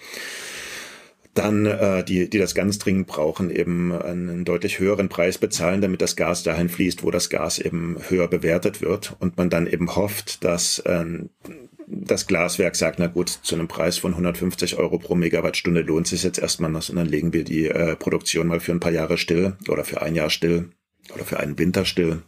dann 1.34 1.66
äh, 1.66 2.04
die, 2.04 2.28
die 2.28 2.38
das 2.38 2.54
ganz 2.54 2.78
dringend 2.78 3.06
brauchen, 3.06 3.50
eben 3.50 3.92
einen 3.92 4.44
deutlich 4.44 4.78
höheren 4.78 5.08
Preis 5.08 5.38
bezahlen, 5.38 5.80
damit 5.80 6.02
das 6.02 6.16
Gas 6.16 6.42
dahin 6.42 6.68
fließt, 6.68 7.02
wo 7.02 7.10
das 7.10 7.30
Gas 7.30 7.58
eben 7.58 7.96
höher 8.08 8.28
bewertet 8.28 8.82
wird 8.82 9.16
und 9.18 9.36
man 9.36 9.48
dann 9.48 9.66
eben 9.66 9.96
hofft, 9.96 10.44
dass 10.44 10.80
äh, 10.80 11.04
das 11.86 12.26
Glaswerk 12.26 12.76
sagt, 12.76 12.98
na 12.98 13.06
gut, 13.06 13.28
zu 13.28 13.54
einem 13.54 13.68
Preis 13.68 13.98
von 13.98 14.12
150 14.12 14.76
Euro 14.76 14.98
pro 14.98 15.14
Megawattstunde 15.14 15.82
lohnt 15.82 16.06
sich 16.06 16.22
jetzt 16.22 16.38
erstmal 16.38 16.70
noch, 16.70 16.88
und 16.88 16.96
dann 16.96 17.06
legen 17.06 17.32
wir 17.32 17.44
die 17.44 17.66
äh, 17.66 17.96
Produktion 17.96 18.46
mal 18.46 18.60
für 18.60 18.72
ein 18.72 18.80
paar 18.80 18.92
Jahre 18.92 19.18
still 19.18 19.56
oder 19.68 19.84
für 19.84 20.02
ein 20.02 20.14
Jahr 20.14 20.30
still 20.30 20.70
oder 21.14 21.24
für 21.24 21.40
einen 21.40 21.58
Winter 21.58 21.84
still. 21.84 22.22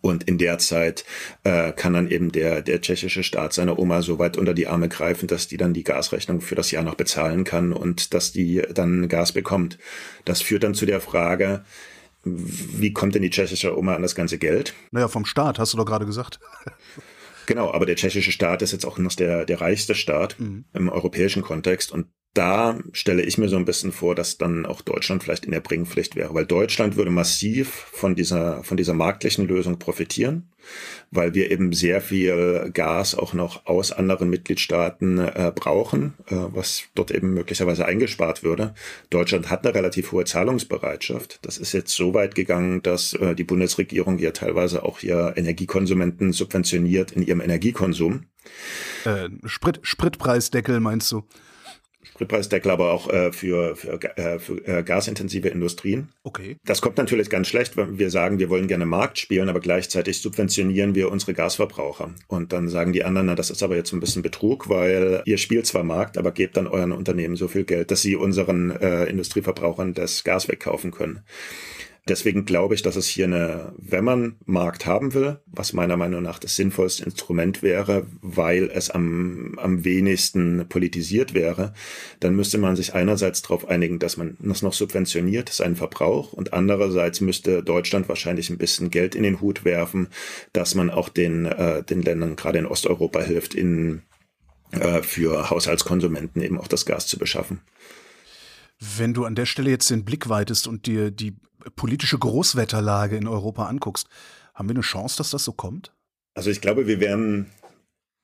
Und 0.00 0.24
in 0.24 0.38
der 0.38 0.58
Zeit 0.58 1.04
äh, 1.44 1.72
kann 1.72 1.92
dann 1.92 2.10
eben 2.10 2.32
der, 2.32 2.62
der 2.62 2.80
tschechische 2.80 3.22
Staat 3.22 3.52
seiner 3.52 3.78
Oma 3.78 4.02
so 4.02 4.18
weit 4.18 4.36
unter 4.36 4.54
die 4.54 4.66
Arme 4.66 4.88
greifen, 4.88 5.26
dass 5.26 5.48
die 5.48 5.56
dann 5.56 5.74
die 5.74 5.84
Gasrechnung 5.84 6.40
für 6.40 6.54
das 6.54 6.70
Jahr 6.70 6.82
noch 6.82 6.94
bezahlen 6.94 7.44
kann 7.44 7.72
und 7.72 8.14
dass 8.14 8.32
die 8.32 8.62
dann 8.72 9.08
Gas 9.08 9.32
bekommt. 9.32 9.78
Das 10.24 10.40
führt 10.40 10.64
dann 10.64 10.74
zu 10.74 10.86
der 10.86 11.00
Frage, 11.00 11.64
wie 12.24 12.92
kommt 12.92 13.14
denn 13.14 13.22
die 13.22 13.30
tschechische 13.30 13.76
Oma 13.76 13.94
an 13.94 14.02
das 14.02 14.14
ganze 14.14 14.38
Geld? 14.38 14.74
Naja, 14.92 15.08
vom 15.08 15.24
Staat, 15.24 15.58
hast 15.58 15.72
du 15.72 15.76
doch 15.76 15.86
gerade 15.86 16.06
gesagt. 16.06 16.40
Genau, 17.46 17.72
aber 17.72 17.86
der 17.86 17.96
tschechische 17.96 18.30
Staat 18.30 18.62
ist 18.62 18.72
jetzt 18.72 18.84
auch 18.84 18.98
noch 18.98 19.14
der, 19.14 19.44
der 19.44 19.60
reichste 19.60 19.96
Staat 19.96 20.38
mhm. 20.38 20.64
im 20.72 20.88
europäischen 20.88 21.42
Kontext 21.42 21.90
und 21.90 22.06
da 22.34 22.78
stelle 22.92 23.22
ich 23.22 23.36
mir 23.36 23.48
so 23.48 23.56
ein 23.56 23.66
bisschen 23.66 23.92
vor, 23.92 24.14
dass 24.14 24.38
dann 24.38 24.64
auch 24.64 24.80
Deutschland 24.80 25.22
vielleicht 25.22 25.44
in 25.44 25.52
der 25.52 25.60
Bringpflicht 25.60 26.16
wäre, 26.16 26.32
weil 26.32 26.46
Deutschland 26.46 26.96
würde 26.96 27.10
massiv 27.10 27.68
von 27.92 28.14
dieser, 28.14 28.64
von 28.64 28.78
dieser 28.78 28.94
marktlichen 28.94 29.46
Lösung 29.46 29.78
profitieren, 29.78 30.50
weil 31.10 31.34
wir 31.34 31.50
eben 31.50 31.74
sehr 31.74 32.00
viel 32.00 32.70
Gas 32.72 33.14
auch 33.14 33.34
noch 33.34 33.66
aus 33.66 33.92
anderen 33.92 34.30
Mitgliedstaaten 34.30 35.18
äh, 35.18 35.52
brauchen, 35.54 36.14
äh, 36.26 36.36
was 36.52 36.84
dort 36.94 37.10
eben 37.10 37.34
möglicherweise 37.34 37.84
eingespart 37.84 38.42
würde. 38.42 38.74
Deutschland 39.10 39.50
hat 39.50 39.66
eine 39.66 39.74
relativ 39.74 40.12
hohe 40.12 40.24
Zahlungsbereitschaft. 40.24 41.38
Das 41.42 41.58
ist 41.58 41.72
jetzt 41.72 41.94
so 41.94 42.14
weit 42.14 42.34
gegangen, 42.34 42.82
dass 42.82 43.12
äh, 43.12 43.34
die 43.34 43.44
Bundesregierung 43.44 44.18
ja 44.18 44.30
teilweise 44.30 44.84
auch 44.84 45.00
hier 45.00 45.34
Energiekonsumenten 45.36 46.32
subventioniert 46.32 47.12
in 47.12 47.26
ihrem 47.26 47.42
Energiekonsum. 47.42 48.24
Äh, 49.04 49.28
Sprit, 49.44 49.80
Spritpreisdeckel 49.82 50.80
meinst 50.80 51.12
du? 51.12 51.24
Spritpreisdeckel, 52.12 52.70
aber 52.70 52.92
auch 52.92 53.08
äh, 53.08 53.32
für, 53.32 53.74
für, 53.74 53.98
äh, 54.16 54.38
für 54.38 54.66
äh, 54.66 54.82
gasintensive 54.82 55.48
Industrien. 55.48 56.08
Okay. 56.22 56.56
Das 56.64 56.82
kommt 56.82 56.98
natürlich 56.98 57.30
ganz 57.30 57.48
schlecht, 57.48 57.76
wenn 57.76 57.98
wir 57.98 58.10
sagen, 58.10 58.38
wir 58.38 58.50
wollen 58.50 58.68
gerne 58.68 58.86
Markt 58.86 59.18
spielen, 59.18 59.48
aber 59.48 59.60
gleichzeitig 59.60 60.20
subventionieren 60.20 60.94
wir 60.94 61.10
unsere 61.10 61.32
Gasverbraucher. 61.34 62.10
Und 62.28 62.52
dann 62.52 62.68
sagen 62.68 62.92
die 62.92 63.04
anderen, 63.04 63.28
na, 63.28 63.34
das 63.34 63.50
ist 63.50 63.62
aber 63.62 63.76
jetzt 63.76 63.92
ein 63.92 64.00
bisschen 64.00 64.22
Betrug, 64.22 64.68
weil 64.68 65.22
ihr 65.24 65.38
spielt 65.38 65.66
zwar 65.66 65.84
Markt, 65.84 66.18
aber 66.18 66.32
gebt 66.32 66.56
dann 66.56 66.66
euren 66.66 66.92
Unternehmen 66.92 67.36
so 67.36 67.48
viel 67.48 67.64
Geld, 67.64 67.90
dass 67.90 68.02
sie 68.02 68.16
unseren 68.16 68.70
äh, 68.70 69.04
Industrieverbrauchern 69.04 69.94
das 69.94 70.22
Gas 70.22 70.48
wegkaufen 70.48 70.90
können. 70.90 71.20
Deswegen 72.08 72.44
glaube 72.44 72.74
ich, 72.74 72.82
dass 72.82 72.96
es 72.96 73.06
hier 73.06 73.26
eine, 73.26 73.74
wenn 73.78 74.02
man 74.02 74.34
Markt 74.44 74.86
haben 74.86 75.14
will, 75.14 75.38
was 75.46 75.72
meiner 75.72 75.96
Meinung 75.96 76.20
nach 76.20 76.40
das 76.40 76.56
sinnvollste 76.56 77.04
Instrument 77.04 77.62
wäre, 77.62 78.06
weil 78.20 78.70
es 78.74 78.90
am, 78.90 79.56
am 79.60 79.84
wenigsten 79.84 80.66
politisiert 80.68 81.32
wäre, 81.32 81.74
dann 82.18 82.34
müsste 82.34 82.58
man 82.58 82.74
sich 82.74 82.94
einerseits 82.94 83.42
darauf 83.42 83.68
einigen, 83.68 84.00
dass 84.00 84.16
man 84.16 84.36
das 84.40 84.62
noch 84.62 84.72
subventioniert, 84.72 85.48
seinen 85.48 85.76
Verbrauch, 85.76 86.32
und 86.32 86.52
andererseits 86.52 87.20
müsste 87.20 87.62
Deutschland 87.62 88.08
wahrscheinlich 88.08 88.50
ein 88.50 88.58
bisschen 88.58 88.90
Geld 88.90 89.14
in 89.14 89.22
den 89.22 89.40
Hut 89.40 89.64
werfen, 89.64 90.08
dass 90.52 90.74
man 90.74 90.90
auch 90.90 91.08
den, 91.08 91.46
äh, 91.46 91.84
den 91.84 92.02
Ländern 92.02 92.34
gerade 92.34 92.58
in 92.58 92.66
Osteuropa 92.66 93.20
hilft, 93.22 93.54
in, 93.54 94.02
äh, 94.72 95.02
für 95.02 95.50
Haushaltskonsumenten 95.50 96.42
eben 96.42 96.58
auch 96.58 96.66
das 96.66 96.84
Gas 96.84 97.06
zu 97.06 97.16
beschaffen. 97.16 97.60
Wenn 98.80 99.14
du 99.14 99.24
an 99.24 99.36
der 99.36 99.46
Stelle 99.46 99.70
jetzt 99.70 99.90
den 99.90 100.04
Blick 100.04 100.28
weitest 100.28 100.66
und 100.66 100.86
dir 100.86 101.12
die 101.12 101.36
politische 101.76 102.18
Großwetterlage 102.18 103.16
in 103.16 103.28
Europa 103.28 103.66
anguckst, 103.66 104.08
haben 104.54 104.68
wir 104.68 104.74
eine 104.74 104.82
Chance, 104.82 105.16
dass 105.18 105.30
das 105.30 105.44
so 105.44 105.52
kommt? 105.52 105.92
Also 106.34 106.50
ich 106.50 106.60
glaube, 106.60 106.86
wir 106.86 107.00
werden 107.00 107.50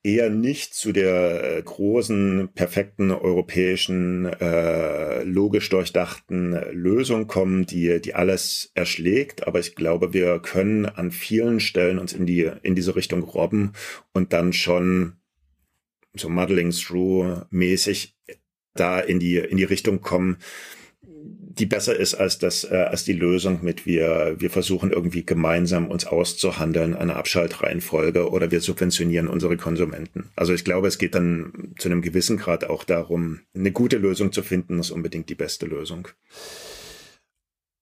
eher 0.02 0.30
nicht 0.30 0.74
zu 0.74 0.92
der 0.92 1.58
äh, 1.58 1.62
großen, 1.62 2.50
perfekten 2.54 3.10
europäischen, 3.10 4.26
äh, 4.26 5.22
logisch 5.24 5.68
durchdachten 5.68 6.52
Lösung 6.72 7.26
kommen, 7.26 7.66
die, 7.66 8.00
die 8.00 8.14
alles 8.14 8.70
erschlägt. 8.74 9.46
Aber 9.46 9.58
ich 9.58 9.74
glaube, 9.74 10.12
wir 10.12 10.38
können 10.38 10.86
an 10.86 11.10
vielen 11.10 11.60
Stellen 11.60 11.98
uns 11.98 12.12
in 12.12 12.26
die, 12.26 12.50
in 12.62 12.74
diese 12.74 12.96
Richtung 12.96 13.22
robben 13.22 13.72
und 14.12 14.32
dann 14.32 14.52
schon 14.52 15.14
so 16.14 16.28
Muddling 16.28 16.70
Through 16.70 17.42
mäßig 17.50 18.16
da 18.74 19.00
in 19.00 19.18
die, 19.18 19.36
in 19.36 19.56
die 19.56 19.64
Richtung 19.64 20.00
kommen, 20.00 20.38
die 21.50 21.66
besser 21.66 21.96
ist 21.96 22.14
als 22.14 22.38
das, 22.38 22.64
äh, 22.64 22.76
als 22.76 23.04
die 23.04 23.14
Lösung 23.14 23.60
mit 23.62 23.86
wir, 23.86 24.36
wir 24.38 24.50
versuchen 24.50 24.90
irgendwie 24.90 25.24
gemeinsam 25.24 25.88
uns 25.88 26.06
auszuhandeln, 26.06 26.94
eine 26.94 27.16
Abschaltreihenfolge 27.16 28.30
oder 28.30 28.50
wir 28.50 28.60
subventionieren 28.60 29.28
unsere 29.28 29.56
Konsumenten. 29.56 30.30
Also 30.36 30.52
ich 30.52 30.64
glaube, 30.64 30.88
es 30.88 30.98
geht 30.98 31.14
dann 31.14 31.72
zu 31.78 31.88
einem 31.88 32.02
gewissen 32.02 32.36
Grad 32.36 32.64
auch 32.68 32.84
darum, 32.84 33.40
eine 33.54 33.72
gute 33.72 33.96
Lösung 33.96 34.32
zu 34.32 34.42
finden, 34.42 34.78
ist 34.78 34.90
unbedingt 34.90 35.30
die 35.30 35.34
beste 35.34 35.66
Lösung. 35.66 36.08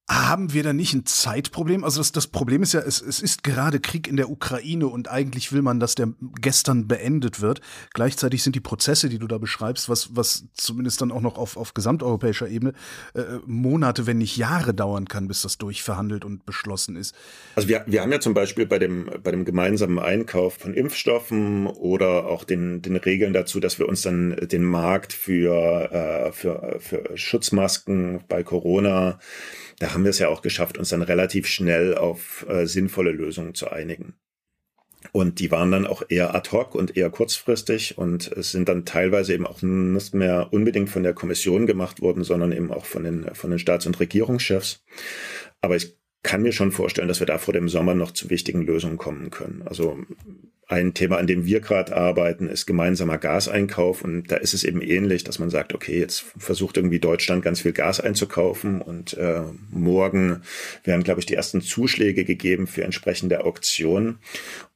Haben 0.09 0.53
wir 0.53 0.63
da 0.63 0.73
nicht 0.73 0.95
ein 0.95 1.05
Zeitproblem? 1.05 1.83
Also 1.83 1.99
das, 1.99 2.13
das 2.13 2.29
Problem 2.29 2.63
ist 2.63 2.73
ja, 2.73 2.81
es, 2.81 3.03
es 3.03 3.21
ist 3.21 3.43
gerade 3.43 3.81
Krieg 3.81 4.07
in 4.07 4.17
der 4.17 4.31
Ukraine 4.31 4.87
und 4.87 5.11
eigentlich 5.11 5.51
will 5.51 5.63
man, 5.63 5.81
dass 5.81 5.97
der 5.97 6.11
gestern 6.41 6.87
beendet 6.87 7.41
wird. 7.41 7.61
Gleichzeitig 7.93 8.45
sind 8.45 8.55
die 8.55 8.61
Prozesse, 8.61 9.09
die 9.09 9.19
du 9.19 9.27
da 9.27 9.39
beschreibst, 9.39 9.89
was, 9.89 10.15
was 10.15 10.45
zumindest 10.55 11.01
dann 11.01 11.11
auch 11.11 11.23
noch 11.23 11.37
auf, 11.37 11.57
auf 11.57 11.75
gesamteuropäischer 11.75 12.49
Ebene 12.49 12.73
äh, 13.15 13.23
Monate, 13.47 14.07
wenn 14.07 14.19
nicht 14.19 14.37
Jahre 14.37 14.75
dauern 14.75 15.07
kann, 15.07 15.27
bis 15.27 15.43
das 15.43 15.59
durchverhandelt 15.59 16.25
und 16.25 16.47
beschlossen 16.47 16.95
ist. 16.95 17.13
Also 17.57 17.69
wir, 17.69 17.83
wir 17.89 18.01
haben 18.01 18.13
ja 18.13 18.21
zum 18.21 18.33
Beispiel 18.33 18.67
bei 18.67 18.79
dem, 18.79 19.11
bei 19.25 19.33
dem 19.33 19.45
gemeinsamen 19.45 19.99
Einkauf 19.99 20.55
von 20.55 20.73
Impfstoffen 20.73 21.67
oder 21.67 22.27
auch 22.27 22.45
den, 22.45 22.81
den 22.81 22.95
Regeln 22.95 23.33
dazu, 23.33 23.59
dass 23.59 23.81
wir 23.81 23.89
uns 23.89 24.03
dann 24.03 24.37
den 24.37 24.63
Markt 24.63 25.13
für, 25.13 25.91
äh, 25.91 26.31
für, 26.31 26.77
für 26.79 27.11
Schutzmasken 27.17 28.21
bei 28.29 28.45
Corona 28.45 29.19
da 29.79 29.93
haben 29.93 30.05
wir 30.05 30.11
es 30.11 30.19
ja 30.19 30.29
auch 30.29 30.43
geschafft, 30.43 30.79
uns 30.79 30.89
dann 30.89 31.03
relativ 31.03 31.47
schnell 31.47 31.97
auf 31.97 32.47
äh, 32.49 32.67
sinnvolle 32.67 33.13
Lösungen 33.13 33.55
zu 33.55 33.71
einigen. 33.71 34.15
Und 35.13 35.39
die 35.39 35.51
waren 35.51 35.71
dann 35.71 35.87
auch 35.87 36.03
eher 36.09 36.35
ad 36.35 36.51
hoc 36.51 36.75
und 36.75 36.97
eher 36.97 37.11
kurzfristig 37.11 37.97
und 37.97 38.31
es 38.33 38.51
sind 38.51 38.69
dann 38.69 38.85
teilweise 38.85 39.35
eben 39.35 39.47
auch 39.47 39.63
nicht 39.63 40.15
mehr 40.15 40.49
unbedingt 40.53 40.91
von 40.91 41.03
der 41.03 41.15
Kommission 41.15 41.67
gemacht 41.67 42.01
worden, 42.01 42.25
sondern 42.25 42.53
eben 42.53 42.73
auch 42.73 42.87
von 42.87 43.05
den, 43.05 43.35
von 43.35 43.51
den 43.51 43.59
Staats- 43.59 43.87
und 43.87 44.01
Regierungschefs. 44.01 44.85
Aber 45.61 45.77
ich 45.77 45.97
kann 46.23 46.43
mir 46.43 46.53
schon 46.53 46.73
vorstellen, 46.73 47.09
dass 47.09 47.21
wir 47.21 47.27
da 47.27 47.39
vor 47.39 47.55
dem 47.55 47.69
Sommer 47.69 47.95
noch 47.95 48.11
zu 48.11 48.31
wichtigen 48.31 48.63
Lösungen 48.63 48.99
kommen 48.99 49.31
können. 49.31 49.63
Also 49.65 49.99
ein 50.69 50.95
Thema, 50.95 51.19
an 51.19 51.29
dem 51.29 51.47
wir 51.47 51.61
gerade 51.61 51.97
arbeiten, 51.97 52.49
ist 52.49 52.67
gemeinsamer 52.67 53.19
Gaseinkauf. 53.19 54.03
Und 54.03 54.33
da 54.33 54.37
ist 54.37 54.53
es 54.53 54.65
eben 54.65 54.83
ähnlich, 54.83 55.23
dass 55.23 55.39
man 55.39 55.49
sagt, 55.49 55.75
okay, 55.75 56.01
jetzt 56.01 56.25
versucht 56.37 56.77
irgendwie 56.77 56.99
Deutschland 56.99 57.45
ganz 57.45 57.61
viel 57.61 57.73
Gas 57.73 58.01
einzukaufen 58.01 58.81
und 58.83 59.15
äh, 59.15 59.43
morgen 59.71 60.43
werden, 60.83 61.05
glaube 61.05 61.21
ich, 61.21 61.27
die 61.27 61.35
ersten 61.35 61.61
Zuschläge 61.61 62.25
gegeben 62.25 62.67
für 62.67 62.83
entsprechende 62.83 63.45
Auktionen. 63.45 64.19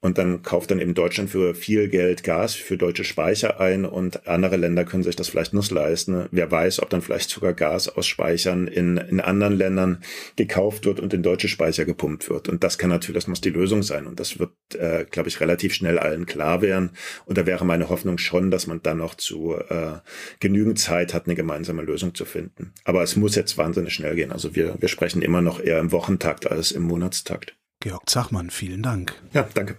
und 0.00 0.16
dann 0.16 0.42
kauft 0.42 0.70
dann 0.70 0.80
eben 0.80 0.94
Deutschland 0.94 1.28
für 1.28 1.54
viel 1.54 1.88
Geld 1.88 2.22
Gas 2.24 2.54
für 2.54 2.78
deutsche 2.78 3.04
Speicher 3.04 3.60
ein 3.60 3.84
und 3.84 4.26
andere 4.26 4.56
Länder 4.56 4.84
können 4.84 5.02
sich 5.02 5.16
das 5.16 5.28
vielleicht 5.28 5.52
nicht 5.52 5.70
leisten. 5.70 6.26
Wer 6.30 6.50
weiß, 6.50 6.80
ob 6.82 6.88
dann 6.88 7.02
vielleicht 7.02 7.30
sogar 7.30 7.52
Gas 7.52 7.88
aus 7.88 8.06
Speichern 8.06 8.66
in, 8.66 8.96
in 8.96 9.20
anderen 9.20 9.54
Ländern 9.56 10.02
gekauft 10.36 10.86
wird 10.86 11.00
und 11.00 11.12
in 11.12 11.22
deutsche 11.22 11.48
Speicher 11.48 11.84
gepumpt 11.84 12.30
wird. 12.30 12.48
Und 12.48 12.64
das 12.64 12.78
kann 12.78 12.90
natürlich, 12.90 13.22
das 13.22 13.28
muss 13.28 13.40
die 13.40 13.50
Lösung 13.50 13.82
sein. 13.82 14.06
Und 14.06 14.20
das 14.20 14.38
wird, 14.38 14.52
äh, 14.74 15.04
glaube 15.10 15.28
ich, 15.28 15.40
relativ 15.40 15.74
schnell 15.80 15.98
allen 15.98 16.26
klar 16.26 16.62
werden. 16.62 16.90
Und 17.24 17.38
da 17.38 17.46
wäre 17.46 17.64
meine 17.64 17.88
Hoffnung 17.88 18.18
schon, 18.18 18.50
dass 18.50 18.66
man 18.66 18.82
dann 18.82 18.98
noch 18.98 19.14
zu 19.14 19.56
äh, 19.56 19.98
genügend 20.38 20.78
Zeit 20.78 21.14
hat, 21.14 21.26
eine 21.26 21.34
gemeinsame 21.34 21.82
Lösung 21.82 22.14
zu 22.14 22.24
finden. 22.24 22.72
Aber 22.84 23.02
es 23.02 23.16
muss 23.16 23.34
jetzt 23.34 23.58
wahnsinnig 23.58 23.94
schnell 23.94 24.14
gehen. 24.14 24.32
Also 24.32 24.54
wir, 24.54 24.76
wir 24.78 24.88
sprechen 24.88 25.22
immer 25.22 25.40
noch 25.40 25.60
eher 25.60 25.80
im 25.80 25.90
Wochentakt 25.92 26.50
als 26.50 26.70
im 26.70 26.82
Monatstakt. 26.82 27.56
Georg 27.80 28.08
Zachmann, 28.08 28.50
vielen 28.50 28.82
Dank. 28.82 29.14
Ja, 29.32 29.48
danke. 29.54 29.76